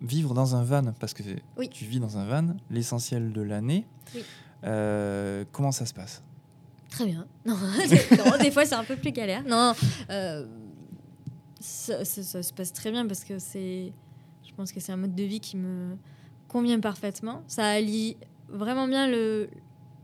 [0.00, 1.22] vivre dans un van, parce que
[1.70, 3.86] tu vis dans un van, l'essentiel de l'année.
[5.52, 6.22] comment ça se passe?
[6.90, 7.26] Très bien.
[7.46, 7.54] Non,
[8.40, 9.42] des fois c'est un peu plus galère.
[9.44, 9.72] Non,
[11.60, 13.92] ça, se passe très bien parce que c'est,
[14.46, 15.96] je pense que c'est un mode de vie qui me
[16.48, 17.42] convient parfaitement.
[17.46, 18.16] Ça allie
[18.48, 19.48] vraiment bien le,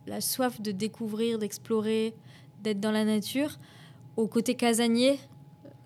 [0.06, 2.14] la soif de découvrir, d'explorer,
[2.62, 3.58] d'être dans la nature,
[4.16, 5.18] au côté casanier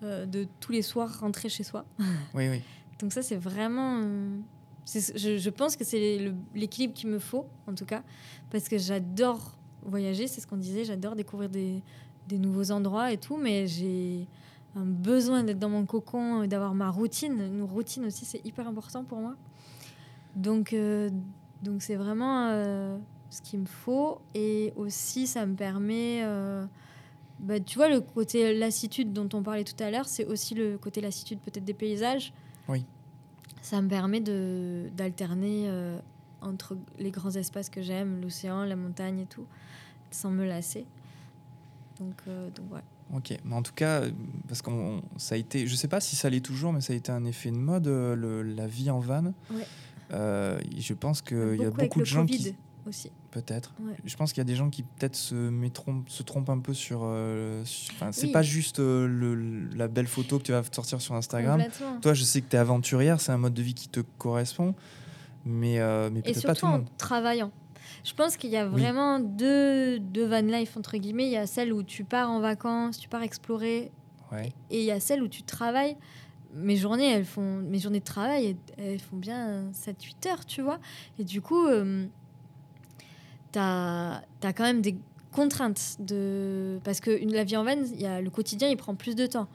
[0.03, 1.85] euh, de tous les soirs rentrer chez soi.
[2.33, 2.61] Oui, oui.
[2.99, 4.01] Donc ça, c'est vraiment...
[4.03, 4.37] Euh,
[4.85, 8.03] je, je, pense que c'est l'équilibre qu'il me faut, en tout cas,
[8.51, 11.81] parce que j'adore voyager, c'est ce qu'on disait, j'adore découvrir des,
[12.27, 14.27] des, nouveaux endroits et tout, mais j'ai
[14.75, 17.39] un besoin d'être dans mon cocon, d'avoir ma routine.
[17.39, 19.35] Une routine aussi, c'est hyper important pour moi.
[20.35, 21.09] Donc, euh,
[21.63, 22.49] donc c'est vraiment
[23.29, 24.19] ce qu'il me faut.
[24.33, 26.23] Et aussi, ça me permet.
[27.39, 30.55] Euh, bah, tu vois, le côté lassitude dont on parlait tout à l'heure, c'est aussi
[30.55, 32.33] le côté lassitude peut-être des paysages.
[32.67, 32.85] Oui.
[33.61, 35.99] Ça me permet d'alterner euh,
[36.41, 39.45] entre les grands espaces que j'aime, l'océan, la montagne et tout,
[40.11, 40.85] sans me lasser.
[41.99, 42.81] Donc, euh, donc ouais.
[43.13, 44.01] Ok, mais en tout cas,
[44.47, 44.71] parce que
[45.17, 47.23] ça a été, je sais pas si ça l'est toujours, mais ça a été un
[47.25, 49.33] effet de mode, le, la vie en van.
[49.51, 49.67] Ouais.
[50.11, 52.55] je pense qu'il y a beaucoup de gens qui
[52.87, 53.11] aussi.
[53.35, 53.73] Peut-être.
[54.05, 56.73] Je pense qu'il y a des gens qui peut-être se, mettront, se trompent un peu
[56.73, 57.01] sur.
[57.03, 59.35] Euh, c'est pas juste euh, le,
[59.75, 61.61] la belle photo que tu vas sortir sur Instagram.
[62.01, 64.73] Toi, je sais que tu es aventurière, c'est un mode de vie qui te correspond,
[65.43, 66.81] mais, euh, mais peut-être pas tout le monde.
[66.83, 67.51] en travaillant.
[68.05, 71.25] Je pense qu'il y a vraiment deux, deux van life, entre guillemets.
[71.25, 73.91] Il y a celle où tu pars en vacances, tu pars explorer.
[74.69, 75.97] Et il y a celle où tu travailles
[76.53, 80.79] mes journées, elles font, mes journées de travail, elles, font bien 7-8 heures, tu vois.
[81.19, 81.67] Et du coup,
[83.55, 84.97] tu as, quand même des
[85.31, 85.97] contraintes.
[85.99, 86.79] De...
[86.83, 89.47] Parce que la vie en van, y a, le quotidien, il prend plus de temps.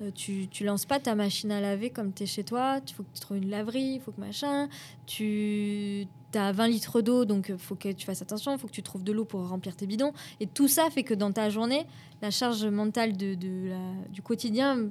[0.00, 2.80] Euh, tu, tu lances pas ta machine à laver comme tu es chez toi.
[2.86, 4.68] Il faut que tu trouves une laverie, il faut que machin.
[5.06, 8.52] Tu as 20 litres d'eau, donc il euh, faut que tu fasses attention.
[8.52, 10.12] Il faut que tu trouves de l'eau pour remplir tes bidons.
[10.38, 11.86] Et tout ça fait que dans ta journée,
[12.22, 14.90] la charge mentale de, du quotidien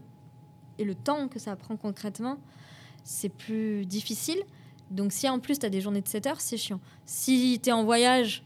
[0.77, 2.37] et le temps que ça prend concrètement,
[3.03, 4.39] c'est plus difficile.
[4.91, 6.79] Donc si en plus tu as des journées de 7 heures, c'est chiant.
[7.05, 8.43] Si tu es en voyage,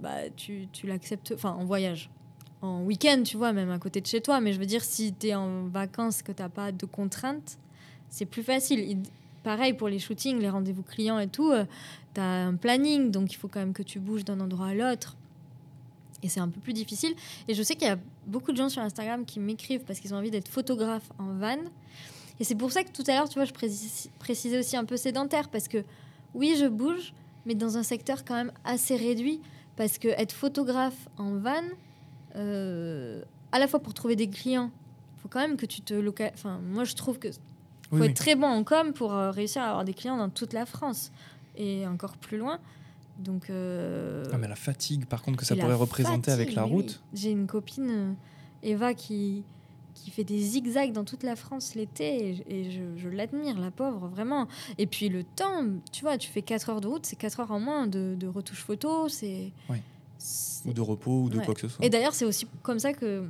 [0.00, 2.10] bah, tu, tu l'acceptes, enfin en voyage,
[2.62, 4.40] en week-end, tu vois, même à côté de chez toi.
[4.40, 7.58] Mais je veux dire, si tu es en vacances, que tu n'as pas de contraintes,
[8.08, 8.98] c'est plus facile.
[9.42, 11.64] pareil pour les shootings, les rendez-vous clients et tout, euh,
[12.14, 14.74] tu as un planning, donc il faut quand même que tu bouges d'un endroit à
[14.74, 15.16] l'autre.
[16.22, 17.14] Et c'est un peu plus difficile.
[17.46, 20.14] Et je sais qu'il y a beaucoup de gens sur Instagram qui m'écrivent parce qu'ils
[20.14, 21.58] ont envie d'être photographes en van.
[22.40, 23.52] Et c'est pour ça que tout à l'heure, tu vois, je
[24.18, 25.84] précisais aussi un peu sédentaire parce que
[26.34, 27.12] oui, je bouge,
[27.46, 29.40] mais dans un secteur quand même assez réduit.
[29.78, 31.62] Parce que être photographe en van,
[32.34, 33.22] euh,
[33.52, 34.72] à la fois pour trouver des clients,
[35.16, 36.34] il faut quand même que tu te localises.
[36.34, 37.28] Enfin, moi, je trouve que
[37.88, 40.52] faut être très bon en com pour euh, réussir à avoir des clients dans toute
[40.52, 41.12] la France
[41.56, 42.58] et encore plus loin.
[43.20, 43.50] Donc.
[43.50, 47.00] Euh, ah, mais la fatigue, par contre, que ça pourrait représenter avec la route.
[47.14, 48.16] J'ai une copine,
[48.64, 49.44] Eva, qui,
[49.98, 54.48] qui fait des zigzags dans toute la France l'été et, je, l'admire, la pauvre, vraiment.
[54.78, 57.50] Et puis le temps, tu vois, tu fais 4 heures de route, c'est 4 heures
[57.50, 59.52] en moins de, de retouche photo, c'est.
[60.66, 61.84] Ou de repos ou de quoi que ce soit.
[61.84, 63.24] Et d'ailleurs, c'est aussi comme ça que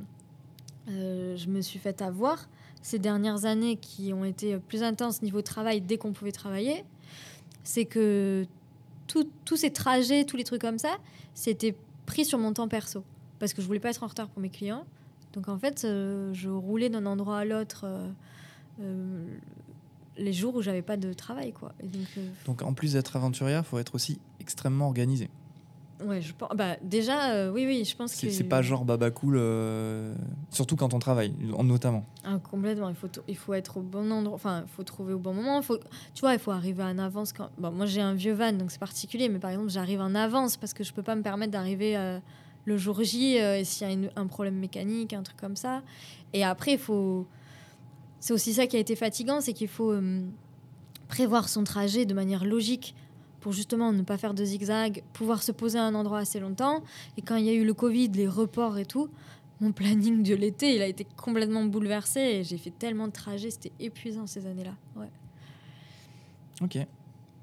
[0.89, 2.49] euh, je me suis fait avoir
[2.81, 6.83] ces dernières années qui ont été plus intenses niveau travail dès qu'on pouvait travailler.
[7.63, 8.47] C'est que
[9.05, 10.97] tous ces trajets, tous les trucs comme ça,
[11.33, 13.03] c'était pris sur mon temps perso.
[13.39, 14.85] Parce que je voulais pas être en retard pour mes clients.
[15.33, 18.09] Donc en fait, euh, je roulais d'un endroit à l'autre euh,
[18.81, 19.27] euh,
[20.17, 21.53] les jours où j'avais pas de travail.
[21.53, 21.73] Quoi.
[22.45, 25.29] donc, en plus d'être aventurière, il faut être aussi extrêmement organisé.
[26.03, 26.49] Ouais, je pense.
[26.55, 28.29] Bah, déjà, oui, oui, je pense que.
[28.29, 29.37] C'est pas genre baba cool,
[30.49, 32.05] surtout quand on travaille, notamment.
[32.23, 32.87] Ah, complètement.
[32.87, 34.35] Il faut, il faut être au bon endroit.
[34.35, 35.61] Enfin, il faut trouver au bon moment.
[35.61, 35.77] Faut,
[36.13, 37.33] tu vois, il faut arriver en avance.
[37.33, 37.49] Quand...
[37.57, 39.27] Bon, moi, j'ai un vieux van, donc c'est particulier.
[39.27, 41.97] Mais par exemple, j'arrive en avance parce que je peux pas me permettre d'arriver
[42.69, 45.81] le jour J, euh, s'il y a un problème mécanique, un truc comme ça.
[46.33, 47.27] Et après, il faut.
[48.19, 50.21] C'est aussi ça qui a été fatigant, c'est qu'il faut euh,
[51.07, 52.95] prévoir son trajet de manière logique
[53.39, 56.83] pour justement ne pas faire de zigzag, pouvoir se poser à un endroit assez longtemps.
[57.17, 59.09] Et quand il y a eu le Covid, les reports et tout,
[59.61, 63.51] mon planning de l'été, il a été complètement bouleversé et j'ai fait tellement de trajets,
[63.51, 64.75] c'était épuisant ces années-là.
[64.97, 65.09] Ouais.
[66.61, 66.75] Ok.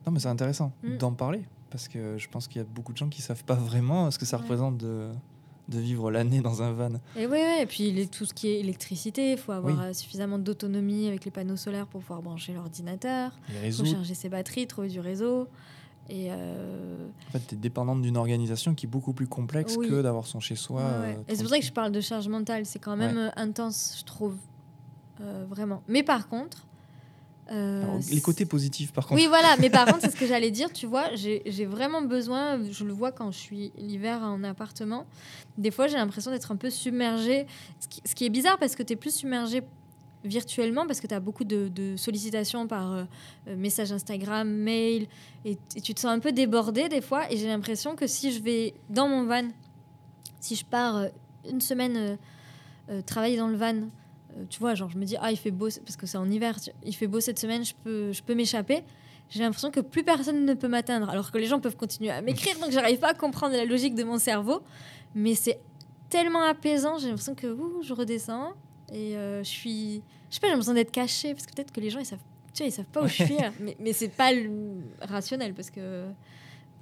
[0.07, 0.99] Non, mais c'est intéressant mm.
[0.99, 1.43] d'en parler
[1.77, 4.19] parce que je pense qu'il y a beaucoup de gens qui savent pas vraiment ce
[4.19, 5.11] que ça représente de,
[5.69, 6.93] de vivre l'année dans un van.
[7.19, 11.07] Et oui, et puis tout ce qui est électricité, il faut avoir euh, suffisamment d'autonomie
[11.07, 13.31] avec les panneaux solaires pour pouvoir brancher l'ordinateur,
[13.77, 15.49] pour charger ses batteries, trouver du réseau.
[16.09, 20.01] Et euh, En fait, tu es dépendante d'une organisation qui est beaucoup plus complexe que
[20.01, 20.81] d'avoir son chez-soi.
[20.81, 22.65] Euh, et c'est pour ça que je parle de charge mentale.
[22.65, 24.37] C'est quand même intense, je trouve.
[25.51, 25.83] vraiment.
[25.89, 26.66] Mais par contre,
[27.53, 29.21] euh, les côtés positifs, par contre.
[29.21, 32.61] Oui, voilà, mais par contre, c'est ce que j'allais dire, tu vois, j'ai vraiment besoin,
[32.71, 35.07] je le vois quand je suis l'hiver en appartement,
[35.57, 37.47] des fois j'ai l'impression d'être un peu submergée,
[38.05, 39.63] ce qui, est bizarre parce que tu es plus submergée
[40.25, 43.05] virtuellement parce que tu as beaucoup de, sollicitations par euh,
[43.47, 45.07] euh, message Instagram, mail,
[45.45, 48.43] et, tu te sens un peu débordée des fois, et j'ai l'impression que si je
[48.43, 49.49] vais dans mon van,
[50.41, 51.07] si je pars
[51.49, 52.19] une semaine
[53.05, 53.85] travailler dans le van, euh,
[54.49, 56.57] tu vois, genre je me dis, ah, il fait beau, parce que c'est en hiver,
[56.85, 58.83] il fait beau cette semaine, je peux, je peux m'échapper.
[59.29, 62.23] J'ai l'impression que plus personne ne peut m'atteindre, alors que les gens peuvent continuer à
[62.23, 64.61] m'écrire, donc j'arrive pas à comprendre la logique de mon cerveau.
[65.15, 65.59] Mais c'est
[66.09, 68.53] tellement apaisant, j'ai l'impression que je redescends
[68.93, 70.03] et euh, je suis.
[70.31, 72.21] Je sais pas, j'ai l'impression d'être cachée, parce que peut-être que les gens ils savent,
[72.55, 74.31] tu vois, ils savent pas où je suis, mais, mais c'est pas
[75.01, 76.07] rationnel, parce que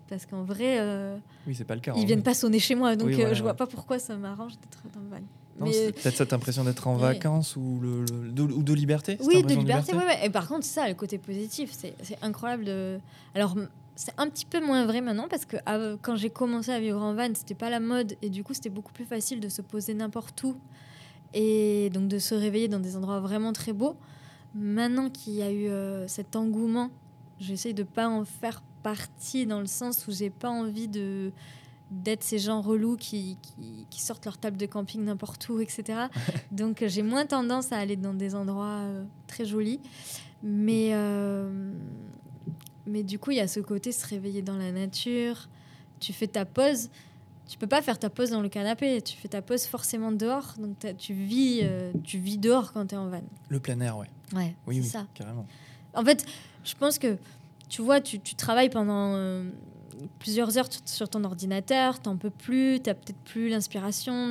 [0.09, 1.17] parce qu'en vrai, euh,
[1.47, 1.95] oui, c'est pas le cas.
[1.97, 5.01] Ils viennent pas sonner chez moi, donc je vois pas pourquoi ça m'arrange d'être dans
[5.01, 5.23] le van.
[5.59, 9.93] Peut-être cette impression d'être en vacances ou, le, de, ou de liberté Oui, de liberté,
[9.95, 10.03] oui.
[10.23, 12.65] Et par contre, ça, le côté positif, c'est incroyable.
[12.65, 12.99] De...
[13.35, 13.55] Alors,
[13.95, 15.57] c'est un petit peu moins vrai maintenant parce que
[16.03, 18.71] quand j'ai commencé à vivre en van, c'était pas la mode et du coup, c'était
[18.71, 20.57] beaucoup plus facile de se poser n'importe où
[21.33, 23.97] et donc de se réveiller dans des endroits vraiment très beaux.
[24.55, 26.91] Maintenant qu'il y a eu euh, cet engouement,
[27.41, 31.33] j'essaye de pas en faire partie dans le sens où j'ai pas envie de
[32.03, 33.39] d'être ces gens relous qui,
[33.91, 36.07] qui, sortent leur table de camping n'importe où, etc.
[36.53, 39.81] Donc euh, j'ai moins tendance à aller dans des endroits euh, très jolis.
[40.43, 41.73] Mais, euh,
[42.87, 45.49] mais du coup, il y a ce côté se réveiller dans la nature.
[46.01, 46.91] Tu fais ta pause.
[47.47, 49.01] Tu peux pas faire ta pause dans le canapé.
[49.01, 50.55] Tu fais ta pause forcément dehors.
[50.59, 51.63] Donc tu vis,
[52.03, 53.23] tu vis dehors quand tu es en van.
[53.49, 54.09] Le plein air, ouais.
[54.35, 55.07] Ouais, oui, oui, ça.
[55.15, 55.47] carrément.
[55.95, 56.27] En fait,
[56.65, 57.17] je pense que
[57.69, 59.45] tu vois, tu, tu travailles pendant
[60.19, 64.31] plusieurs heures sur ton ordinateur, t'en peux plus, t'as peut-être plus l'inspiration,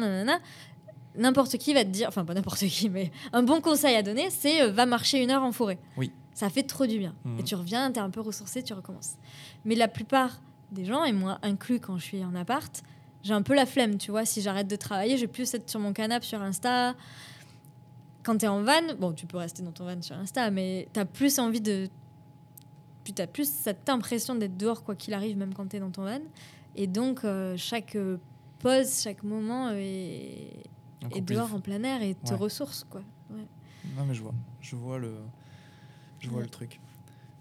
[1.15, 4.31] N'importe qui va te dire, enfin pas n'importe qui, mais un bon conseil à donner,
[4.31, 5.77] c'est euh, va marcher une heure en forêt.
[5.95, 6.11] Oui.
[6.33, 7.13] Ça fait trop du bien.
[7.23, 7.39] Mhm.
[7.39, 9.17] Et tu reviens, t'es un peu ressourcé, tu recommences.
[9.63, 10.41] Mais la plupart
[10.71, 12.81] des gens, et moi inclus quand je suis en appart,
[13.21, 14.25] j'ai un peu la flemme, tu vois.
[14.25, 16.95] Si j'arrête de travailler, je vais plus être sur mon canapé sur Insta.
[18.23, 20.87] Quand tu es en van, bon, tu peux rester dans ton van sur Insta, mais
[20.93, 21.89] tu as plus envie de
[23.11, 25.91] tu as plus cette impression d'être dehors quoi qu'il arrive, même quand tu es dans
[25.91, 26.21] ton van.
[26.75, 28.17] Et donc, euh, chaque euh,
[28.59, 30.63] pause, chaque moment est,
[31.11, 32.85] est dehors en plein air et te ressource.
[32.89, 33.01] Quoi.
[33.29, 34.33] Non, mais je vois.
[34.61, 35.15] Je vois le,
[36.19, 36.79] je vois le truc.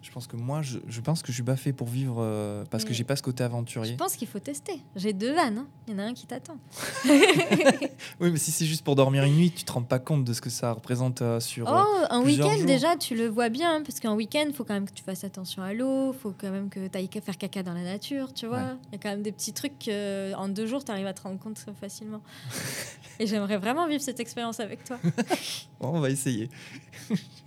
[0.03, 2.65] Je pense que moi, je, je, pense que je suis pas fait pour vivre euh,
[2.71, 3.93] parce que j'ai pas ce côté aventurier.
[3.93, 4.81] Je pense qu'il faut tester.
[4.97, 5.59] J'ai deux vannes.
[5.59, 5.67] Hein.
[5.87, 6.57] Il y en a un qui t'attend.
[7.09, 10.33] oui, mais si c'est juste pour dormir une nuit, tu te rends pas compte de
[10.33, 11.73] ce que ça représente euh, sur.
[11.73, 13.77] Euh, oh, un week-end déjà, tu le vois bien.
[13.77, 16.13] Hein, parce qu'un week-end, il faut quand même que tu fasses attention à l'eau.
[16.13, 18.35] Il faut quand même que tu ailles faire caca dans la nature.
[18.35, 21.07] Tu vois Il y a quand même des petits trucs en deux jours, tu arrives
[21.07, 22.23] à te rendre compte facilement.
[23.21, 24.99] Et j'aimerais vraiment vivre cette expérience avec toi.
[25.81, 26.51] bon, on va essayer.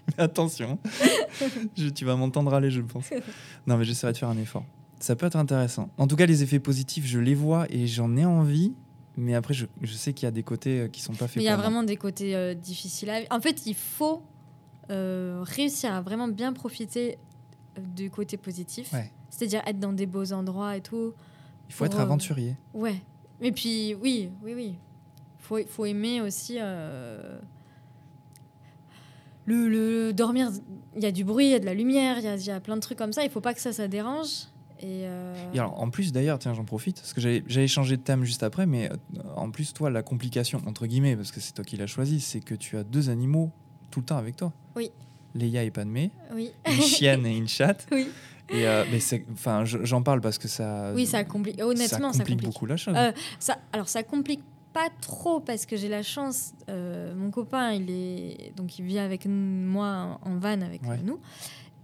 [0.18, 0.80] Attention,
[1.96, 3.10] tu vas m'entendre aller, je pense.
[3.68, 4.66] Non, mais j'essaierai de faire un effort.
[5.00, 5.90] Ça peut être intéressant.
[5.98, 8.74] En tout cas, les effets positifs, je les vois et j'en ai envie.
[9.18, 11.42] Mais après, je, sais qu'il y a des côtés euh, qui sont pas faits.
[11.42, 14.22] Il y a vraiment des côtés euh, difficiles à En fait, il faut
[14.90, 17.18] euh, réussir à vraiment bien profiter
[17.96, 18.94] du côté positif.
[19.30, 21.14] C'est-à-dire être dans des beaux endroits et tout.
[21.68, 22.56] Il faut être aventurier.
[22.74, 23.02] Ouais.
[23.42, 24.76] Et puis, oui, oui, oui.
[25.40, 26.58] Il faut, faut aimer aussi
[29.46, 30.52] le, dormir,
[30.96, 32.76] il y a du bruit, il y a de la lumière, il y, a plein
[32.76, 33.24] de trucs comme ça.
[33.24, 34.48] Il faut pas que ça, ça dérange.
[34.84, 38.24] Euh, et, alors, en plus, d'ailleurs, tiens, j'en profite, parce que j'allais changer de thème
[38.24, 41.64] juste après, mais euh, en plus, toi, la complication, entre guillemets, parce que c'est toi
[41.64, 43.52] qui l'as choisi, c'est que tu as deux animaux
[43.92, 44.52] tout le temps avec toi.
[44.76, 44.92] Oui.
[45.34, 46.12] Léa et Padmé.
[46.34, 46.52] Oui.
[46.66, 47.88] Une chienne et une chatte.
[47.92, 48.08] Oui.
[48.52, 49.00] Et euh, mais
[49.34, 50.92] enfin, j'en parle parce que ça.
[50.94, 51.60] Oui, ça complique.
[51.60, 52.94] Honnêtement, ça complique, beaucoup la chose.
[53.40, 54.44] ça, alors, ça complique
[54.76, 56.52] pas trop parce que j'ai la chance.
[56.68, 61.18] Euh, mon copain, il est donc il vit avec moi en van avec nous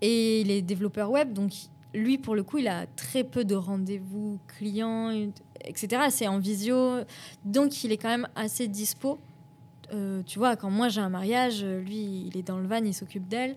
[0.02, 1.32] et il est développeur web.
[1.32, 1.54] Donc
[1.94, 5.10] lui, pour le coup, il a très peu de rendez-vous clients,
[5.64, 6.04] etc.
[6.10, 7.06] C'est en visio,
[7.46, 9.20] donc il est quand même assez dispo.
[9.94, 12.94] Euh, tu vois, quand moi j'ai un mariage, lui, il est dans le van, il
[12.94, 13.56] s'occupe d'elle.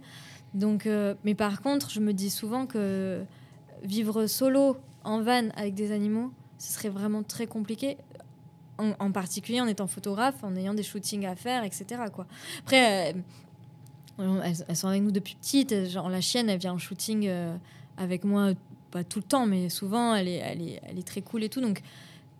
[0.54, 3.24] Donc, euh, mais par contre, je me dis souvent que
[3.82, 7.96] vivre solo en van avec des animaux, ce serait vraiment très compliqué
[8.78, 12.02] en, particulier en étant photographe, en ayant des shootings à faire, etc.
[12.12, 12.26] Quoi.
[12.60, 13.14] Après,
[14.18, 15.88] euh, elles, sont avec nous depuis petites.
[15.88, 17.56] Genre, la chienne, elle vient en shooting euh,
[17.96, 18.52] avec moi,
[18.90, 21.48] pas tout le temps, mais souvent, elle est, elle est, elle est très cool et
[21.48, 21.60] tout.
[21.60, 21.82] Donc,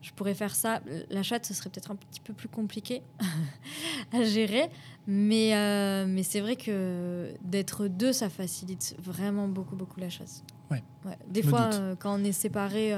[0.03, 0.81] je pourrais faire ça.
[1.11, 3.03] La chatte, ce serait peut-être un petit peu plus compliqué
[4.13, 4.69] à gérer.
[5.07, 10.43] Mais, euh, mais c'est vrai que d'être deux, ça facilite vraiment beaucoup, beaucoup la chasse.
[10.71, 10.83] Ouais.
[11.29, 12.93] Des fois, quand on est séparés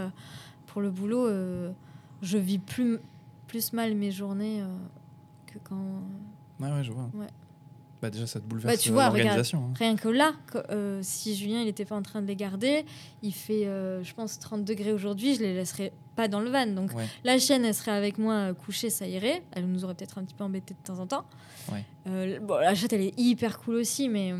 [0.66, 1.28] pour le boulot,
[2.22, 3.00] je vis plus
[3.46, 4.66] plus mal mes journées euh,
[5.46, 6.02] que quand.
[6.60, 7.10] Ouais, ouais, je vois.
[7.14, 7.26] Ouais.
[8.02, 9.70] Bah déjà, ça te bouleverse bah, tu vois, l'organisation.
[9.70, 9.74] Hein.
[9.78, 10.34] Rien que là,
[10.70, 12.84] euh, si Julien il n'était pas en train de les garder,
[13.22, 16.66] il fait, euh, je pense, 30 degrés aujourd'hui, je les laisserais pas dans le van.
[16.66, 16.90] Donc
[17.24, 19.42] la chienne, elle serait avec moi couchée, ça irait.
[19.52, 21.24] Elle nous aurait peut-être un petit peu embêté de temps en temps.
[22.06, 24.34] bon, la chatte, elle est hyper cool aussi, mais,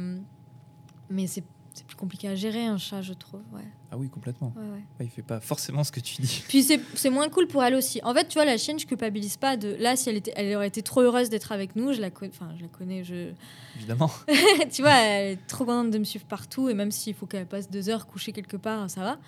[1.09, 1.45] mais c'est
[1.77, 3.43] c'est plus compliqué à gérer un chat, je trouve.
[3.53, 3.61] Ouais.
[3.91, 4.53] Ah oui, complètement.
[4.57, 5.07] Ouais, ouais.
[5.07, 6.43] il fait pas forcément ce que tu dis.
[6.49, 8.01] Puis c'est moins cool pour elle aussi.
[8.03, 9.77] En fait, tu vois, la chienne, je culpabilise pas de.
[9.79, 12.49] Là, si elle, était, elle aurait été trop heureuse d'être avec nous, je la, enfin,
[12.57, 13.05] je la connais.
[13.05, 13.33] Je...
[13.77, 14.11] Évidemment.
[14.73, 16.71] tu vois, elle est trop contente de me suivre partout.
[16.71, 19.19] Et même s'il faut qu'elle passe deux heures couchée quelque part, ça va.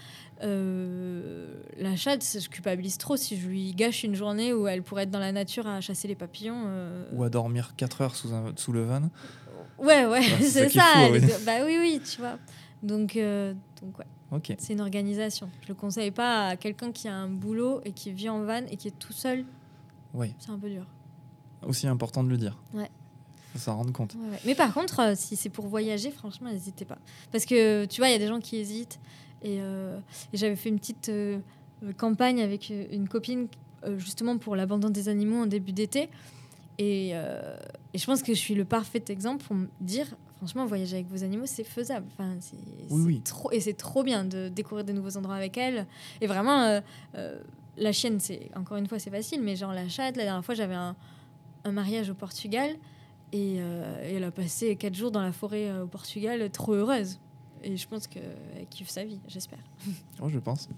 [0.43, 5.03] Euh, la chatte, je culpabilise trop si je lui gâche une journée où elle pourrait
[5.03, 6.63] être dans la nature à chasser les papillons.
[6.67, 7.05] Euh.
[7.13, 9.11] Ou à dormir 4 heures sous, un, sous le van.
[9.79, 11.09] Ouais, ouais, c'est ça.
[11.47, 12.39] Bah oui, oui, tu vois.
[12.83, 14.07] Donc, euh, donc ouais.
[14.59, 15.49] C'est une organisation.
[15.63, 18.65] Je le conseille pas à quelqu'un qui a un boulot et qui vit en van
[18.71, 19.45] et qui est tout seul.
[20.15, 20.35] Oui.
[20.39, 20.85] C'est un peu dur.
[21.67, 22.59] Aussi important de le dire.
[22.75, 22.91] Ouais.
[23.53, 24.17] Faut s'en rendre compte.
[24.45, 26.99] Mais par contre, euh, si c'est pour voyager, franchement, n'hésitez pas.
[27.33, 29.01] Parce que tu vois, il y a des gens qui hésitent.
[29.43, 29.99] Et, euh,
[30.33, 31.11] j'avais fait une petite
[31.97, 33.47] campagne avec une copine
[33.97, 36.11] justement pour l'abandon des animaux en début d'été.
[36.81, 37.57] Euh,
[37.93, 40.07] et, je pense que je suis le parfait exemple pour me dire,
[40.37, 42.07] franchement, voyager avec vos animaux, c'est faisable.
[42.13, 45.87] Enfin, c'est trop, et c'est trop bien de découvrir de nouveaux endroits avec elle.
[46.21, 46.81] Et vraiment, euh,
[47.17, 47.41] euh,
[47.77, 50.55] la chienne, c'est encore une fois, c'est facile, mais genre la chatte, la dernière fois,
[50.55, 50.95] j'avais un,
[51.65, 52.77] un, mariage au Portugal
[53.33, 57.19] et, elle a passé quatre jours dans la forêt au Portugal, trop heureuse.
[57.63, 58.23] Et je pense qu'elle
[58.71, 59.59] kiffe sa vie, j'espère.
[60.23, 60.69] Oh, je pense.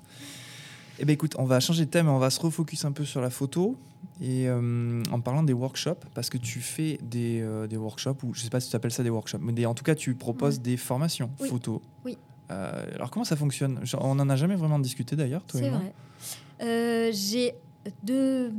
[1.01, 3.07] Eh bien, écoute, on va changer de thème et on va se refocus un peu
[3.07, 3.75] sur la photo.
[4.21, 8.35] Et euh, en parlant des workshops, parce que tu fais des, euh, des workshops, ou
[8.35, 10.15] je ne sais pas si tu appelles ça des workshops, mais en tout cas, tu
[10.15, 11.81] proposes des formations photo.
[12.05, 12.19] Oui.
[12.51, 13.81] Euh, alors, comment ça fonctionne?
[13.99, 17.13] On n'en a jamais vraiment discuté d'ailleurs, toi C'est vrai.
[17.13, 17.55] J'ai
[18.03, 18.53] deux,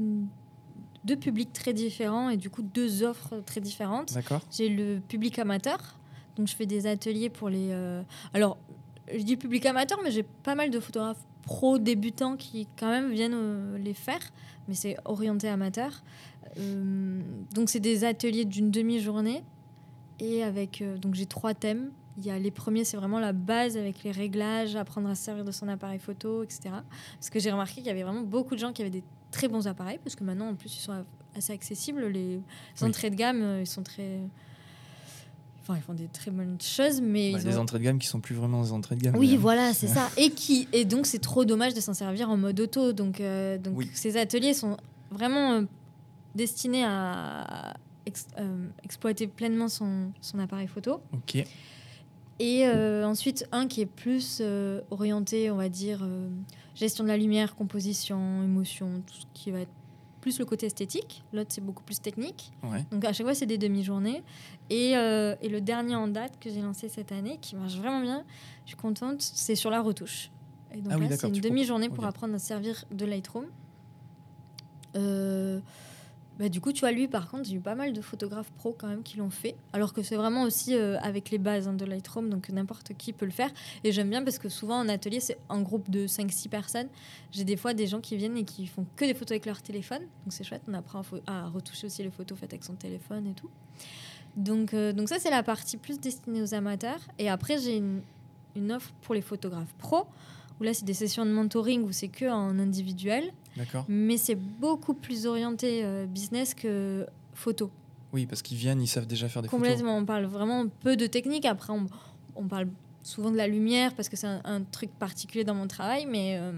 [1.03, 4.13] deux publics très différents et du coup deux offres très différentes.
[4.13, 4.41] D'accord.
[4.49, 5.99] J'ai le public amateur,
[6.37, 7.71] donc je fais des ateliers pour les.
[8.33, 8.57] Alors,
[9.13, 13.11] je dis public amateur, mais j'ai pas mal de photographes pro débutants qui quand même
[13.11, 14.21] viennent euh, les faire,
[14.67, 16.03] mais c'est orienté amateur.
[16.57, 17.21] Euh,
[17.53, 19.43] donc c'est des ateliers d'une demi-journée
[20.19, 21.91] et avec euh, donc j'ai trois thèmes.
[22.17, 25.23] Il y a les premiers, c'est vraiment la base avec les réglages, apprendre à se
[25.23, 26.61] servir de son appareil photo, etc.
[27.13, 29.47] Parce que j'ai remarqué qu'il y avait vraiment beaucoup de gens qui avaient des très
[29.47, 31.05] bons appareils, parce que maintenant en plus ils sont
[31.35, 32.05] assez accessibles.
[32.07, 32.41] Les
[32.81, 34.19] entrées de gamme, ils sont très
[35.61, 37.33] Enfin, ils font des très bonnes choses, mais.
[37.33, 39.15] Bah, des entrées de gamme qui sont plus vraiment des entrées de gamme.
[39.15, 40.09] Oui, voilà, c'est ça.
[40.17, 42.93] Et, qui, et donc, c'est trop dommage de s'en servir en mode auto.
[42.93, 44.77] Donc, euh, donc ces ateliers sont
[45.11, 45.61] vraiment euh,
[46.33, 47.75] destinés à
[48.39, 51.01] euh, exploiter pleinement son, son, appareil photo.
[51.13, 51.45] Ok.
[52.39, 54.41] Et ensuite, un qui est plus
[54.89, 56.03] orienté, on va dire,
[56.73, 59.69] gestion de la lumière, composition, émotion, tout ce qui va être
[60.21, 61.23] plus le côté esthétique.
[61.33, 62.51] L'autre, c'est beaucoup plus technique.
[62.91, 64.23] Donc à chaque fois, c'est des demi-journées.
[64.69, 67.99] Et, euh, et, le dernier en date que j'ai lancé cette année, qui marche vraiment
[67.99, 68.23] bien,
[68.63, 70.31] je suis contente, c'est sur la retouche.
[70.73, 73.45] Et donc ah là, c'est une demi-journée pour apprendre à servir de Lightroom.
[74.95, 75.59] Euh,
[76.39, 78.75] bah, du coup, tu vois, lui, par contre, j'ai eu pas mal de photographes pro
[78.77, 79.55] quand même qui l'ont fait.
[79.73, 83.13] Alors que c'est vraiment aussi euh, avec les bases hein, de Lightroom, donc n'importe qui
[83.13, 83.49] peut le faire.
[83.83, 86.87] Et j'aime bien parce que souvent en atelier, c'est un groupe de 5-6 personnes.
[87.31, 89.61] J'ai des fois des gens qui viennent et qui font que des photos avec leur
[89.61, 90.01] téléphone.
[90.01, 93.33] Donc c'est chouette, on apprend à retoucher aussi les photos faites avec son téléphone et
[93.33, 93.49] tout.
[94.35, 97.01] Donc, euh, donc ça, c'est la partie plus destinée aux amateurs.
[97.19, 98.01] Et après, j'ai une,
[98.55, 100.07] une offre pour les photographes pro
[100.59, 103.31] où là, c'est des sessions de mentoring où c'est que en individuel.
[103.87, 107.71] Mais c'est beaucoup plus orienté euh, business que photo.
[108.13, 109.67] Oui, parce qu'ils viennent, ils savent déjà faire des photos.
[109.67, 109.97] Complètement.
[109.97, 111.45] On parle vraiment peu de technique.
[111.45, 111.87] Après, on,
[112.35, 112.67] on parle
[113.03, 116.51] souvent de la lumière parce que c'est un, truc particulier dans mon travail, mais euh,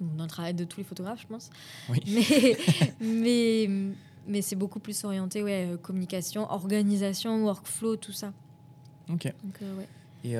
[0.00, 1.50] dans le travail de tous les photographes, je pense.
[1.88, 2.00] Oui.
[2.06, 2.56] Mais,
[3.00, 3.70] mais,
[4.26, 8.32] mais c'est beaucoup plus orienté, ouais, euh, communication, organisation, workflow, tout ça.
[9.10, 9.32] Ok.
[9.42, 9.88] Donc, ouais.
[10.24, 10.36] Et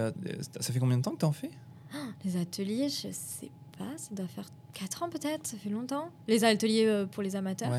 [0.60, 1.50] ça fait combien de temps que tu en fais?
[2.24, 3.61] Les ateliers, je sais pas,
[3.97, 6.11] ça doit faire 4 ans peut-être, ça fait longtemps.
[6.28, 7.73] Les ateliers euh, pour les amateurs.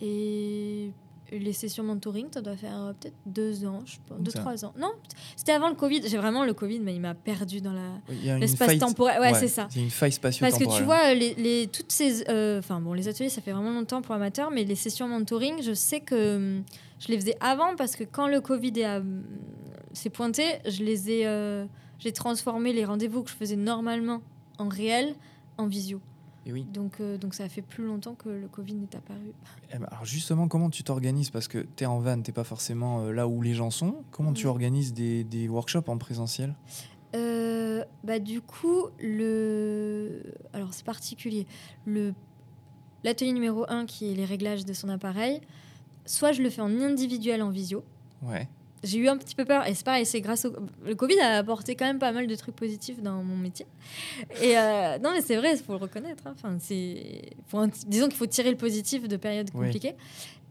[0.00, 0.92] Et
[1.30, 4.74] les sessions mentoring, ça doit faire euh, peut-être 2 ans, je pense, 2-3 ans.
[4.78, 4.92] Non,
[5.36, 6.02] c'était avant le Covid.
[6.06, 7.74] J'ai vraiment le Covid, mais il m'a perdu dans
[8.08, 9.20] l'espace temporel.
[9.20, 9.68] Ouais, c'est ça.
[9.76, 10.66] Une faille spatio-temporelle.
[10.66, 12.28] Parce que tu vois, les, les toutes ces.
[12.28, 15.62] Euh, enfin, bon, les ateliers, ça fait vraiment longtemps pour amateurs, mais les sessions mentoring,
[15.62, 16.60] je sais que
[16.98, 18.72] je les faisais avant parce que quand le Covid
[19.92, 21.66] s'est pointé, je les ai
[21.98, 24.22] j'ai transformé les rendez-vous que je faisais normalement
[24.58, 25.14] en réel
[25.56, 26.00] en visio.
[26.46, 26.64] Et oui.
[26.72, 29.32] Donc, euh, donc ça fait plus longtemps que le Covid n'est apparu.
[29.72, 31.30] Eh ben, alors justement, comment tu t'organises?
[31.30, 33.96] Parce que tu es en van, tu pas forcément euh, là où les gens sont.
[34.10, 36.54] Comment tu organises des, des, workshops en présentiel?
[37.14, 40.22] Euh, bah, Du coup, le...
[40.52, 41.46] alors c'est particulier.
[41.84, 42.14] Le...
[43.04, 45.40] L'atelier numéro 1, qui est les réglages de son appareil,
[46.04, 47.84] soit je le fais en individuel en visio,
[48.22, 48.48] Ouais.
[48.84, 50.54] J'ai eu un petit peu peur, et c'est pareil, c'est grâce au.
[50.84, 53.66] Le Covid a apporté quand même pas mal de trucs positifs dans mon métier.
[54.40, 56.22] Et euh, non, mais c'est vrai, il faut le reconnaître.
[56.26, 56.34] hein.
[56.36, 57.22] Enfin, c'est.
[57.48, 59.66] faut un- Disons qu'il faut tirer le positif de périodes Oui.
[59.66, 59.94] compliquées.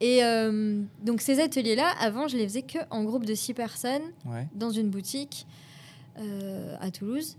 [0.01, 4.03] Et euh, donc, ces ateliers-là, avant, je les faisais que en groupe de six personnes
[4.25, 4.45] Ouais.
[4.53, 5.47] dans une boutique
[6.19, 7.37] euh, à Toulouse,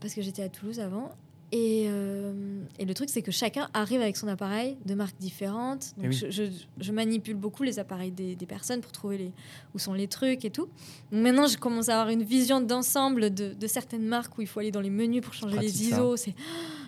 [0.00, 1.10] parce que j'étais à Toulouse avant.
[1.52, 5.94] Et, euh, et le truc, c'est que chacun arrive avec son appareil de marques différentes.
[5.96, 6.14] Donc Eh oui.
[6.14, 6.44] je, je-
[6.78, 9.32] je manipule beaucoup les appareils des, des personnes pour trouver les,
[9.74, 10.68] où sont les trucs et tout.
[11.10, 14.46] Donc maintenant, je commence à avoir une vision d'ensemble de, de certaines marques où il
[14.46, 15.88] faut aller dans les menus pour changer Pratique, les.
[15.88, 16.16] ISO.
[16.16, 16.34] C'est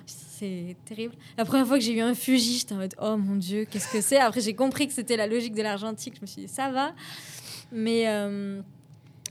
[0.06, 1.14] c'est terrible.
[1.38, 3.92] La première fois que j'ai eu un Fuji, j'étais en mode oh mon dieu, qu'est-ce
[3.92, 4.18] que c'est?
[4.18, 6.14] Après, j'ai compris que c'était la logique de l'argentique.
[6.16, 6.94] Je me suis dit ça va.
[7.72, 8.04] Mais.
[8.08, 8.60] euh,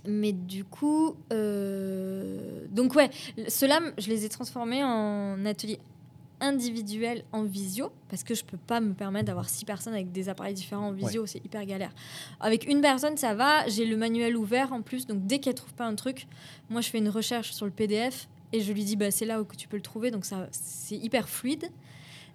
[0.05, 3.09] mais du coup, euh, donc ouais,
[3.47, 5.79] ceux-là, je les ai transformés en ateliers
[6.39, 10.27] individuels en visio parce que je peux pas me permettre d'avoir six personnes avec des
[10.27, 11.93] appareils différents en visio, c'est hyper galère.
[12.39, 13.67] Avec une personne, ça va.
[13.67, 16.27] J'ai le manuel ouvert en plus, donc dès qu'elle trouve pas un truc,
[16.69, 19.39] moi je fais une recherche sur le PDF et je lui dis bah c'est là
[19.39, 21.69] où tu peux le trouver, donc ça c'est hyper fluide.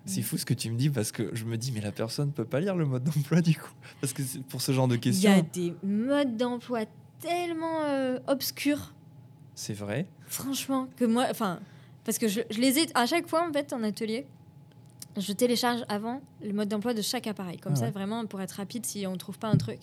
[0.04, 2.30] C'est fou ce que tu me dis parce que je me dis, mais la personne
[2.30, 3.72] peut pas lire le mode d'emploi du coup.
[4.00, 6.84] Parce que pour ce genre de Il y questions, a des modes d'emploi
[7.20, 8.92] tellement euh, obscurs.
[9.54, 10.06] c'est vrai.
[10.26, 11.60] Franchement, que moi, enfin,
[12.04, 14.26] parce que je, je les ai à chaque fois en fait en atelier.
[15.16, 18.52] Je télécharge avant le mode d'emploi de chaque appareil, comme Ah ça vraiment pour être
[18.52, 19.80] rapide si on trouve pas un truc.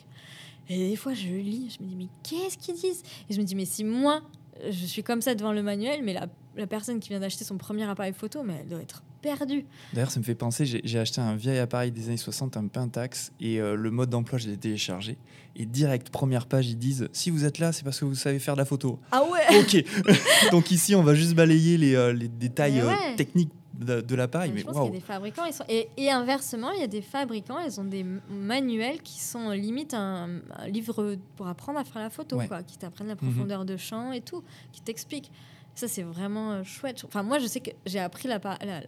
[0.70, 3.02] Et des fois je lis, je me dis mais qu'est-ce qu'ils disent?
[3.30, 4.22] Et je me dis mais si moi
[4.70, 7.58] je suis comme ça devant le manuel, mais la, la personne qui vient d'acheter son
[7.58, 9.66] premier appareil photo, mais elle doit être perdue.
[9.94, 13.32] D'ailleurs, ça me fait penser, j'ai acheté un vieil appareil des années 60, un Pentax,
[13.40, 15.18] et euh, le mode d'emploi, je l'ai téléchargé.
[15.56, 18.40] Et direct, première page, ils disent Si vous êtes là, c'est parce que vous savez
[18.40, 19.00] faire de la photo.
[19.12, 19.84] Ah ouais Ok.
[20.52, 24.52] Donc ici, on va juste balayer les, euh, les détails euh, techniques de, de l'appareil.
[24.52, 25.66] je Mais pense qu'il y a des fabricants, ils sont...
[25.68, 29.94] et, et inversement, il y a des fabricants, ils ont des manuels qui sont limite
[29.94, 32.48] un, un livre pour apprendre à faire la photo, Ouais.
[32.48, 33.20] quoi, qui t'apprennent la Mhm.
[33.32, 35.32] profondeur de champ et tout, qui t'expliquent.
[35.76, 37.04] Ça, c'est vraiment euh, chouette.
[37.06, 38.82] Enfin, moi, je sais que j'ai appris la, la-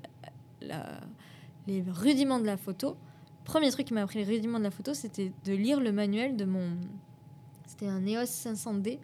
[0.61, 0.99] la-
[1.67, 2.95] les rudiments de la photo.
[3.43, 6.35] Premier truc qui m'a appris les rudiments de la photo, c'était de lire le manuel
[6.37, 6.77] de mon.
[7.65, 8.99] C'était un EOS 500D.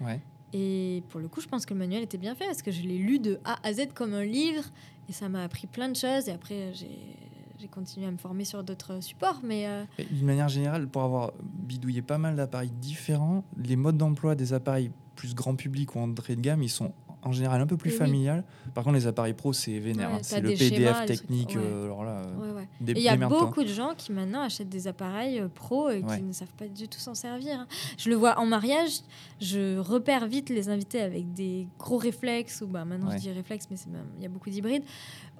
[0.00, 0.20] Ouais.
[0.52, 2.82] Et pour le coup, je pense que le manuel était bien fait parce que je
[2.82, 4.64] l'ai lu de A à Z comme un livre
[5.08, 6.28] et ça m'a appris plein de choses.
[6.28, 9.40] Et après, j'ai continué à me former sur d'autres supports.
[9.44, 13.96] Mais euh, Mais D'une manière générale, pour avoir bidouillé pas mal d'appareils différents, les modes
[13.96, 17.66] d'emploi des appareils plus grand public ou entrée de gamme, ils sont en général un
[17.66, 17.96] peu plus Oui.
[17.96, 18.44] familiales.
[18.74, 20.10] Par contre, les appareils pro, c'est vénère.
[20.10, 20.20] Ouais, hein.
[20.22, 21.50] C'est le PDF schémas, trucs- technique.
[21.50, 21.62] ouais.
[21.62, 24.86] euh, alors là, euh, ouais, il y a beaucoup de gens qui maintenant achètent des
[24.88, 27.60] appareils euh, pro et qui ne savent pas du tout s'en servir.
[27.60, 27.66] hein.
[27.98, 29.00] Je le vois en mariage,
[29.40, 33.66] je repère vite les invités avec des gros réflexes, ou bah, maintenant je dis réflexes,
[33.70, 33.76] mais
[34.16, 34.84] il y a beaucoup d'hybrides,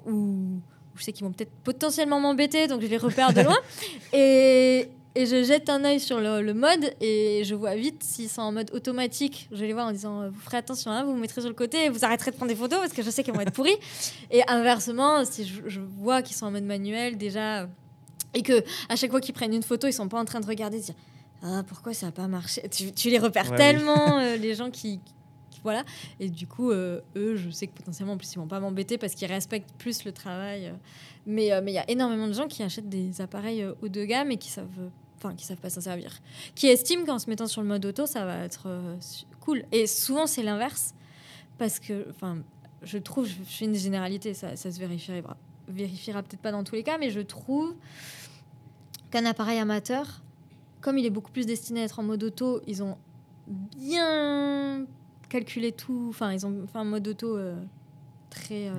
[0.06, 0.60] où
[0.96, 3.56] je sais qu'ils vont peut-être potentiellement m'embêter, donc je les repère de loin.
[4.12, 8.28] et, et je jette un œil sur le, le mode et je vois vite s'ils
[8.28, 9.48] sont en mode automatique.
[9.50, 11.54] Je les vois en disant euh, Vous ferez attention, hein, vous vous mettrez sur le
[11.56, 13.52] côté et vous arrêterez de prendre des photos parce que je sais qu'elles vont être
[13.52, 13.76] pourries.
[14.30, 17.62] et inversement, si je, je vois qu'ils sont en mode manuel déjà.
[17.62, 17.66] euh,
[18.34, 20.46] et que à chaque fois qu'ils prennent une photo, ils sont pas en train de
[20.46, 20.94] regarder et de dire
[21.42, 22.62] ah pourquoi ça a pas marché?
[22.70, 23.56] Tu, tu les repères Ouais, oui.
[23.56, 25.00] tellement euh, les gens qui,
[25.50, 25.84] qui- voilà
[26.20, 28.96] et du coup euh, eux je sais que potentiellement en plus ils vont pas m'embêter
[28.98, 30.66] parce qu'ils respectent plus le travail.
[30.68, 30.72] euh.
[31.26, 33.88] Mais euh, mais il y a énormément de gens qui achètent des appareils euh, haut
[33.88, 36.18] de gamme et qui savent enfin qui savent pas s'en servir,
[36.54, 38.96] qui estiment qu'en se mettant sur le mode auto ça va être euh,
[39.40, 39.64] cool.
[39.72, 40.94] Et souvent c'est l'inverse
[41.58, 42.38] parce que enfin
[42.82, 45.36] je trouve je fais une généralité ça, ça se vérifiera
[45.68, 47.74] vérifiera peut-être pas dans tous les cas mais je trouve
[49.10, 50.22] qu'un appareil amateur,
[50.80, 52.96] comme il est beaucoup plus destiné à être en mode auto, ils ont
[53.46, 54.86] bien
[55.28, 56.06] calculé tout.
[56.10, 57.36] Enfin, ils ont fait un mode auto
[58.30, 58.70] très.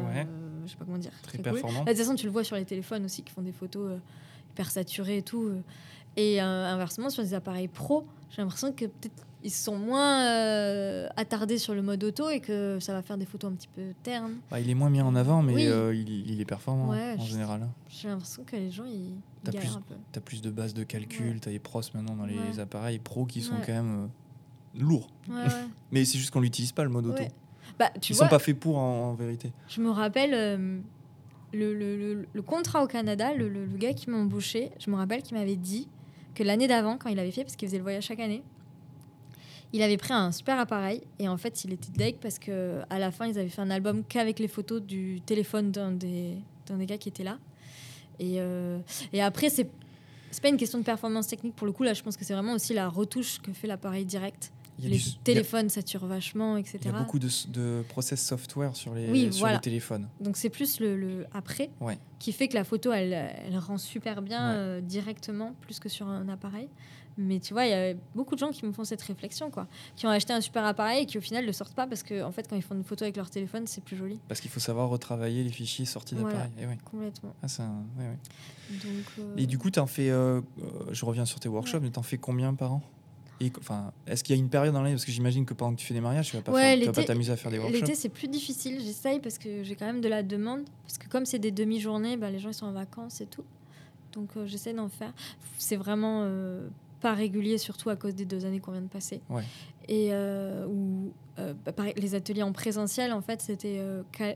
[0.66, 1.12] Je sais pas comment dire.
[1.24, 1.44] Très cool.
[1.44, 1.84] performant.
[1.84, 3.92] Bah, De toute façon, tu le vois sur les téléphones aussi qui font des photos
[3.92, 3.98] euh,
[4.52, 5.44] hyper saturées et tout.
[5.44, 5.62] euh.
[6.18, 11.08] Et euh, inversement, sur des appareils pro, j'ai l'impression que peut-être ils sont moins euh,
[11.16, 13.82] attardés sur le mode auto et que ça va faire des photos un petit peu
[14.04, 14.34] ternes.
[14.52, 15.66] Bah, il est moins mis en avant, mais Oui.
[15.68, 17.68] euh, il, il est performant Ouais, en général.
[17.90, 19.96] J'ai l'impression que les gens, ils, T'as galèrent plus- un peu.
[20.12, 21.40] Tu as plus de bases de calcul, Ouais.
[21.42, 22.60] tu as les pros maintenant dans les Ouais.
[22.60, 24.04] appareils pro qui sont quand même
[24.76, 25.08] euh, lourds.
[25.92, 27.24] Mais c'est juste qu'on l'utilise pas, le mode auto.
[27.80, 29.52] Bah, tu Ils vois, sont pas faits pour en, en vérité.
[29.70, 30.80] Je me rappelle euh,
[31.54, 35.22] le, le- le- le contrat au Canada, le, gars qui m'a embauché, je me rappelle
[35.24, 35.88] qu'il m'avait dit
[36.36, 38.42] que l'année d'avant, quand il avait fait, parce qu'il faisait le voyage chaque année,
[39.74, 43.00] il avait pris un super appareil et en fait il était deg parce que à
[43.00, 46.36] la fin ils avaient fait un album qu'avec les photos du téléphone d'un des,
[46.68, 47.38] d'un des gars qui était là.
[48.20, 48.80] Et, euh,
[49.14, 49.70] et après c'est
[50.30, 52.34] c'est pas une question de performance technique pour le coup là je pense que c'est
[52.34, 54.52] vraiment aussi la retouche que fait l'appareil direct
[54.88, 56.80] les téléphones saturent vachement, etc.
[56.82, 60.08] Il y a beaucoup de, process software sur les, sur les téléphones.
[60.20, 61.70] Donc c'est plus le, après
[62.20, 66.08] qui fait que la photo, elle, elle rend super bien euh, directement, plus que sur
[66.08, 66.70] un appareil.
[67.18, 69.68] Mais tu vois, il y a beaucoup de gens qui me font cette réflexion, quoi.
[69.96, 72.28] Qui ont acheté un super appareil et qui au final ne sortent pas parce qu'en
[72.28, 74.20] en fait, quand ils font une photo avec leur téléphone, c'est plus joli.
[74.28, 76.50] Parce qu'il faut savoir retravailler les fichiers sortis d'appareil.
[76.58, 77.34] Voilà, complètement.
[77.44, 78.84] Ah, Donc,
[79.20, 80.10] euh, Et du coup, tu en fais.
[80.10, 80.42] Euh,
[80.92, 82.82] je reviens sur tes workshops, mais tu en fais combien par an?
[83.60, 85.80] Enfin, est-ce qu'il y a une période dans l'année Parce que j'imagine que pendant que
[85.80, 87.80] tu fais des mariages, tu vas pas, vas pas t'amuser à faire des workshops.
[87.80, 88.80] L'été, c'est plus difficile.
[88.82, 90.64] J'essaye parce que j'ai quand même de la demande.
[90.84, 93.44] Parce que comme c'est des demi-journées, bah, les gens ils sont en vacances et tout.
[94.14, 95.14] Donc euh, j'essaie d'en faire.
[95.58, 96.68] C'est vraiment euh,
[97.00, 99.22] pas régulier, surtout à cause des deux années qu'on vient de passer.
[99.88, 103.82] Et euh, où, bah, les ateliers en présentiel, en fait, c'était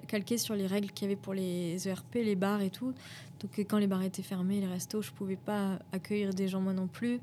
[0.08, 2.94] calqué sur les règles qu'il y avait pour les ERP, les bars et tout.
[3.42, 6.74] Donc quand les bars étaient fermés, les restos, je pouvais pas accueillir des gens moi
[6.74, 7.20] non plus.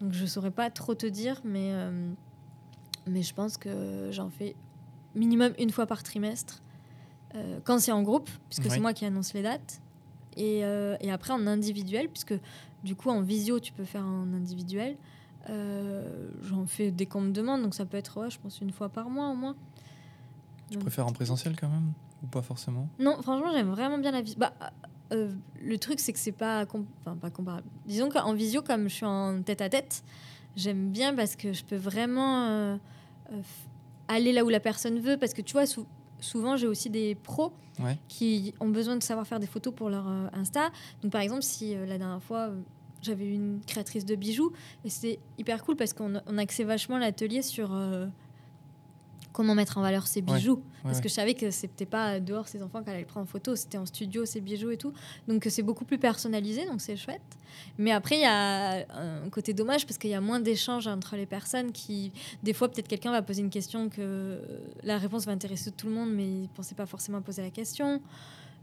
[0.00, 2.12] Donc je saurais pas trop te dire, mais, euh,
[3.06, 4.54] mais je pense que j'en fais
[5.14, 6.62] minimum une fois par trimestre.
[7.34, 9.80] Euh, quand c'est en groupe, puisque c'est moi qui annonce les dates.
[10.36, 12.34] Et, euh, et, après en individuel, puisque
[12.84, 14.96] du coup en visio tu peux faire en individuel.
[16.42, 18.88] J'en fais dès qu'on me demande, donc ça peut être, ouais, je pense, une fois
[18.88, 19.54] par mois au moins.
[20.70, 21.92] Tu préfères en présentiel quand même
[22.22, 22.88] Ou pas forcément?
[22.98, 24.38] Non, franchement, j'aime vraiment bien la visio.
[24.38, 24.52] Bah,
[25.12, 27.68] euh, le truc, c'est que c'est pas, enfin, pas comparable.
[27.86, 30.02] Disons qu'en visio, comme je suis en tête à tête,
[30.56, 32.76] j'aime bien parce que je peux vraiment euh,
[33.32, 33.40] euh,
[34.08, 35.16] aller là où la personne veut.
[35.16, 35.64] Parce que tu vois,
[36.20, 37.52] souvent, j'ai aussi des pros
[38.08, 40.70] qui ont besoin de savoir faire des photos pour leur Insta.
[41.02, 42.50] Donc, par exemple, si la dernière fois,
[43.02, 44.52] j'avais une créatrice de bijoux,
[44.84, 47.76] et c'était hyper cool parce qu'on on axait vachement l'atelier sur
[49.36, 50.62] comment mettre en valeur ses bijoux.
[50.82, 53.54] parce que je savais que c'était pas dehors ses enfants qu'elle allait prendre en photo,
[53.54, 54.94] c'était en studio ses bijoux et tout.
[55.28, 57.20] Donc c'est beaucoup plus personnalisé, donc c'est chouette.
[57.76, 61.16] Mais après, il y a un côté dommage parce qu'il y a moins d'échanges entre
[61.16, 64.40] les personnes qui, des fois, peut-être quelqu'un va poser une question que
[64.82, 68.00] la réponse va intéresser tout le monde, mais il pensait pas forcément poser la question.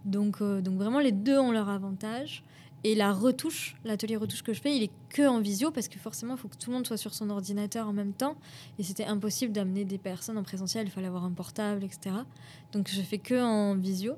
[0.05, 2.43] Donc, euh, donc vraiment, les deux ont leur avantage.
[2.85, 5.97] Et la retouche, l'atelier retouche que je fais, il est que en visio parce que
[5.99, 8.35] forcément, il faut que tout le monde soit sur son ordinateur en même temps.
[8.77, 12.15] Et c'était impossible d'amener des personnes en présentiel, il fallait avoir un portable, etc.
[12.73, 14.15] Donc je fais que en visio.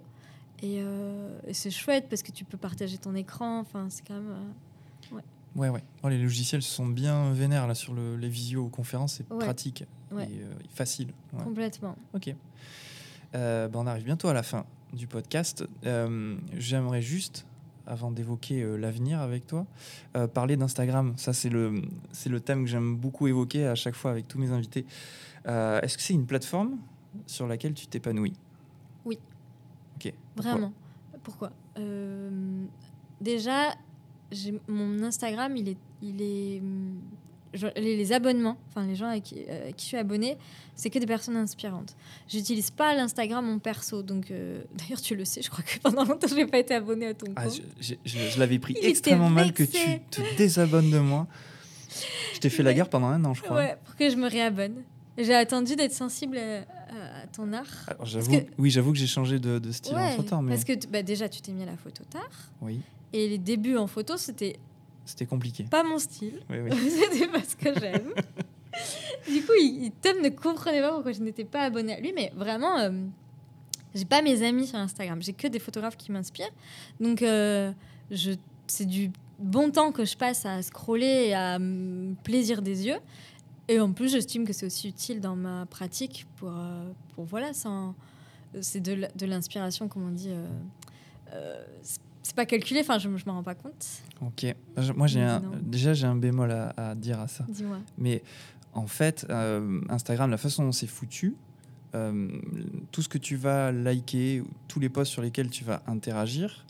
[0.64, 3.60] Et, euh, c'est chouette parce que tu peux partager ton écran.
[3.60, 4.32] Enfin, c'est quand même.
[4.32, 5.24] Euh, ouais.
[5.56, 5.84] Ouais, ouais.
[6.04, 9.16] Oh, les logiciels sont bien vénères là sur le, les visioconférences.
[9.16, 11.10] C'est pratique et euh, facile.
[11.38, 11.96] Complètement.
[12.14, 12.34] Ok.
[13.34, 15.66] Ben, on arrive bientôt à la fin du podcast.
[16.58, 17.46] J'aimerais juste
[17.88, 19.66] avant d'évoquer euh, l'avenir avec toi,
[20.16, 21.14] euh, parler d'Instagram.
[21.18, 21.82] Ça, c'est le,
[22.12, 24.86] c'est le thème que j'aime beaucoup évoquer à chaque fois avec tous mes invités.
[25.48, 26.78] Euh, est-ce que c'est une plateforme
[27.28, 28.34] sur laquelle tu t'épanouis?
[29.06, 29.20] Oui.
[29.96, 30.14] Ok.
[30.36, 30.74] Vraiment.
[31.24, 31.52] Pourquoi?
[33.22, 33.74] Déjà,
[34.68, 36.62] mon Instagram, il est, il est
[37.76, 40.38] les, abonnements, enfin les gens qui, euh, qui je suis abonnée,
[40.76, 41.96] c'est que des personnes inspirantes.
[42.28, 46.04] J'utilise pas l'Instagram mon perso, donc euh, d'ailleurs tu le sais, je crois que pendant
[46.04, 47.62] longtemps je n'ai pas été abonnée à ton ah, compte.
[47.80, 51.28] je, l'avais pris extrêmement mal que tu te désabonnes de moi.
[52.34, 53.58] Je t'ai fait la guerre pendant un an, je crois.
[53.58, 54.84] Ouais, pour que je me réabonne.
[55.18, 57.66] J'ai attendu d'être sensible à, ton art.
[58.04, 60.42] j'avoue, oui, j'avoue que j'ai changé de, style entre temps.
[60.42, 60.52] Mais...
[60.52, 62.30] Parce que bah, déjà, tu t'es mis à la photo tard.
[62.62, 62.82] Oui.
[63.14, 64.58] Et les débuts en photo, c'était
[65.06, 65.66] c'était compliqué.
[65.70, 66.42] Pas mon style.
[66.50, 66.72] Oui, oui.
[66.90, 68.12] C'était pas ce que j'aime.
[69.28, 72.32] du coup, il, Tom ne comprenait pas pourquoi je n'étais pas abonnée à lui, mais
[72.36, 72.92] vraiment, euh,
[73.94, 75.22] j'ai pas mes amis sur Instagram.
[75.22, 76.52] J'ai que des photographes qui m'inspirent.
[77.00, 77.72] Donc, euh,
[78.10, 78.32] je,
[78.66, 81.60] c'est du bon temps que je passe à scroller et à
[82.24, 82.98] plaisir des yeux.
[83.68, 87.52] Et en plus, j'estime que c'est aussi utile dans ma pratique pour, euh, pour voilà,
[88.62, 90.32] c'est de, l'inspiration, comme on dit
[92.26, 93.86] c'est pas calculé, enfin je, je m'en rends pas compte.
[94.20, 94.48] Ok,
[94.96, 95.24] moi j'ai
[95.62, 97.46] déjà j'ai un bémol à, dire à ça.
[97.48, 97.78] Dis-moi.
[98.00, 98.24] Mais
[98.74, 101.36] en fait, euh, Instagram, la façon dont c'est foutu,
[101.94, 102.28] euh,
[102.92, 106.66] tout ce que tu vas liker, tous les posts sur lesquels tu vas interagir,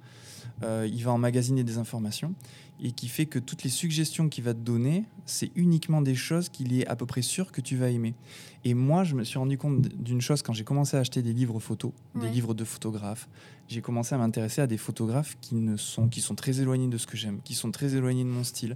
[0.64, 2.34] euh, il va emmagasiner des informations
[2.82, 6.50] et qui fait que toutes les suggestions qu'il va te donner, c'est uniquement des choses
[6.50, 8.14] qu'il est à peu près sûr que tu vas aimer.
[8.64, 11.34] Et moi, je me suis rendu compte d'une chose quand j'ai commencé à acheter des
[11.34, 13.30] livres photos, des livres de photographes.
[13.68, 16.98] J'ai commencé à m'intéresser à des photographes qui ne sont qui sont très éloignés de
[16.98, 18.76] ce que j'aime, qui sont très éloignés de mon style.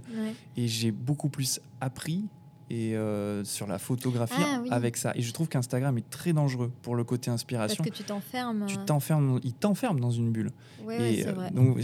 [0.56, 2.24] Et j'ai beaucoup plus appris
[2.70, 5.12] et euh, sur la photographie ah avec ça.
[5.16, 7.82] Et je trouve qu'Instagram est très dangereux pour le côté inspiration.
[7.82, 8.64] Parce que tu t'enfermes.
[8.66, 10.52] Tu t'enfermes, il t'enferme dans une bulle.
[10.84, 11.50] Oui, c'est euh, vrai.
[11.50, 11.78] Donc,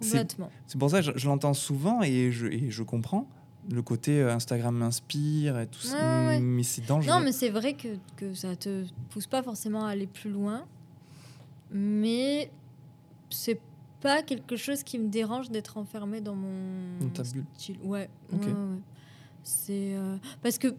[0.00, 0.50] Complètement.
[0.66, 3.28] C'est pour ça que je, l'entends souvent et je, et je comprends
[3.70, 6.38] le côté euh, Instagram m'inspire et tout ça.
[6.40, 7.14] Mais c'est dangereux.
[7.14, 10.64] Non, mais c'est vrai que, que ça te pousse pas forcément à aller plus loin.
[11.70, 12.50] Mais
[13.28, 13.60] c'est
[14.00, 16.98] pas quelque chose qui me dérange d'être enfermé dans mon.
[17.00, 17.76] Dans ta Ouais.
[17.84, 18.52] ouais, ouais.
[19.44, 19.94] C'est.
[19.94, 20.74] Euh, parce que.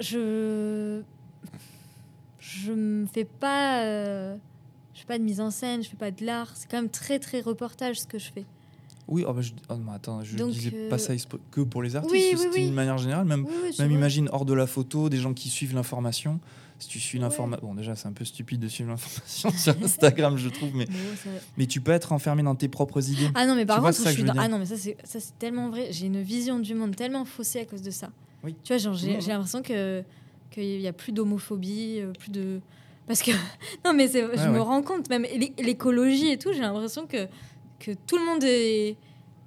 [0.00, 1.02] je
[2.48, 4.36] je me fais pas euh,
[5.08, 6.52] pas de mise en scène, je fais pas de l'art.
[6.54, 8.44] C'est quand même très très reportage ce que je fais.
[9.08, 11.14] Oui, oh bah je, oh, attends, je disais pas euh, ça
[11.50, 13.24] que pour les artistes, oui, c'est une manière générale.
[13.24, 13.46] Même,
[13.78, 16.40] même imagine hors de la photo, des gens qui suivent l'information.
[16.78, 20.36] Si tu suis l'information, bon déjà c'est un peu stupide de suivre l'information sur Instagram,
[20.36, 20.86] je trouve, mais
[21.56, 23.30] mais tu peux être enfermé dans tes propres idées.
[23.34, 25.88] Ah non, mais par contre, je suis ah non, mais ça c'est tellement vrai.
[25.90, 28.10] J'ai une vision du monde tellement faussée à cause de ça.
[28.44, 28.54] Oui.
[28.62, 30.04] Tu vois, j'ai l'impression que
[30.50, 32.60] qu'il y a plus d'homophobie, euh, plus de
[33.08, 33.32] parce que
[33.84, 35.26] non mais je me rends compte même
[35.58, 37.26] l'écologie et tout, j'ai l'impression que
[37.78, 38.96] que tout le monde est,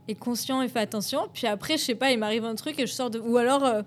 [0.08, 1.28] est, conscient et fait attention.
[1.34, 3.20] Puis après, je sais pas, il m'arrive un truc et je sors de.
[3.20, 3.82] Ou alors, euh,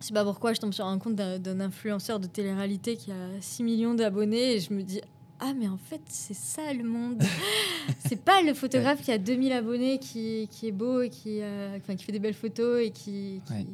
[0.00, 3.40] je sais pas pourquoi, je tombe sur un compte d'un influenceur de télé-réalité qui a
[3.40, 5.00] 6 millions d'abonnés et je me dis.
[5.40, 7.22] Ah, mais en fait, c'est ça le monde.
[8.06, 11.78] c'est pas le photographe qui a 2000 abonnés qui, qui est beau et qui, euh,
[11.80, 13.66] qui fait des belles photos et qui, qui,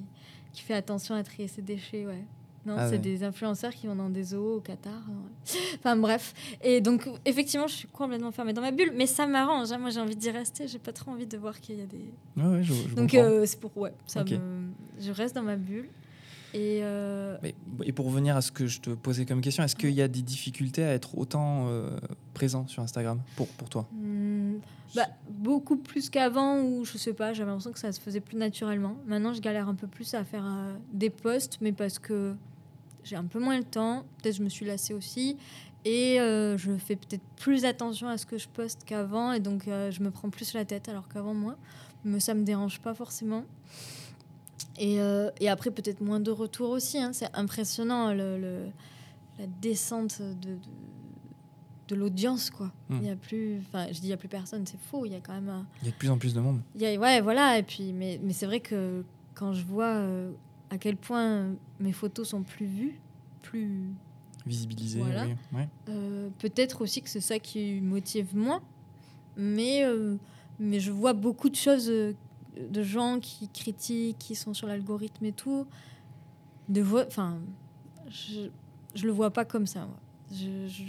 [0.52, 2.07] qui fait attention à trier ses déchets.
[2.07, 2.24] Ouais.
[2.66, 5.00] Non, ah c'est des influenceurs qui vont dans des zoos au Qatar.
[5.78, 6.34] Enfin bref.
[6.62, 9.72] Et donc, effectivement, je suis complètement fermée dans ma bulle, mais ça m'arrange.
[9.72, 9.78] Hein.
[9.78, 10.68] Moi, j'ai envie d'y rester.
[10.68, 12.12] J'ai pas trop envie de voir qu'il y a des.
[12.36, 13.76] Ouais, je, donc, euh, c'est pour.
[13.76, 14.24] Ouais, ça
[14.98, 15.88] je reste dans ma bulle.
[16.52, 17.36] Et, euh,
[17.84, 20.08] et pour revenir à ce que je te posais comme question, est-ce qu'il y a
[20.08, 21.96] des difficultés à être autant euh,
[22.34, 23.88] présent sur Instagram pour, pour toi?
[23.92, 24.56] Hmm,
[24.96, 28.36] bah, Beaucoup plus qu'avant, où je sais pas, j'avais l'impression que ça se faisait plus
[28.36, 28.96] naturellement.
[29.06, 30.44] Maintenant, je galère un peu plus à faire
[30.92, 32.34] des posts, mais parce que
[33.05, 34.05] j'ai un peu moins le temps.
[34.22, 35.36] Peut-être je me suis lassée aussi.
[35.85, 39.32] Et euh, je fais peut-être plus attention à ce que je poste qu'avant.
[39.32, 41.56] Et donc, euh, je me prends plus la tête alors qu'avant, moi.
[42.05, 43.44] Mais ça me dérange pas forcément.
[44.78, 46.98] Et, euh, et après, peut-être moins de retours aussi.
[46.98, 47.12] Hein.
[47.14, 48.66] C'est impressionnant le,
[49.39, 50.59] la descente de, de,
[51.89, 52.51] de l'audience.
[52.51, 52.70] quoi.
[52.90, 52.98] Hmm.
[53.01, 53.59] Il y a plus.
[53.60, 55.06] Enfin, je dis il y a plus personne, c'est faux.
[55.06, 55.64] Il y a quand même.
[55.81, 56.60] Il y a de plus en plus de monde.
[56.74, 57.56] Il y a, ouais, voilà.
[57.59, 59.02] Et puis, mais, mais c'est vrai que
[59.35, 60.02] quand je vois
[60.70, 63.01] à quel point mes photos sont plus vues,
[63.42, 63.90] plus
[64.47, 65.02] visibilisées.
[65.88, 68.62] Euh, peut-être aussi que c'est ça qui motive moins,
[69.36, 70.16] mais, euh,
[70.59, 72.14] mais je vois beaucoup de choses euh,
[72.56, 75.66] de gens qui critiquent, qui sont sur l'algorithme et tout.
[76.68, 77.40] De enfin,
[78.09, 78.48] je,
[78.94, 79.88] je le vois pas comme ça.
[80.32, 80.84] Je, je,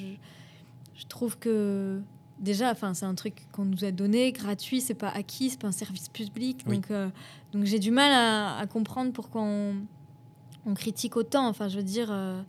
[0.94, 2.02] je trouve que
[2.42, 5.68] déjà, enfin, c'est un truc qu'on nous a donné, gratuit, c'est pas acquis, c'est pas
[5.68, 6.68] un service public.
[6.68, 7.08] Donc, euh,
[7.54, 9.76] donc j'ai du mal à, comprendre pourquoi on,
[10.66, 11.48] on, critique autant.
[11.48, 12.42] Enfin, je veux dire, euh,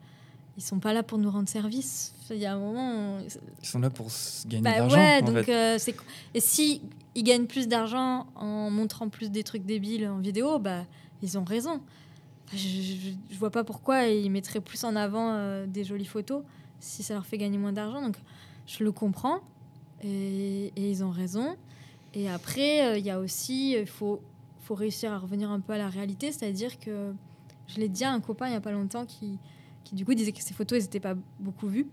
[0.56, 2.14] ils sont pas là pour nous rendre service.
[2.30, 3.18] Il y a un moment.
[3.60, 4.08] Ils sont là pour
[4.46, 4.96] gagner bah, de l'argent.
[4.96, 5.94] Ouais, donc euh, c'est
[6.34, 6.80] et si
[7.14, 10.84] ils gagnent plus d'argent en montrant plus des trucs débiles en vidéo, bah
[11.20, 11.80] ils ont raison.
[12.52, 16.42] je, je, vois pas pourquoi ils mettraient plus en avant des jolies photos
[16.80, 18.00] si ça leur fait gagner moins d'argent.
[18.00, 18.16] Donc
[18.66, 19.40] je le comprends.
[20.02, 21.56] Et, ils ont raison.
[22.14, 24.20] Et après, euh, il y a aussi, il faut,
[24.60, 27.12] faut réussir à revenir un peu à la réalité, c'est-à-dire que
[27.68, 29.38] je l'ai dit à un copain il n'y a pas longtemps qui,
[29.84, 31.86] qui, du coup, disait que ces photos, elles n'étaient pas beaucoup vues.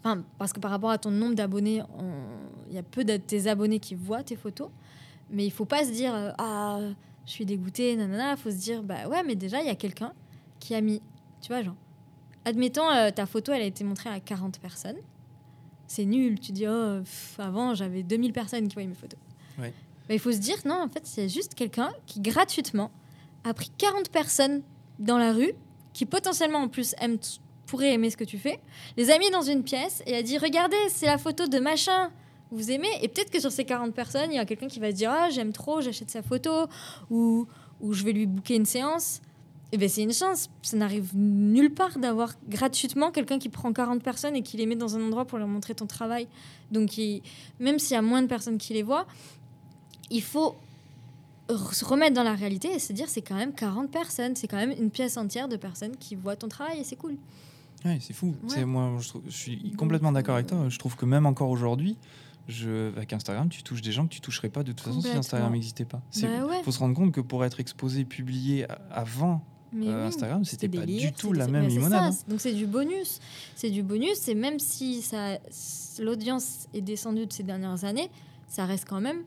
[0.00, 1.82] Enfin, parce que par rapport à ton nombre d'abonnés,
[2.68, 4.70] il y a peu de tes abonnés qui voient tes photos.
[5.30, 6.80] Mais il faut pas se dire, euh, ah,
[7.26, 8.32] je suis dégoûté, nanana.
[8.32, 10.12] Il faut se dire, bah ouais, mais déjà, il y a quelqu'un
[10.58, 11.02] qui a mis,
[11.40, 11.76] tu vois, genre,
[12.44, 14.96] admettons, euh, ta photo, elle a été montrée à 40 personnes
[15.88, 16.38] c'est nul.
[16.38, 17.00] Tu dis, oh,
[17.38, 19.18] avant, j'avais 2000 personnes qui voyaient mes photos.
[20.08, 22.90] Mais il faut se dire, non, en fait, c'est juste quelqu'un qui, gratuitement,
[23.44, 24.62] a pris 40 personnes
[24.98, 25.52] dans la rue,
[25.92, 27.18] qui potentiellement, en plus, aiment,
[27.66, 28.60] pourraient aimer ce que tu fais,
[28.96, 32.10] les a mis dans une pièce et a dit, regardez, c'est la photo de machin.
[32.50, 32.88] Vous aimez?
[33.02, 35.10] Et peut-être que sur ces 40 personnes, il y a quelqu'un qui va se dire,
[35.10, 36.66] ah, j'aime trop, j'achète sa photo,
[37.10, 37.46] ou,
[37.80, 39.20] ou je vais lui booker une séance.
[39.72, 40.48] Eh ben, c'est une chance.
[40.62, 44.76] Ça n'arrive nulle part d'avoir gratuitement quelqu'un qui prend 40 personnes et qui les met
[44.76, 46.26] dans un endroit pour leur montrer ton travail.
[46.70, 46.98] Donc,
[47.60, 49.06] même s'il y a moins de personnes qui les voient,
[50.10, 50.56] il faut
[51.72, 54.56] se remettre dans la réalité et se dire c'est quand même 40 personnes, c'est quand
[54.56, 57.16] même une pièce entière de personnes qui voient ton travail et c'est cool.
[57.84, 58.34] Ouais, c'est fou.
[58.48, 60.68] C'est moi, je, suis complètement d'accord avec toi.
[60.68, 61.96] Je trouve que même encore aujourd'hui,
[62.48, 65.10] je, avec Instagram, tu touches des gens que tu toucherais pas de toute façon si
[65.10, 66.02] Instagram n'existait pas.
[66.16, 69.44] Il bah faut se rendre compte que pour être exposé, publié avant
[69.76, 72.12] euh, Instagram, c'était pas du tout la même limonade.
[72.12, 72.16] Hein.
[72.28, 73.20] Donc c'est du bonus.
[73.54, 74.28] C'est du bonus.
[74.28, 75.38] Et même si ça,
[76.00, 78.10] l'audience est descendue de ces dernières années,
[78.46, 79.22] ça reste quand même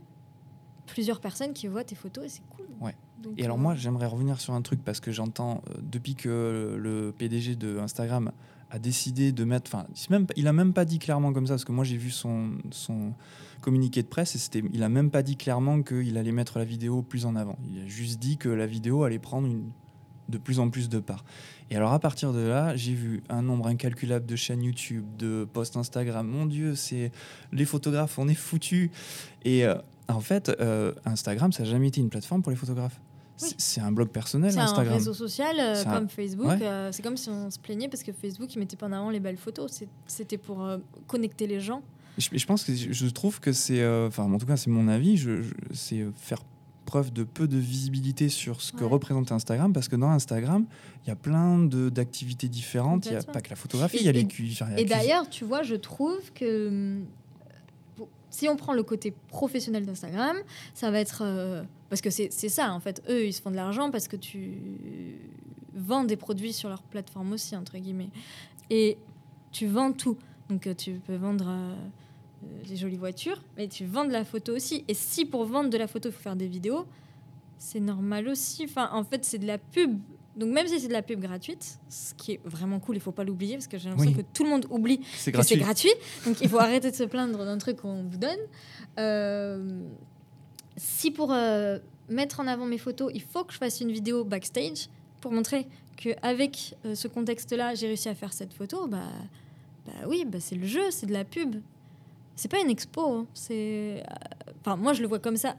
[0.87, 2.65] plusieurs personnes qui voient tes photos et c'est cool.
[2.81, 2.95] Ouais.
[3.37, 6.77] et alors euh, moi, j'aimerais revenir sur un truc parce que j'entends euh, depuis que
[6.79, 8.31] le PDG de Instagram
[8.71, 11.65] a décidé de mettre, enfin, même, il a même pas dit clairement comme ça parce
[11.65, 13.13] que moi j'ai vu son, son
[13.59, 16.63] communiqué de presse et c'était, il a même pas dit clairement qu'il allait mettre la
[16.63, 17.57] vidéo plus en avant.
[17.69, 19.71] Il a juste dit que la vidéo allait prendre une
[20.31, 21.23] de plus en plus de parts.
[21.69, 25.47] Et alors à partir de là, j'ai vu un nombre incalculable de chaînes YouTube, de
[25.51, 26.27] posts Instagram.
[26.27, 27.11] Mon Dieu, c'est
[27.51, 28.89] les photographes, on est foutus.
[29.45, 29.75] Et euh,
[30.07, 32.99] en fait, euh, Instagram, ça n'a jamais été une plateforme pour les photographes.
[33.57, 34.85] c'est un blog personnel, Instagram.
[34.85, 36.61] C'est un réseau social euh, comme Facebook.
[36.61, 39.09] Euh, c'est comme si on se plaignait parce que Facebook, il mettait pas en avant
[39.09, 39.83] les belles photos.
[40.07, 40.77] C'était pour euh,
[41.07, 41.81] connecter les gens.
[42.17, 45.17] Je, je, pense que je trouve que c'est, enfin, en tout cas, c'est mon avis.
[45.17, 45.43] Je,
[45.73, 46.43] c'est faire
[46.85, 50.65] preuve de peu de visibilité sur ce que représente Instagram parce que dans Instagram,
[51.05, 53.05] il y a plein d'activités différentes.
[53.05, 54.67] Il n'y a pas que la photographie, il y a les cuisines.
[54.77, 57.01] Et d'ailleurs, tu vois, je trouve que
[58.31, 60.37] si on prend le côté professionnel d'Instagram,
[60.73, 61.21] ça va être.
[61.23, 63.03] Euh, parce que c'est ça, en fait.
[63.09, 65.17] Eux, ils se font de l'argent parce que tu
[65.75, 68.09] vends des produits sur leur plateforme aussi, entre guillemets.
[68.69, 68.97] Et
[69.51, 70.17] tu vends tout.
[70.49, 71.75] Donc, euh, tu peux vendre euh,
[72.67, 74.83] des jolies voitures, mais tu vends de la photo aussi.
[74.87, 76.85] Et si pour vendre de la photo, il faut faire des vidéos,
[77.57, 78.65] c'est normal aussi.
[78.65, 79.99] Enfin, en fait, c'est de la pub
[80.35, 83.11] donc même si c'est de la pub gratuite, ce qui est vraiment cool, il faut
[83.11, 85.91] pas l'oublier parce que j'ai l'impression que tout le monde oublie que c'est gratuit.
[86.25, 88.39] Donc il faut arrêter de se plaindre d'un truc qu'on vous donne.
[88.97, 89.81] Euh,
[90.77, 94.23] si pour euh, mettre en avant mes photos, il faut que je fasse une vidéo
[94.23, 94.87] backstage
[95.19, 99.09] pour montrer qu'avec avec euh, ce contexte-là, j'ai réussi à faire cette photo, bah,
[99.85, 101.57] bah oui, bah c'est le jeu, c'est de la pub.
[102.35, 103.01] C'est pas une expo.
[103.01, 103.27] Hein.
[103.33, 104.03] C'est,
[104.61, 105.55] enfin moi je le vois comme ça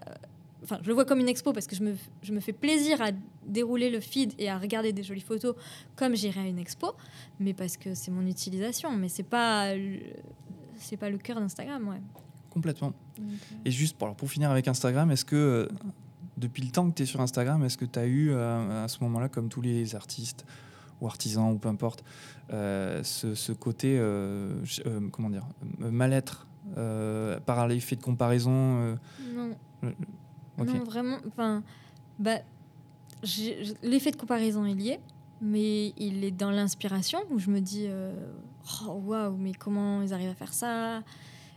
[0.63, 3.01] enfin, je le vois comme une expo parce que je me, je me fais plaisir
[3.03, 3.11] à
[3.47, 5.55] dérouler le feed et à regarder des jolies photos
[5.97, 6.93] comme j'irais à une expo,
[7.41, 8.93] mais parce que c'est mon utilisation.
[8.93, 9.73] Mais c'est pas,
[10.79, 12.01] c'est pas le cœur d'Instagram, ouais.
[12.51, 12.93] Complètement.
[13.19, 13.23] Euh,
[13.65, 15.69] et juste pour, pour finir avec Instagram, est-ce que euh,
[16.37, 18.89] depuis le temps que tu es sur Instagram, est-ce que tu as eu euh, à
[18.89, 20.45] ce moment-là, comme tous les artistes
[21.01, 22.05] ou artisans ou peu importe,
[22.51, 24.01] ce, ce, côté,
[25.11, 25.45] comment dire,
[25.79, 26.47] mal-être
[27.47, 28.99] par l'effet de comparaison
[29.35, 29.57] Non.
[30.59, 31.19] Non, vraiment.
[31.27, 31.63] Enfin,
[32.19, 32.39] bah,
[33.83, 35.01] l'effet de comparaison est lié,
[35.41, 38.13] mais il est dans l'inspiration où je me dis euh,
[38.87, 41.03] oh, waouh, mais comment ils arrivent à faire ça,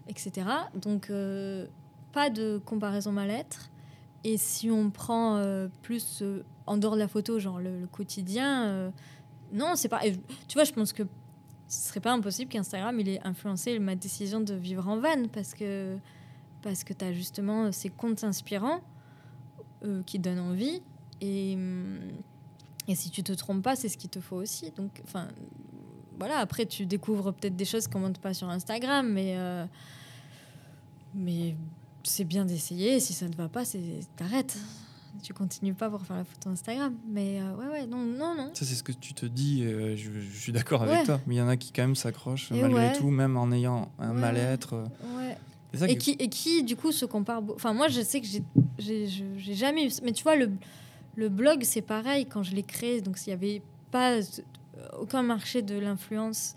[0.07, 0.47] etc.
[0.75, 1.67] Donc, euh,
[2.11, 3.69] pas de comparaison mal-être.
[4.23, 6.23] Et si on prend euh, plus
[6.65, 8.91] en dehors de la photo, genre le, quotidien,
[9.53, 10.01] non, c'est pas.
[10.47, 11.03] Tu vois, je pense que
[11.67, 15.53] ce serait pas impossible qu'Instagram il ait influencé ma décision de vivre en van parce
[15.53, 15.97] que
[16.61, 18.81] parce que tu as justement ces comptes inspirants
[19.83, 20.81] euh, qui donnent envie.
[21.21, 21.99] Et, hum,
[22.87, 24.71] et si tu te trompes pas, c'est ce qu'il te faut aussi.
[24.71, 25.27] Donc, enfin,
[26.17, 29.65] voilà, après, tu découvres peut-être des choses qu'on montre pas sur Instagram, mais, euh,
[31.13, 31.55] mais
[32.03, 32.99] c'est bien d'essayer.
[32.99, 33.63] Si ça ne va pas,
[34.15, 34.57] t'arrêtes.
[35.23, 36.93] Tu continues pas pour faire la photo Instagram.
[37.07, 38.51] Mais euh, ouais, ouais, non, non, non.
[38.53, 39.63] Ça, c'est ce que tu te dis.
[39.63, 41.19] je, suis d'accord avec toi.
[41.27, 44.13] Mais il y en a qui, quand même, s'accrochent malgré tout, même en ayant un
[44.13, 44.83] mal-être.
[45.17, 45.37] Ouais
[45.83, 47.41] et, qui, et qui, du coup, se compare.
[47.53, 48.27] Enfin, moi, je sais que
[48.77, 49.91] j'ai jamais eu.
[50.03, 50.51] Mais tu vois, le,
[51.15, 52.25] le blog, c'est pareil.
[52.25, 53.61] Quand je l'ai créé, donc s'il n'y avait
[53.91, 54.19] pas
[54.99, 56.55] aucun marché de l'influence,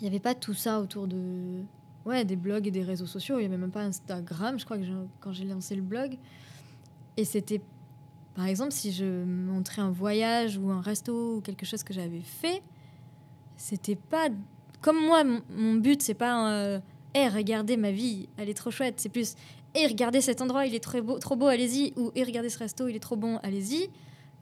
[0.00, 1.62] il n'y avait pas tout ça autour de.
[2.04, 3.36] Ouais, des blogs et des réseaux sociaux.
[3.38, 4.84] Il n'y avait même pas Instagram, je crois, que
[5.20, 6.16] quand j'ai lancé le blog.
[7.18, 7.60] Et c'était.
[8.34, 12.22] Par exemple, si je montrais un voyage ou un resto ou quelque chose que j'avais
[12.22, 12.62] fait,
[13.56, 14.28] c'était pas.
[14.80, 16.80] Comme moi, mon, but, c'est pas
[17.14, 18.94] hey, regardez ma vie, elle est trop chouette.
[18.98, 19.34] C'est plus,
[19.74, 21.92] et regardez cet endroit, il est trop beau, trop beau allez-y.
[21.96, 23.90] Ou, et regardez ce resto, il est trop bon, allez-y.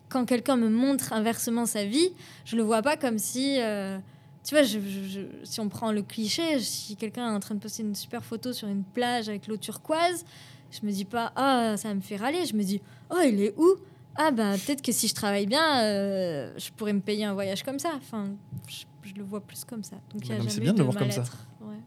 [0.08, 2.10] Quand quelqu'un me montre inversement sa vie,
[2.44, 3.60] je le vois pas comme si.
[3.60, 3.98] Euh,
[4.44, 4.64] tu vois,
[5.42, 8.52] si on prend le cliché, si quelqu'un est en train de poster une super photo
[8.52, 10.24] sur une plage avec l'eau turquoise,
[10.70, 12.46] je me dis pas, ah, ça me fait râler.
[12.46, 12.80] Je me dis,
[13.10, 13.76] oh, il est où?
[14.16, 17.62] Ah, bah, peut-être que si je travaille bien, euh, je pourrais me payer un voyage
[17.62, 17.92] comme ça.
[17.96, 18.30] Enfin,
[18.66, 19.96] je, le vois plus comme ça.
[20.12, 21.24] Donc, c'est bien de le voir comme ça.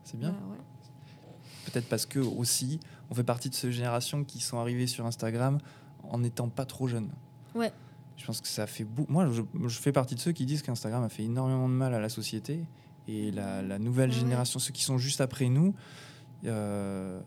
[0.04, 0.32] C'est bien.
[0.32, 0.38] Bah,
[1.66, 2.80] peut-être parce que aussi,
[3.10, 5.60] on fait partie de ces générations qui sont arrivées sur Instagram
[6.04, 7.10] en n'étant pas trop jeunes.
[7.56, 7.72] Ouais.
[8.18, 9.12] Je pense que ça fait beaucoup.
[9.12, 12.00] Moi, je, fais partie de ceux qui disent qu'Instagram a fait énormément de mal à
[12.00, 12.66] la société
[13.08, 15.74] et la, nouvelle génération, ceux qui sont juste après nous.
[16.46, 17.22] Euh,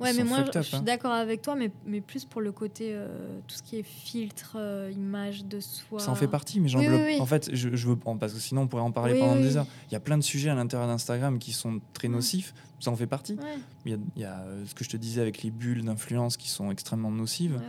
[0.00, 0.82] Ouais, mais moi, je, suis hein.
[0.82, 3.08] d'accord avec toi, mais, mais plus pour le côté, euh,
[3.46, 6.00] tout ce qui est filtre, euh, image de soi.
[6.00, 6.80] Ça en fait partie, mais j'en
[7.20, 9.66] En fait, je, je, veux, parce que sinon on pourrait en parler pendant des heures.
[9.90, 12.96] Il y a plein de sujets à l'intérieur d'Instagram qui sont très nocifs, ça en
[12.96, 13.36] fait partie.
[13.84, 15.84] Il y a, il y a euh, ce que je te disais avec les bulles
[15.84, 17.60] d'influence qui sont extrêmement nocives.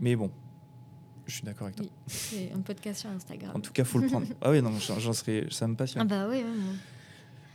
[0.00, 0.30] Mais bon,
[1.26, 1.86] je suis d'accord avec toi.
[2.06, 3.52] c'est un podcast sur Instagram.
[3.54, 4.26] En tout cas, faut le prendre.
[4.40, 6.02] ah oui, non, j'en serais, ça me passionne.
[6.02, 6.42] Ah bah oui,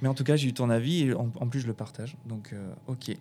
[0.04, 2.18] mais en tout cas, j'ai eu ton avis et en, plus, je le partage.
[2.26, 3.16] Donc, euh, ok.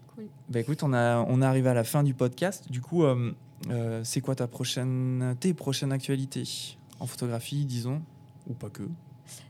[0.48, 2.72] Bah, écoute, on, a, on est arrivé à la fin du podcast.
[2.72, 3.30] Du coup, euh,
[3.70, 8.02] euh, c'est quoi ta prochaine, tes prochaines actualités en photographie, disons,
[8.48, 8.82] ou pas que?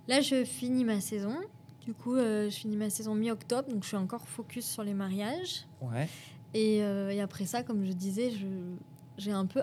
[0.09, 1.35] Là, je finis ma saison.
[1.87, 5.65] Du coup, je finis ma saison mi-octobre, donc je suis encore focus sur les mariages.
[5.81, 6.11] Ouais.
[6.53, 8.31] Et, et après ça, comme je disais,
[9.17, 9.63] j'ai un peu,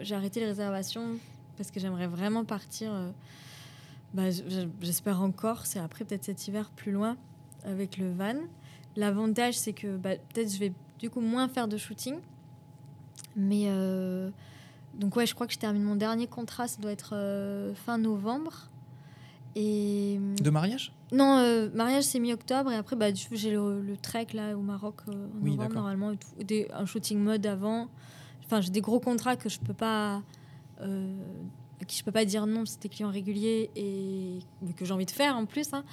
[0.00, 1.18] j'ai arrêté les réservations
[1.58, 2.90] parce que j'aimerais vraiment partir
[4.14, 4.30] bah,
[4.80, 5.66] J'espère encore.
[5.66, 7.16] C'est après peut-être cet hiver plus loin
[7.64, 8.36] avec le van.
[8.96, 12.16] L'avantage, c'est que bah, peut-être je vais du coup moins faire de shooting.
[13.36, 14.30] Mais, euh,
[14.94, 17.14] donc ouais, je crois que je termine mon dernier contrat, ça doit être
[17.86, 18.68] fin novembre.
[19.56, 20.18] Et...
[20.42, 20.92] De mariage?
[21.12, 25.74] Non, mariage c'est mi-octobre et après bah, j'ai le, trek là au Maroc en novembre
[25.74, 27.88] normalement, des, un shooting mode avant.
[28.44, 30.22] Enfin, j'ai des gros contrats que je peux pas
[31.80, 34.38] à qui je peux pas dire non, c'est des clients réguliers et
[34.76, 35.72] que j'ai envie de faire en plus.
[35.72, 35.84] Hein.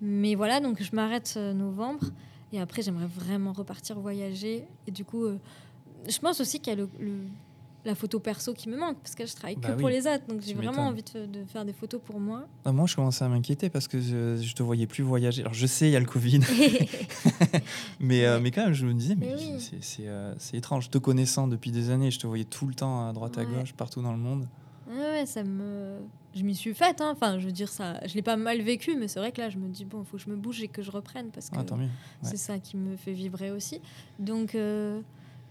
[0.00, 2.06] Mais voilà, donc je m'arrête euh, novembre
[2.52, 4.64] et après j'aimerais vraiment repartir voyager.
[4.86, 5.38] Et du coup, euh,
[6.08, 6.88] je pense aussi qu'il y a le,
[7.84, 10.26] la photo perso qui me manque parce que je travaille que bah pour les autres.
[10.28, 12.46] Donc j'ai vraiment envie de, faire des photos pour moi.
[12.64, 15.42] Ah, moi, je commençais à m'inquiéter parce que je, je, te voyais plus voyager.
[15.42, 16.40] Alors je sais, il y a le Covid.
[18.00, 19.34] mais, euh, mais quand même, je me disais, mais,
[19.80, 20.90] c'est étrange.
[20.90, 23.72] Te connaissant depuis des années, je te voyais tout le temps à droite à gauche,
[23.72, 24.46] partout dans le monde.
[24.88, 25.98] Ouais, ça me.
[26.34, 27.12] Je m'y suis faite, hein.
[27.12, 29.48] enfin, je veux dire, ça, je l'ai pas mal vécu, mais c'est vrai que là,
[29.48, 31.48] je me dis, bon, il faut que je me bouge et que je reprenne parce
[31.48, 31.64] que ah,
[32.22, 33.80] c'est ça qui me fait vibrer aussi.
[34.18, 35.00] Donc, euh,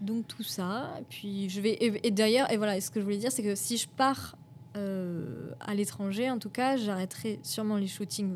[0.00, 1.00] donc tout ça.
[1.08, 1.76] Puis je vais.
[1.80, 4.36] Et, d'ailleurs, et voilà, ce que je voulais dire, c'est que si je pars
[4.76, 8.32] euh, à l'étranger, en tout cas, j'arrêterai sûrement les shootings.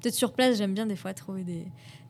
[0.00, 1.66] Peut-être sur place, j'aime bien des fois trouver des,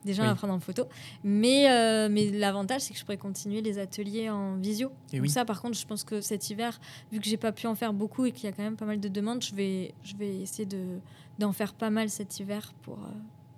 [0.07, 0.85] des gens à prendre en photo.
[1.23, 4.91] Mais, euh, mais l'avantage, c'est que je pourrais continuer les ateliers en visio.
[5.13, 6.79] Et Donc ça, par contre, je pense que cet hiver,
[7.11, 8.85] vu que j'ai pas pu en faire beaucoup et qu'il y a quand même pas
[8.85, 10.99] mal de demandes, je vais, je vais essayer de,
[11.37, 13.07] d'en faire pas mal cet hiver pour euh,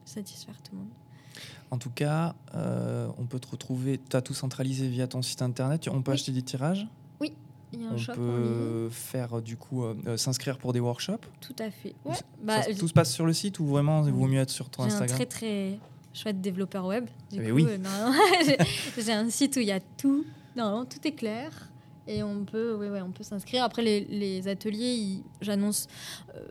[0.04, 0.90] satisfaire tout le monde.
[1.72, 5.42] En tout cas, euh, on peut te retrouver, tu as tout centralisé via ton site
[5.42, 5.88] internet.
[5.88, 6.88] On peut acheter des tirages?
[7.22, 7.34] Oui,
[7.72, 9.84] il y a un on peut faire du coup
[10.18, 11.28] s'inscrire pour des workshops?
[11.40, 11.94] Tout à fait.
[12.04, 12.16] Ouais.
[12.44, 14.84] Bah, tout se passe sur le site ou vraiment il vaut mieux être sur ton
[14.84, 15.16] Instagram?
[15.16, 15.80] Très très
[16.20, 17.06] chouette développeur web.
[17.32, 17.68] Du coup, oui.
[17.68, 18.64] Euh,
[18.98, 20.26] j'ai un site où il y a tout.
[20.56, 21.70] Non, tout est clair.
[22.08, 23.64] Et on peut, ouais, ouais, on peut s'inscrire.
[23.64, 25.88] Après, les, les ateliers, j'annonce.
[26.36, 26.42] Euh,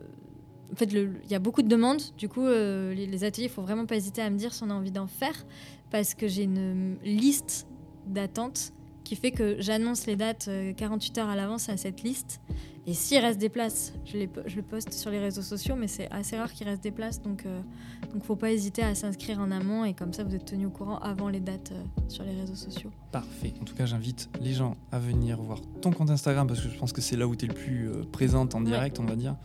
[0.73, 2.03] en fait, il y a beaucoup de demandes.
[2.17, 4.63] Du coup, euh, les, les, ateliers, il faut vraiment pas hésiter à me dire si
[4.63, 5.45] on a envie d'en faire.
[5.91, 7.67] Parce que j'ai une liste
[8.07, 8.73] d'attente
[9.09, 12.43] qui fait que j'annonce les dates 48 heures à l'avance à cette liste.
[12.87, 15.89] Et s'il reste des places, je, les, je le poste sur les réseaux sociaux, mais
[15.89, 17.23] c'est assez rare qu'il reste des places.
[17.23, 20.35] Donc, il euh, donc faut pas hésiter à s'inscrire en amont et comme ça, vous
[20.35, 22.91] êtes tenu au courant avant les dates euh, sur les réseaux sociaux.
[23.11, 23.55] Parfait.
[23.63, 26.77] En tout cas, j'invite les gens à venir voir ton compte Instagram parce que je
[26.77, 29.17] pense que c'est là où tu es le plus euh, présente en direct, on va
[29.17, 29.37] dire.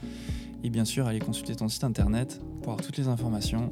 [0.63, 3.71] Et bien sûr, aller consulter ton site internet pour avoir toutes les informations,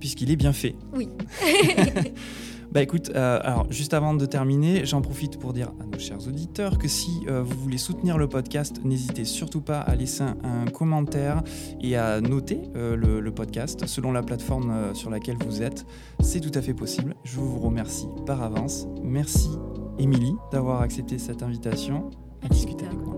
[0.00, 0.76] puisqu'il est bien fait.
[0.94, 1.08] Oui.
[2.70, 6.28] Bah écoute, euh, alors juste avant de terminer, j'en profite pour dire à nos chers
[6.28, 10.66] auditeurs que si euh, vous voulez soutenir le podcast, n'hésitez surtout pas à laisser un,
[10.66, 11.42] commentaire
[11.80, 15.86] et à noter euh, le, podcast selon la plateforme sur laquelle vous êtes.
[16.20, 17.14] C'est tout à fait possible.
[17.24, 18.86] Je vous remercie par avance.
[19.02, 19.50] Merci
[19.98, 22.10] Émilie d'avoir accepté cette invitation
[22.42, 23.16] à discuter avec moi.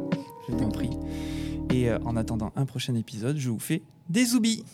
[0.49, 0.97] Je t'en prie.
[1.73, 4.65] Et en attendant un prochain épisode, je vous fais des zoubis.